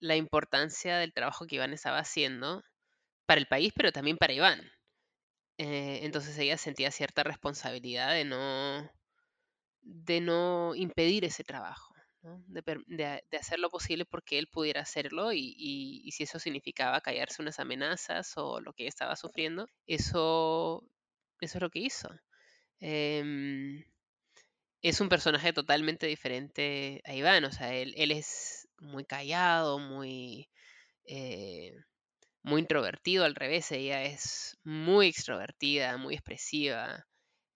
la 0.00 0.16
importancia 0.16 0.98
del 0.98 1.14
trabajo 1.14 1.46
que 1.46 1.56
Iván 1.56 1.74
estaba 1.74 1.98
haciendo 2.00 2.62
para 3.26 3.40
el 3.40 3.48
país, 3.48 3.72
pero 3.76 3.92
también 3.92 4.18
para 4.18 4.34
Iván. 4.34 4.60
Eh, 5.58 6.00
entonces 6.04 6.38
ella 6.38 6.58
sentía 6.58 6.90
cierta 6.92 7.24
responsabilidad 7.24 8.12
de 8.14 8.24
no, 8.24 8.90
de 9.82 10.20
no 10.20 10.74
impedir 10.74 11.24
ese 11.24 11.44
trabajo 11.44 11.93
de, 12.46 13.22
hacer 13.38 13.58
lo 13.58 13.70
posible 13.70 14.04
porque 14.04 14.38
él 14.38 14.48
pudiera 14.48 14.80
hacerlo 14.80 15.32
y, 15.32 16.10
si 16.12 16.24
eso 16.24 16.38
significaba 16.38 17.00
callarse 17.00 17.42
unas 17.42 17.58
amenazas 17.60 18.32
o 18.36 18.60
lo 18.60 18.72
que 18.72 18.86
estaba 18.86 19.16
sufriendo, 19.16 19.68
eso, 19.86 20.84
eso 21.40 21.58
es 21.58 21.62
lo 21.62 21.70
que 21.70 21.80
hizo. 21.80 22.08
Em, 22.80 23.84
es 24.82 25.00
un 25.00 25.08
personaje 25.08 25.52
totalmente 25.52 26.06
diferente 26.06 27.02
a 27.04 27.14
Iván, 27.14 27.44
o 27.44 27.52
sea, 27.52 27.74
él, 27.74 27.94
es 28.10 28.68
muy 28.78 29.04
callado, 29.04 29.78
muy, 29.78 30.50
eh, 31.06 31.74
muy 32.42 32.60
introvertido, 32.62 33.24
al 33.24 33.34
revés, 33.34 33.72
ella 33.72 34.02
es 34.04 34.58
muy 34.64 35.08
extrovertida, 35.08 35.96
muy 35.98 36.14
expresiva. 36.14 37.06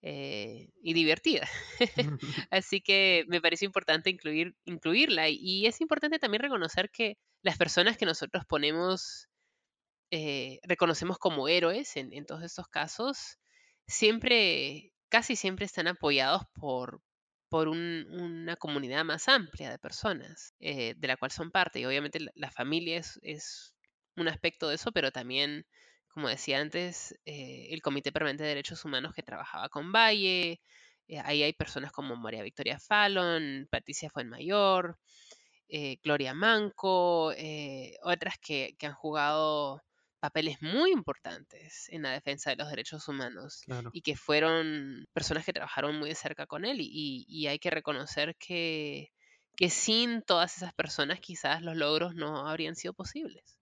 Eh, 0.01 0.69
y 0.81 0.93
divertida. 0.93 1.47
Así 2.51 2.81
que 2.81 3.25
me 3.27 3.41
pareció 3.41 3.65
importante 3.65 4.09
incluir, 4.09 4.55
incluirla 4.65 5.27
y 5.29 5.65
es 5.65 5.81
importante 5.81 6.19
también 6.19 6.41
reconocer 6.41 6.89
que 6.89 7.17
las 7.41 7.57
personas 7.57 7.97
que 7.97 8.05
nosotros 8.05 8.45
ponemos, 8.47 9.27
eh, 10.11 10.59
reconocemos 10.63 11.17
como 11.17 11.47
héroes 11.47 11.97
en, 11.97 12.25
todos 12.25 12.43
estos 12.43 12.67
casos, 12.67 13.37
siempre, 13.87 14.93
casi 15.09 15.35
siempre 15.35 15.65
están 15.65 15.87
apoyados 15.87 16.43
por, 16.53 17.01
por 17.49 17.67
una 17.67 18.55
comunidad 18.55 19.03
más 19.05 19.27
amplia 19.27 19.69
de 19.69 19.79
personas 19.79 20.53
eh, 20.59 20.93
de 20.97 21.07
la 21.07 21.17
cual 21.17 21.31
son 21.31 21.51
parte. 21.51 21.79
Y 21.79 21.85
obviamente 21.85 22.19
la, 22.35 22.51
familia 22.51 22.99
es, 22.99 23.19
es, 23.21 23.73
un 24.15 24.27
aspecto 24.27 24.67
de 24.69 24.75
eso, 24.75 24.91
pero 24.91 25.11
también 25.11 25.65
como 26.09 26.27
decía 26.27 26.59
antes, 26.59 27.17
eh, 27.25 27.67
el 27.71 27.81
Comité 27.81 28.11
Permanente 28.11 28.43
de 28.43 28.49
Derechos 28.49 28.83
Humanos 28.83 29.13
que 29.13 29.23
trabajaba 29.23 29.69
con 29.69 29.91
Valle. 29.91 30.59
Eh, 31.07 31.19
ahí 31.23 31.43
hay 31.43 31.53
personas 31.53 31.91
como 31.91 32.15
María 32.15 32.43
Victoria 32.43 32.79
Fallon, 32.79 33.67
Patricia 33.71 34.09
Fuenmayor, 34.09 34.97
eh, 35.69 35.97
Gloria 36.03 36.33
Manco, 36.33 37.33
otras 38.03 38.37
que, 38.41 38.75
han 38.81 38.93
jugado 38.93 39.81
papeles 40.19 40.61
muy 40.61 40.91
importantes 40.91 41.87
en 41.89 42.01
la 42.01 42.11
defensa 42.11 42.49
de 42.49 42.57
los 42.57 42.69
derechos 42.69 43.07
humanos 43.07 43.63
y 43.93 44.01
que 44.01 44.17
fueron 44.17 45.07
personas 45.13 45.45
que 45.45 45.53
trabajaron 45.53 45.97
muy 45.97 46.09
de 46.09 46.15
cerca 46.15 46.45
con 46.45 46.65
él 46.65 46.79
y, 46.81 47.47
hay 47.47 47.59
que 47.59 47.69
reconocer 47.69 48.35
que, 48.35 49.13
que 49.55 49.69
sin 49.69 50.21
todas 50.21 50.57
esas 50.57 50.73
personas 50.73 51.21
quizás 51.21 51.61
los 51.61 51.77
logros 51.77 52.15
no 52.15 52.47
habrían 52.47 52.75
sido 52.75 52.93
posibles. 52.93 53.57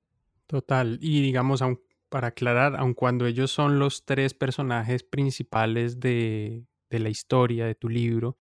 Total, 0.48 0.98
y 1.02 1.22
digamos, 1.22 1.62
aunque 1.62 1.86
para 2.10 2.30
aclarar, 2.30 2.76
aun 2.76 2.93
cuando 2.93 3.26
ellos 3.26 3.51
son 3.51 3.80
los 3.80 4.05
tres 4.05 4.34
personajes 4.34 5.03
principales 5.03 5.99
de, 5.99 6.66
la 6.89 7.10
historia 7.10 7.66
de 7.66 7.76
tu 7.76 7.89
libro, 7.89 8.38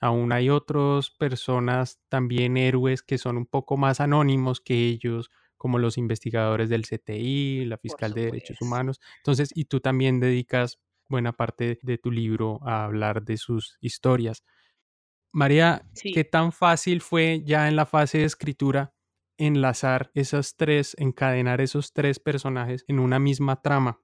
aún 0.00 0.32
hay 0.32 0.50
otras 0.50 1.10
personas 1.10 2.00
también 2.08 2.56
héroes 2.56 3.02
que 3.02 3.18
son 3.18 3.36
un 3.36 3.46
poco 3.46 3.76
más 3.76 4.00
anónimos 4.00 4.60
que 4.60 4.86
ellos, 4.86 5.30
como 5.56 5.78
los 5.78 5.98
investigadores 5.98 6.68
del 6.68 6.84
CTI, 6.84 7.64
la 7.64 7.78
fiscal 7.78 8.12
de 8.12 8.26
derechos 8.26 8.60
humanos. 8.60 9.00
Entonces, 9.18 9.50
y 9.54 9.64
tú 9.64 9.80
también 9.80 10.20
dedicas 10.20 10.78
buena 11.08 11.32
parte 11.32 11.80
de 11.82 11.98
tu 11.98 12.12
libro 12.12 12.60
a 12.62 12.84
hablar 12.84 13.24
de 13.24 13.36
sus 13.36 13.76
historias. 13.80 14.44
María, 15.32 15.84
¿qué 16.14 16.24
tan 16.24 16.52
fácil 16.52 17.00
fue 17.00 17.42
ya 17.44 17.68
en 17.68 17.74
la 17.74 17.86
fase 17.86 18.18
de 18.18 18.24
escritura 18.24 18.94
enlazar 19.38 20.10
esas 20.14 20.56
tres, 20.56 20.94
encadenar 20.98 21.60
esos 21.60 21.92
tres 21.92 22.18
personajes 22.18 22.84
en 22.88 22.98
una 22.98 23.18
misma 23.18 23.62
trama? 23.62 24.00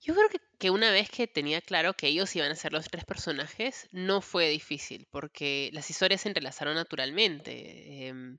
Yo 0.00 0.14
creo 0.14 0.28
que, 0.58 0.70
una 0.70 0.90
vez 0.90 1.10
que 1.10 1.26
tenía 1.26 1.60
claro 1.60 1.94
que 1.94 2.08
ellos 2.08 2.34
iban 2.34 2.50
a 2.50 2.56
ser 2.56 2.72
los 2.72 2.88
tres 2.88 3.04
personajes, 3.04 3.88
no 3.92 4.20
fue 4.22 4.48
difícil, 4.48 5.06
porque 5.10 5.70
las 5.72 5.90
historias 5.90 6.22
se 6.22 6.28
entrelazaron 6.28 6.74
naturalmente. 6.74 8.08
Em, 8.08 8.38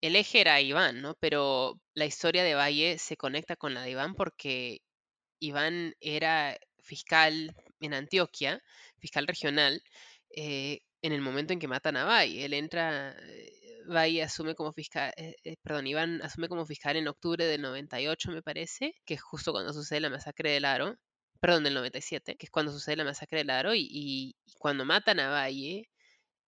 el 0.00 0.16
eje 0.16 0.40
era 0.40 0.60
Iván, 0.60 1.02
¿no? 1.02 1.14
Pero 1.20 1.80
la 1.94 2.06
historia 2.06 2.44
de 2.44 2.54
Valle 2.54 2.98
se 2.98 3.16
conecta 3.16 3.56
con 3.56 3.74
la 3.74 3.82
de 3.82 3.90
Iván 3.90 4.14
porque 4.14 4.82
Iván 5.40 5.94
era 6.00 6.56
fiscal 6.80 7.54
en 7.80 7.94
Antioquia, 7.94 8.62
fiscal 8.98 9.26
regional, 9.26 9.82
eh, 10.30 10.80
en 11.02 11.12
el 11.12 11.20
momento 11.20 11.52
en 11.52 11.58
que 11.58 11.68
matan 11.68 11.96
a 11.96 12.04
Valle. 12.04 12.44
Él 12.44 12.54
entra, 12.54 13.16
eh, 13.82 13.92
Valle 13.92 14.22
asume 14.22 14.54
como 14.54 14.72
fiscal, 14.72 15.12
eh, 15.16 15.56
perdón, 15.62 15.86
Iván 15.86 16.22
asume 16.22 16.48
como 16.48 16.66
fiscal 16.66 16.96
en 16.96 17.08
octubre 17.08 17.44
del 17.44 17.62
98, 17.62 18.30
me 18.32 18.42
parece, 18.42 18.94
que 19.04 19.14
es 19.14 19.22
justo 19.22 19.52
cuando 19.52 19.72
sucede 19.72 20.00
la 20.00 20.10
masacre 20.10 20.50
del 20.52 20.64
Aro, 20.64 20.96
perdón, 21.40 21.64
del 21.64 21.74
97, 21.74 22.36
que 22.36 22.46
es 22.46 22.50
cuando 22.50 22.72
sucede 22.72 22.96
la 22.96 23.04
masacre 23.04 23.38
del 23.38 23.50
Aro, 23.50 23.74
y, 23.74 23.88
y 23.90 24.36
cuando 24.58 24.84
matan 24.84 25.20
a 25.20 25.30
Valle, 25.30 25.90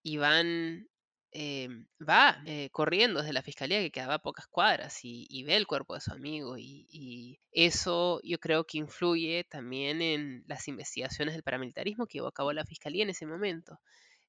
Iván 0.03 0.89
Em, 1.37 1.87
va 2.09 2.41
eh, 2.47 2.70
corriendo 2.70 3.18
desde 3.20 3.32
la 3.32 3.43
fiscalía 3.43 3.80
que 3.80 3.91
quedaba 3.91 4.14
a 4.14 4.18
pocas 4.20 4.47
cuadras 4.47 5.01
y, 5.03 5.43
ve 5.43 5.57
el 5.57 5.66
cuerpo 5.66 5.95
de 5.95 6.01
su 6.01 6.12
amigo 6.12 6.57
y, 6.57 7.41
eso 7.51 8.20
yo 8.22 8.39
creo 8.39 8.64
que 8.64 8.78
influye 8.78 9.43
también 9.51 10.01
en 10.01 10.45
las 10.47 10.68
investigaciones 10.68 11.35
del 11.35 11.43
paramilitarismo 11.43 12.07
que 12.07 12.18
llevó 12.18 12.28
a 12.28 12.32
cabo 12.32 12.53
la 12.53 12.64
fiscalía 12.64 13.03
en 13.03 13.11
ese 13.11 13.26
momento. 13.26 13.80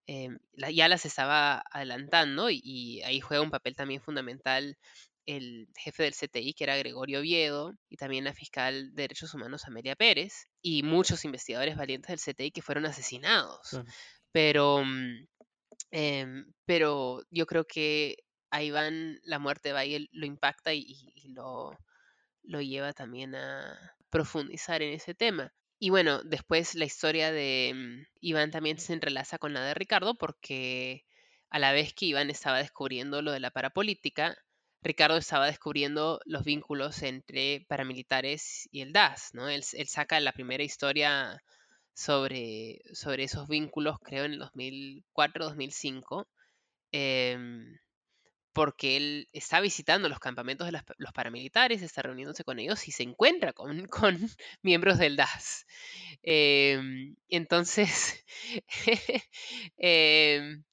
Em, 0.07 0.37
ya 0.71 0.87
las 0.87 1.05
estaba 1.05 1.63
adelantando 1.71 2.49
y, 2.49 3.01
ahí 3.03 3.19
juega 3.19 3.43
un 3.43 3.51
papel 3.51 3.75
también 3.75 4.01
fundamental 4.01 4.77
el 5.25 5.67
jefe 5.75 6.03
del 6.03 6.13
CTI, 6.13 6.53
que 6.53 6.65
era 6.65 6.77
Gregorio 6.77 7.19
Oviedo, 7.19 7.73
y 7.89 7.97
también 7.97 8.25
la 8.25 8.33
fiscal 8.33 8.93
de 8.93 9.03
Derechos 9.03 9.33
Humanos 9.33 9.65
Amelia 9.65 9.95
Pérez, 9.95 10.47
y 10.61 10.83
muchos 10.83 11.25
investigadores 11.25 11.75
valientes 11.75 12.09
del 12.09 12.35
CTI 12.35 12.51
que 12.51 12.61
fueron 12.61 12.85
asesinados. 12.85 13.81
Pero 14.31 14.83
mm, 14.85 15.25
Em, 15.91 16.51
pero 16.65 17.21
yo 17.29 17.45
creo 17.45 17.65
que 17.65 18.17
a 18.51 18.61
Iván 18.63 19.19
la 19.23 19.39
muerte 19.39 19.69
de 19.69 19.73
Bayer 19.73 20.07
lo 20.11 20.25
impacta 20.25 20.73
y, 20.73 21.13
lo, 21.29 21.71
lo 22.43 22.61
lleva 22.61 22.93
también 22.93 23.35
a 23.35 23.95
profundizar 24.09 24.81
en 24.81 24.93
ese 24.93 25.13
tema. 25.15 25.53
Y 25.79 25.89
bueno, 25.89 26.21
después 26.23 26.75
la 26.75 26.85
historia 26.85 27.31
de 27.31 27.73
mm, 27.75 28.07
Iván 28.21 28.51
también 28.51 28.79
se 28.79 28.93
entrelaza 28.93 29.37
con 29.37 29.53
la 29.53 29.63
de 29.65 29.73
Ricardo 29.73 30.15
porque 30.15 31.05
a 31.49 31.59
la 31.59 31.71
vez 31.71 31.93
que 31.93 32.07
Iván 32.07 32.29
estaba 32.29 32.59
descubriendo 32.59 33.21
lo 33.21 33.31
de 33.31 33.39
la 33.39 33.51
parapolítica, 33.51 34.37
Ricardo 34.81 35.17
estaba 35.17 35.47
descubriendo 35.47 36.19
los 36.25 36.43
vínculos 36.43 37.01
entre 37.03 37.65
paramilitares 37.67 38.69
y 38.71 38.81
el 38.81 38.93
DAS, 38.93 39.31
¿no? 39.33 39.49
Él, 39.49 39.63
él 39.73 39.87
saca 39.87 40.19
la 40.19 40.31
primera 40.31 40.63
historia 40.63 41.41
sobre, 41.95 42.81
sobre 42.93 43.23
esos 43.23 43.47
vínculos, 43.47 43.97
creo, 43.99 44.25
en 44.25 44.33
el 44.33 44.39
2004-2005, 44.39 46.27
em, 46.91 47.77
porque 48.55 48.95
él 48.95 49.29
está 49.33 49.59
visitando 49.59 50.07
los 50.07 50.19
campamentos 50.19 50.65
de 50.65 50.81
los 50.97 51.11
paramilitares, 51.11 51.81
está 51.81 52.01
reuniéndose 52.01 52.45
con 52.45 52.57
ellos 52.57 52.87
y 52.87 52.91
se 52.93 53.03
encuentra 53.03 53.51
con, 53.51 53.85
con 53.89 54.17
miembros 54.61 54.97
del 54.97 55.17
DAS. 55.17 55.67
Em, 56.23 57.17
entonces, 57.27 58.23
em, 59.77 60.63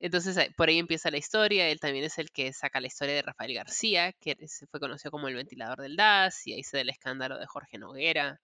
entonces, 0.00 0.50
por 0.54 0.68
ahí 0.68 0.78
empieza 0.78 1.10
la 1.10 1.16
historia. 1.16 1.70
Él 1.70 1.80
también 1.80 2.04
es 2.04 2.18
el 2.18 2.30
que 2.30 2.52
saca 2.52 2.78
la 2.78 2.88
historia 2.88 3.14
de 3.14 3.22
Rafael 3.22 3.54
García, 3.54 4.12
que 4.12 4.36
fue 4.70 4.78
conocido 4.78 5.10
como 5.10 5.28
el 5.28 5.34
ventilador 5.34 5.80
del 5.80 5.96
DAS, 5.96 6.46
y 6.46 6.52
ahí 6.52 6.62
se 6.62 6.76
da 6.76 6.82
el 6.82 6.90
escándalo 6.90 7.38
de 7.38 7.46
Jorge 7.46 7.78
Noguera, 7.78 8.38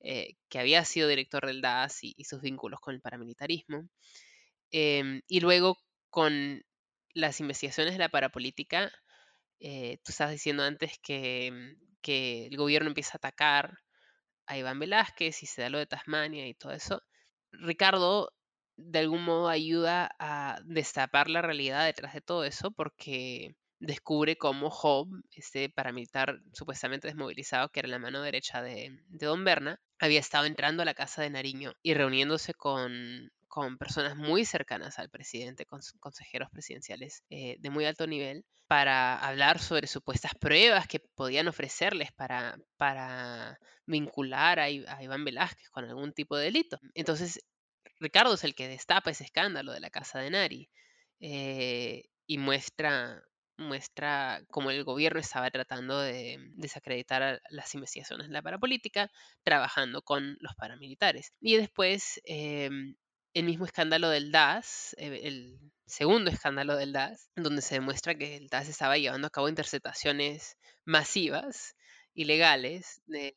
eh, 0.00 0.36
que 0.48 0.58
había 0.58 0.82
sido 0.86 1.08
director 1.08 1.46
del 1.46 1.60
DAS 1.60 1.98
y, 2.02 2.24
sus 2.24 2.40
vínculos 2.40 2.80
con 2.80 2.94
el 2.94 3.02
paramilitarismo. 3.02 3.86
Em, 4.70 5.20
y 5.28 5.40
luego 5.40 5.76
con 6.10 6.62
las 7.14 7.40
investigaciones 7.40 7.94
de 7.94 7.98
la 7.98 8.08
parapolítica, 8.08 8.92
eh, 9.60 9.98
tú 10.04 10.12
estabas 10.12 10.32
diciendo 10.32 10.62
antes 10.62 10.98
que, 11.02 11.50
mm, 11.52 11.98
que, 12.02 12.46
el 12.46 12.56
gobierno 12.56 12.88
empieza 12.88 13.12
a 13.14 13.18
atacar 13.18 13.78
a 14.46 14.58
Iván 14.58 14.78
Velázquez 14.78 15.42
y 15.42 15.46
se 15.46 15.62
da 15.62 15.70
lo 15.70 15.78
de 15.78 15.86
Tasmania 15.86 16.48
y 16.48 16.54
todo 16.54 16.72
eso. 16.72 17.02
Ricardo 17.52 18.32
de 18.76 19.00
algún 19.00 19.24
modo 19.24 19.48
ayuda 19.48 20.14
a 20.18 20.60
destapar 20.64 21.28
la 21.28 21.42
realidad 21.42 21.84
detrás 21.84 22.14
de 22.14 22.22
todo 22.22 22.44
eso 22.44 22.70
porque 22.70 23.54
descubre 23.78 24.36
cómo 24.36 24.70
Job, 24.70 25.08
este 25.32 25.70
paramilitar 25.70 26.40
supuestamente 26.52 27.08
desmovilizado, 27.08 27.70
que 27.70 27.80
era 27.80 27.88
la 27.88 27.98
mano 27.98 28.22
derecha 28.22 28.62
de, 28.62 29.02
Don 29.08 29.44
Berna, 29.44 29.80
había 29.98 30.20
estado 30.20 30.44
entrando 30.46 30.82
a 30.82 30.86
la 30.86 30.94
casa 30.94 31.22
de 31.22 31.30
Nariño 31.30 31.74
y 31.82 31.94
reuniéndose 31.94 32.54
con, 32.54 33.30
personas 33.78 34.16
muy 34.16 34.44
cercanas 34.44 34.98
al 34.98 35.10
presidente, 35.10 35.66
con 35.66 35.80
consejeros 35.98 36.48
presidenciales 36.50 37.24
eh, 37.30 37.56
de 37.58 37.70
muy 37.70 37.84
alto 37.84 38.06
nivel, 38.06 38.44
para 38.66 39.18
hablar 39.18 39.58
sobre 39.58 39.86
supuestas 39.88 40.32
pruebas 40.34 40.86
que 40.86 41.00
podían 41.00 41.48
ofrecerles 41.48 42.12
para, 42.12 42.56
para 42.76 43.58
vincular 43.84 44.60
a, 44.60 44.70
Iván 44.70 45.24
Velázquez 45.24 45.68
con 45.70 45.84
algún 45.84 46.12
tipo 46.12 46.36
de 46.36 46.44
delito. 46.44 46.78
Entonces, 46.94 47.40
Ricardo 47.98 48.34
es 48.34 48.44
el 48.44 48.54
que 48.54 48.68
destapa 48.68 49.10
ese 49.10 49.24
escándalo 49.24 49.72
de 49.72 49.80
la 49.80 49.90
casa 49.90 50.20
de 50.20 50.30
Nari 50.30 50.70
eh, 51.20 52.04
y 52.26 52.38
muestra 52.38 53.22
muestra 53.60 54.42
cómo 54.50 54.70
el 54.70 54.84
gobierno 54.84 55.20
estaba 55.20 55.50
tratando 55.50 56.00
de 56.00 56.38
desacreditar 56.54 57.40
las 57.50 57.74
investigaciones 57.74 58.26
de 58.26 58.32
la 58.32 58.42
parapolítica, 58.42 59.10
trabajando 59.44 60.02
con 60.02 60.36
los 60.40 60.54
paramilitares. 60.56 61.32
Y 61.40 61.56
después, 61.56 62.20
em, 62.24 62.96
el 63.34 63.44
mismo 63.44 63.64
escándalo 63.64 64.08
del 64.08 64.32
DAS, 64.32 64.94
eh, 64.98 65.20
el 65.24 65.58
segundo 65.86 66.30
escándalo 66.30 66.76
del 66.76 66.92
DAS, 66.92 67.30
donde 67.36 67.62
se 67.62 67.76
demuestra 67.76 68.14
que 68.14 68.36
el 68.36 68.48
DAS 68.48 68.68
estaba 68.68 68.98
llevando 68.98 69.26
a 69.26 69.30
cabo 69.30 69.48
interceptaciones 69.48 70.56
masivas, 70.84 71.76
ilegales, 72.14 73.02
de, 73.06 73.34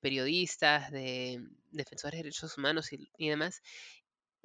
periodistas, 0.00 0.90
de 0.90 1.40
defensores 1.70 2.18
de 2.18 2.24
derechos 2.24 2.58
humanos 2.58 2.90
y 2.92 3.28
demás, 3.28 3.62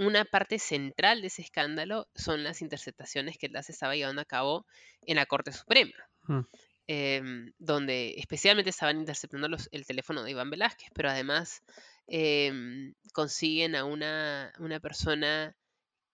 una 0.02 0.26
parte 0.26 0.58
central 0.58 1.22
de 1.22 1.28
ese 1.28 1.44
escándalo 1.44 2.08
son 2.16 2.44
las 2.44 2.62
interceptaciones 2.62 3.38
que 3.38 3.48
el 3.48 3.64
se 3.64 3.72
estaba 3.72 3.96
llevando 3.96 4.22
a 4.22 4.26
cabo 4.26 4.66
en 5.04 5.18
la 5.18 5.28
Corte 5.28 5.52
Suprema, 5.52 5.94
mm. 6.24 6.40
Em, 6.88 7.52
donde 7.58 8.16
especialmente 8.18 8.70
estaban 8.70 9.00
interceptando 9.00 9.48
el 9.72 9.86
teléfono 9.86 10.24
de 10.24 10.32
Iván 10.32 10.50
Velázquez, 10.50 10.90
pero 10.94 11.10
además 11.10 11.64
em, 12.08 12.94
consiguen 13.14 13.76
a 13.76 13.86
una, 13.86 14.52
persona, 14.82 15.56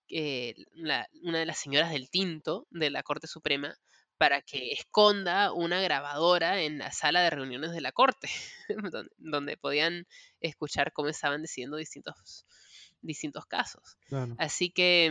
eh, 0.09 0.55
una 0.73 1.39
de 1.39 1.45
las 1.45 1.57
señoras 1.59 1.91
del 1.91 2.09
tinto 2.09 2.67
de 2.69 2.89
la 2.89 3.03
Corte 3.03 3.27
Suprema, 3.27 3.75
para 4.17 4.41
que 4.41 4.71
esconda 4.71 5.53
una 5.53 5.79
grabadora 5.81 6.61
en 6.61 6.79
la 6.79 6.91
sala 6.91 7.21
de 7.21 7.29
reuniones 7.29 7.71
de 7.71 7.81
la 7.81 7.91
Corte, 7.91 8.29
donde 9.17 9.57
podían 9.57 10.07
escuchar 10.41 10.91
cómo 10.91 11.09
estaban 11.09 11.41
decidiendo 11.41 11.77
distintos 11.77 12.45
distintos 13.01 13.45
casos. 13.45 13.97
Así 14.37 14.69
que 14.69 15.05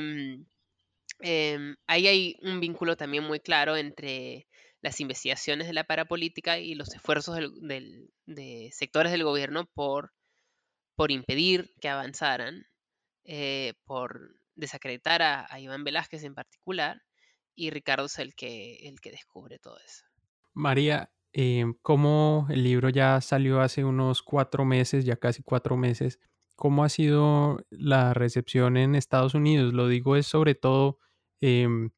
em, 1.21 1.77
ahí 1.87 2.07
hay 2.07 2.37
un 2.43 2.61
vínculo 2.61 2.97
también 2.97 3.25
muy 3.25 3.41
claro 3.41 3.77
entre 3.77 4.47
las 4.87 5.01
investigaciones 5.01 5.67
de 5.67 5.73
la 5.73 5.83
parapolítica 5.83 6.61
y 6.61 6.77
los 6.77 6.95
esfuerzos 6.95 7.37
de 7.37 8.71
sectores 8.73 9.11
del 9.11 9.25
gobierno 9.25 9.67
por, 9.75 10.13
por 10.95 11.11
impedir 11.11 11.75
que 11.81 11.89
avanzaran, 11.89 12.69
eh, 13.25 13.75
por 13.85 14.37
desacreditar 14.55 15.23
a, 15.23 15.59
Iván 15.59 15.83
Velázquez 15.83 16.23
en 16.23 16.37
particular, 16.37 17.03
y 17.57 17.71
Ricardo 17.71 18.07
es 18.07 18.17
el 18.21 18.37
que, 18.37 18.77
el 18.89 19.01
que 19.01 19.11
descubre 19.11 19.59
todo 19.59 19.77
eso. 19.85 20.05
María, 20.55 21.11
eh, 21.33 21.65
como 21.83 22.47
el 22.49 22.63
libro 22.63 22.89
ya 22.89 23.21
salió 23.21 23.63
hace 23.63 23.83
unos 23.83 24.23
cuatro 24.23 24.65
meses, 24.65 25.05
ya 25.05 25.17
casi 25.17 25.43
cuatro 25.43 25.77
meses, 25.77 26.21
¿Cómo 26.55 26.85
ha 26.85 26.89
sido 26.89 27.59
la 27.69 28.15
recepción 28.15 28.79
en 28.79 28.95
Estados 28.95 29.35
Unidos? 29.35 29.75
Lo 29.75 29.89
digo 29.89 30.17
es 30.17 30.27
sobre 30.27 30.55
todo 30.55 31.01
em, 31.43 31.91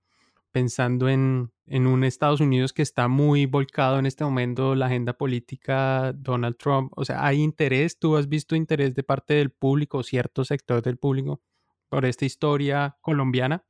pensando 0.51 1.09
en, 1.09 1.53
un 1.71 2.05
Estados 2.05 2.41
Unidos 2.41 2.73
que 2.73 2.83
está 2.83 3.09
muy 3.09 3.47
volcado 3.47 3.99
en 3.99 4.07
este 4.07 4.25
momento 4.25 4.75
la 4.75 4.87
agenda 4.87 5.13
política 5.13 6.13
Donald 6.15 6.57
Trump. 6.57 6.93
O 6.97 7.05
sea, 7.05 7.27
¿hay 7.27 7.41
interés? 7.41 7.99
¿Tú 7.99 8.17
has 8.17 8.29
visto 8.29 8.57
interés 8.57 8.95
de 8.95 9.03
parte 9.03 9.35
del 9.35 9.51
público, 9.51 10.03
cierto 10.03 10.45
sector 10.45 10.83
del 10.83 10.99
público, 10.99 11.43
por 11.89 12.05
esta 12.05 12.25
historia 12.25 12.97
colombiana? 13.01 13.65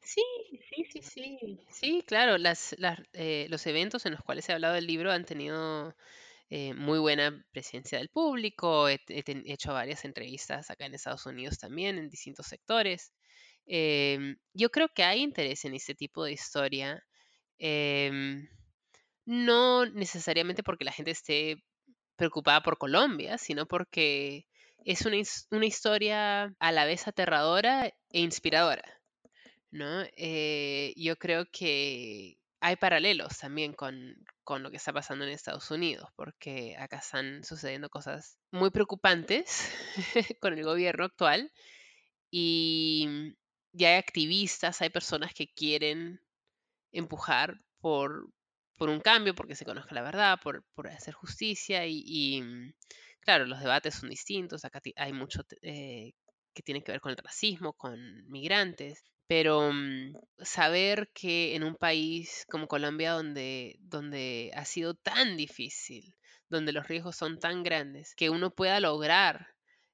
Sí, 0.00 0.22
sí, 0.70 0.84
sí, 0.90 1.02
sí. 1.02 1.60
Sí, 1.70 2.04
claro, 2.06 2.38
las, 2.38 2.76
eh, 3.12 3.46
los 3.50 3.66
eventos 3.66 4.06
en 4.06 4.12
los 4.12 4.22
cuales 4.22 4.48
ha 4.50 4.54
hablado 4.54 4.74
del 4.74 4.86
libro 4.86 5.12
han 5.12 5.24
tenido 5.24 5.94
eh, 6.50 6.72
muy 6.74 6.98
buena 6.98 7.44
presencia 7.52 7.98
del 7.98 8.08
público, 8.08 8.88
he, 8.88 8.98
hecho 9.06 9.72
varias 9.74 10.04
entrevistas 10.04 10.70
acá 10.70 10.86
en 10.86 10.94
Estados 10.94 11.26
Unidos 11.26 11.58
también, 11.58 11.98
en 11.98 12.08
distintos 12.08 12.46
sectores. 12.46 13.12
Em, 13.66 14.38
yo 14.54 14.70
creo 14.70 14.88
que 14.88 15.04
hay 15.04 15.20
interés 15.22 15.64
en 15.66 15.74
este 15.74 15.94
tipo 15.94 16.24
de 16.24 16.32
historia, 16.32 17.04
em, 17.58 18.48
no 19.26 19.86
necesariamente 19.86 20.62
porque 20.62 20.84
la 20.84 20.92
gente 20.92 21.10
esté 21.10 21.62
preocupada 22.16 22.62
por 22.62 22.78
Colombia, 22.78 23.38
sino 23.38 23.66
porque 23.66 24.46
es 24.84 25.06
una, 25.06 25.16
una 25.50 25.66
historia 25.66 26.54
a 26.58 26.72
la 26.72 26.84
vez 26.84 27.06
aterradora 27.08 27.86
e 27.86 28.20
inspiradora. 28.20 28.82
¿no? 29.70 30.02
Eh, 30.16 30.94
yo 30.96 31.16
creo 31.16 31.46
que 31.50 32.38
hay 32.60 32.76
paralelos 32.76 33.38
también 33.38 33.72
con, 33.74 34.16
con, 34.44 34.62
lo 34.62 34.70
que 34.70 34.78
está 34.78 34.92
pasando 34.92 35.24
en 35.24 35.30
Estados 35.30 35.70
Unidos, 35.70 36.08
porque 36.16 36.76
acá 36.78 36.98
están 36.98 37.44
sucediendo 37.44 37.88
cosas 37.90 38.38
muy 38.50 38.70
preocupantes 38.70 39.70
con 40.40 40.54
el 40.54 40.64
gobierno 40.64 41.04
actual 41.04 41.52
y, 42.30 43.34
ya 43.72 43.88
hay 43.90 43.94
activistas, 43.96 44.80
hay 44.82 44.90
personas 44.90 45.32
que 45.34 45.48
quieren 45.48 46.20
empujar 46.92 47.60
por, 47.80 48.28
por 48.76 48.88
un 48.88 49.00
cambio, 49.00 49.34
porque 49.34 49.54
se 49.54 49.64
conozca 49.64 49.94
la 49.94 50.02
verdad, 50.02 50.38
por, 50.42 50.64
por 50.74 50.88
hacer 50.88 51.14
justicia 51.14 51.86
y, 51.86 52.42
mm, 52.42 52.72
claro, 53.20 53.46
los 53.46 53.60
debates 53.60 53.94
son 53.96 54.10
distintos, 54.10 54.64
acá 54.64 54.80
hay 54.96 55.12
mucho 55.12 55.42
eh, 55.62 56.12
que 56.54 56.62
tiene 56.62 56.82
que 56.82 56.92
ver 56.92 57.00
con 57.00 57.10
el 57.10 57.18
racismo, 57.18 57.72
con 57.74 57.98
migrantes, 58.28 59.04
pero 59.26 59.70
mm, 59.72 60.14
saber 60.38 61.10
que 61.14 61.54
en 61.54 61.64
un 61.64 61.76
país 61.76 62.44
como 62.50 62.66
Colombia, 62.66 63.12
donde, 63.12 63.76
donde 63.80 64.50
ha 64.54 64.64
sido 64.64 64.94
tan 64.94 65.36
difícil, 65.36 66.16
donde 66.48 66.72
los 66.72 66.88
riesgos 66.88 67.16
son 67.16 67.38
tan 67.38 67.62
grandes, 67.62 68.14
que 68.14 68.30
uno 68.30 68.50
pueda 68.50 68.80
lograr 68.80 69.48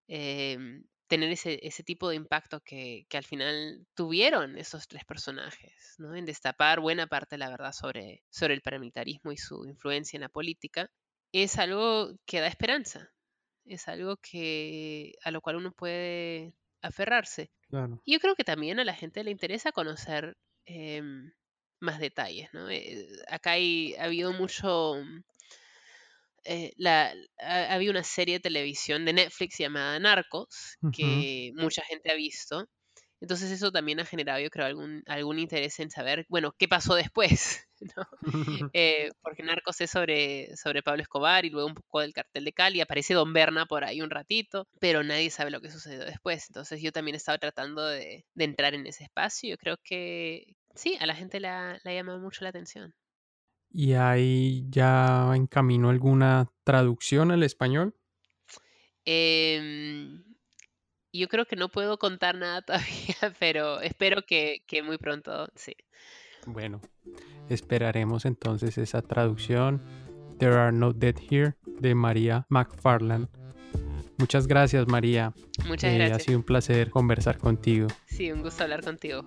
em, 0.07 0.85
tener 1.07 1.31
ese, 1.31 1.59
ese, 1.63 1.83
tipo 1.83 2.09
de 2.09 2.17
impacto 2.17 2.61
que, 2.61 3.07
que, 3.09 3.17
al 3.17 3.25
final 3.25 3.87
tuvieron 3.95 4.57
esos 4.59 4.89
tres 4.89 5.05
personajes, 5.05 5.95
¿no? 5.99 6.15
en 6.15 6.25
destapar 6.25 6.81
buena 6.81 7.07
parte 7.07 7.35
de 7.35 7.39
la 7.39 7.51
verdad 7.51 7.73
sobre, 7.73 8.25
sobre 8.31 8.55
el 8.55 8.63
paramilitarismo 8.63 9.33
y 9.33 9.37
su 9.37 9.67
influencia 9.67 10.17
en 10.17 10.23
la 10.23 10.29
política, 10.29 10.91
es 11.33 11.59
algo 11.59 12.13
que 12.27 12.41
da 12.41 12.47
esperanza, 12.47 13.13
es 13.65 13.89
algo 13.89 14.17
que, 14.19 15.15
a 15.23 15.31
lo 15.31 15.41
cual 15.41 15.57
uno 15.57 15.73
puede 15.73 16.55
aferrarse. 16.83 17.51
Y 18.05 18.13
yo 18.13 18.21
creo 18.21 18.37
que 18.37 18.45
también 18.45 18.79
a 18.79 18.85
la 18.85 18.95
gente 18.95 19.25
le 19.25 19.33
interesa 19.33 19.73
conocer 19.73 20.37
em, 20.65 21.33
más 21.81 21.99
detalles, 21.99 22.49
¿no? 22.53 22.71
Eh, 22.71 23.09
acá 23.29 23.53
hay, 23.53 23.95
ha 23.97 24.05
habido 24.05 24.33
mucho... 24.33 25.03
Eh, 26.45 26.73
la, 26.77 27.13
ha, 27.39 27.75
habido 27.75 27.91
una 27.91 28.05
serie 28.05 28.35
de 28.35 28.41
televisión 28.41 29.05
de 29.05 29.15
Netflix 29.15 29.59
llamada 29.59 29.99
Narcos, 29.99 30.77
que 30.93 31.53
mucha 31.57 31.83
gente 31.83 32.11
ha 32.11 32.15
visto, 32.15 32.69
entonces 33.25 33.51
eso 33.51 33.73
también 33.73 34.01
ha 34.01 34.05
generado, 34.05 34.39
yo 34.39 34.51
creo, 34.51 34.67
algún, 34.67 35.03
algún 35.07 35.39
interés 35.39 35.81
en 35.81 35.91
saber, 35.91 36.27
bueno, 36.29 36.55
qué 36.59 36.69
pasó 36.69 36.95
después, 36.95 37.67
¿no? 37.97 38.07
Eh, 38.75 39.11
porque 39.23 39.43
Narcos 39.43 39.81
es 39.81 39.91
sobre, 39.91 40.55
sobre 40.57 40.83
Pablo 40.83 41.03
Escobar 41.03 41.47
y 41.47 41.51
luego 41.51 41.69
un 41.69 41.75
poco 41.75 42.01
del 42.01 42.13
cartel 42.13 42.45
de 42.45 42.53
Cali, 42.53 42.83
aparece 42.83 43.15
Don 43.15 43.33
Berna 43.33 43.65
por 43.65 43.83
ahí 43.83 44.03
un 44.03 44.11
ratito, 44.11 44.69
pero 44.79 45.03
nadie 45.03 45.31
sabe 45.31 45.51
lo 45.51 45.63
que 45.63 45.71
sucedió 45.71 46.05
después. 46.05 46.45
Entonces 46.51 46.83
yo 46.83 46.93
también 46.93 47.15
he 47.15 47.17
estado 47.17 47.39
tratando 47.39 47.87
de, 47.87 48.27
entrar 48.37 48.75
en 48.75 48.87
ese 48.87 49.05
espacio. 49.05 49.49
Yo 49.49 49.57
creo 49.57 49.79
que 49.83 50.55
sí, 50.75 50.99
a 51.01 51.07
la 51.07 51.15
gente 51.15 51.41
le 51.41 51.49
ha, 51.49 51.81
llamado 51.83 52.21
mucho 52.21 52.43
la 52.45 52.51
atención. 52.51 52.95
¿Y 53.77 53.95
hay 53.95 54.65
ya 54.71 55.33
en 55.35 55.49
camino 55.49 55.91
alguna 55.91 56.49
traducción 56.63 57.33
al 57.33 57.43
español? 57.43 57.93
Eh, 59.05 60.23
yo 61.13 61.29
creo 61.29 61.45
que 61.47 61.57
no 61.57 61.69
puedo 61.69 61.99
contar 61.99 62.37
nada 62.37 62.63
todavía, 62.67 63.35
pero 63.41 63.81
espero 63.81 64.23
que, 64.25 64.63
muy 64.85 64.97
pronto 64.97 65.49
sí. 65.57 65.75
Bueno, 66.47 66.81
esperaremos 67.49 68.27
entonces 68.27 68.79
esa 68.79 69.03
traducción. 69.03 69.83
There 70.39 70.55
Are 70.55 70.73
No 70.73 70.93
Dead 70.93 71.17
Here 71.29 71.55
de 71.65 71.97
María 71.97 72.47
McFarland. 72.51 73.29
Muchas 74.19 74.47
gracias, 74.47 74.87
María. 74.87 75.33
Muchas 75.67 75.93
eh, 75.93 75.97
gracias. 75.97 76.19
Ha 76.19 76.25
sido 76.25 76.39
un 76.39 76.45
placer 76.45 76.91
conversar 76.91 77.39
contigo. 77.39 77.89
Sí, 78.07 78.31
un 78.31 78.43
gusto 78.43 78.63
hablar 78.63 78.85
contigo. 78.85 79.25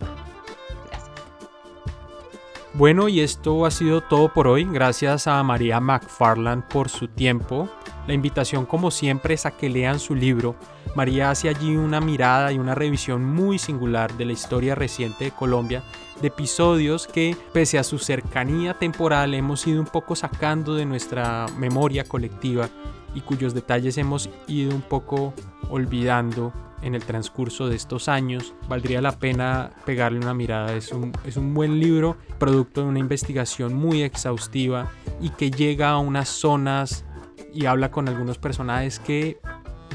Bueno, 2.77 3.09
y 3.09 3.21
esto 3.21 3.65
ha 3.65 3.71
sido 3.71 4.01
todo 4.01 4.31
por 4.31 4.47
hoy. 4.47 4.63
Gracias 4.63 5.25
a 5.25 5.41
María 5.41 5.79
McFarland 5.79 6.63
por 6.65 6.89
su 6.89 7.07
tiempo. 7.07 7.67
La 8.05 8.13
invitación, 8.13 8.67
como 8.67 8.91
siempre, 8.91 9.33
es 9.33 9.47
a 9.47 9.51
que 9.57 9.67
lean 9.67 9.99
su 9.99 10.13
libro 10.13 10.55
María 10.97 11.29
hace 11.29 11.47
allí 11.47 11.75
una 11.75 12.01
mirada 12.01 12.51
y 12.51 12.57
una 12.57 12.73
revisión 12.73 13.23
muy 13.23 13.59
singular 13.59 14.15
de 14.17 14.25
la 14.25 14.33
historia 14.33 14.73
reciente 14.73 15.25
de 15.25 15.31
Colombia, 15.31 15.83
de 16.21 16.29
episodios 16.29 17.05
que, 17.05 17.37
pese 17.53 17.77
a 17.77 17.83
su 17.83 17.99
cercanía 17.99 18.73
temporal, 18.73 19.35
hemos 19.35 19.65
ido 19.67 19.79
un 19.79 19.85
poco 19.85 20.15
sacando 20.15 20.73
de 20.73 20.85
nuestra 20.85 21.45
memoria 21.57 22.03
colectiva 22.03 22.69
y 23.13 23.21
cuyos 23.21 23.53
detalles 23.53 23.97
hemos 23.99 24.29
ido 24.47 24.73
un 24.73 24.81
poco 24.81 25.35
olvidando 25.69 26.51
en 26.81 26.95
el 26.95 27.03
transcurso 27.03 27.67
de 27.67 27.75
estos 27.75 28.07
años. 28.07 28.53
Valdría 28.67 29.01
la 29.01 29.19
pena 29.19 29.71
pegarle 29.85 30.19
una 30.19 30.33
mirada. 30.33 30.73
Es 30.75 30.91
un, 30.91 31.11
es 31.25 31.37
un 31.37 31.53
buen 31.53 31.79
libro, 31.79 32.17
producto 32.37 32.81
de 32.81 32.87
una 32.87 32.99
investigación 32.99 33.73
muy 33.73 34.03
exhaustiva 34.03 34.91
y 35.21 35.29
que 35.29 35.51
llega 35.51 35.89
a 35.89 35.99
unas 35.99 36.29
zonas 36.29 37.05
y 37.53 37.65
habla 37.65 37.91
con 37.91 38.07
algunos 38.07 38.37
personajes 38.37 38.99
que 38.99 39.39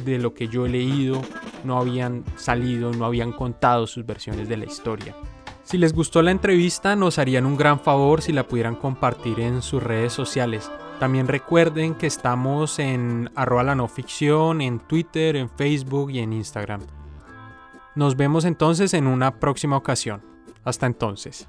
de 0.04 0.18
lo 0.18 0.34
que 0.34 0.48
yo 0.48 0.66
he 0.66 0.68
leído 0.68 1.22
no 1.64 1.78
habían 1.78 2.24
salido, 2.36 2.92
no 2.92 3.04
habían 3.04 3.32
contado 3.32 3.86
sus 3.86 4.04
versiones 4.04 4.48
de 4.48 4.56
la 4.56 4.64
historia. 4.64 5.14
Si 5.62 5.78
les 5.78 5.92
gustó 5.92 6.22
la 6.22 6.32
entrevista, 6.32 6.96
nos 6.96 7.18
harían 7.18 7.46
un 7.46 7.56
gran 7.56 7.78
favor 7.78 8.20
si 8.20 8.32
la 8.32 8.48
pudieran 8.48 8.74
compartir 8.74 9.38
en 9.40 9.62
sus 9.62 9.82
redes 9.82 10.12
sociales. 10.12 10.70
También 11.02 11.26
recuerden 11.26 11.96
que 11.96 12.06
estamos 12.06 12.78
en 12.78 13.28
arroba 13.34 13.64
la 13.64 13.74
no 13.74 13.88
ficción, 13.88 14.60
en 14.60 14.78
Twitter, 14.78 15.34
en 15.34 15.50
Facebook 15.50 16.12
y 16.12 16.20
en 16.20 16.32
Instagram. 16.32 16.80
Nos 17.96 18.16
vemos 18.16 18.44
entonces 18.44 18.94
en 18.94 19.08
una 19.08 19.40
próxima 19.40 19.76
ocasión. 19.76 20.22
Hasta 20.62 20.86
entonces. 20.86 21.48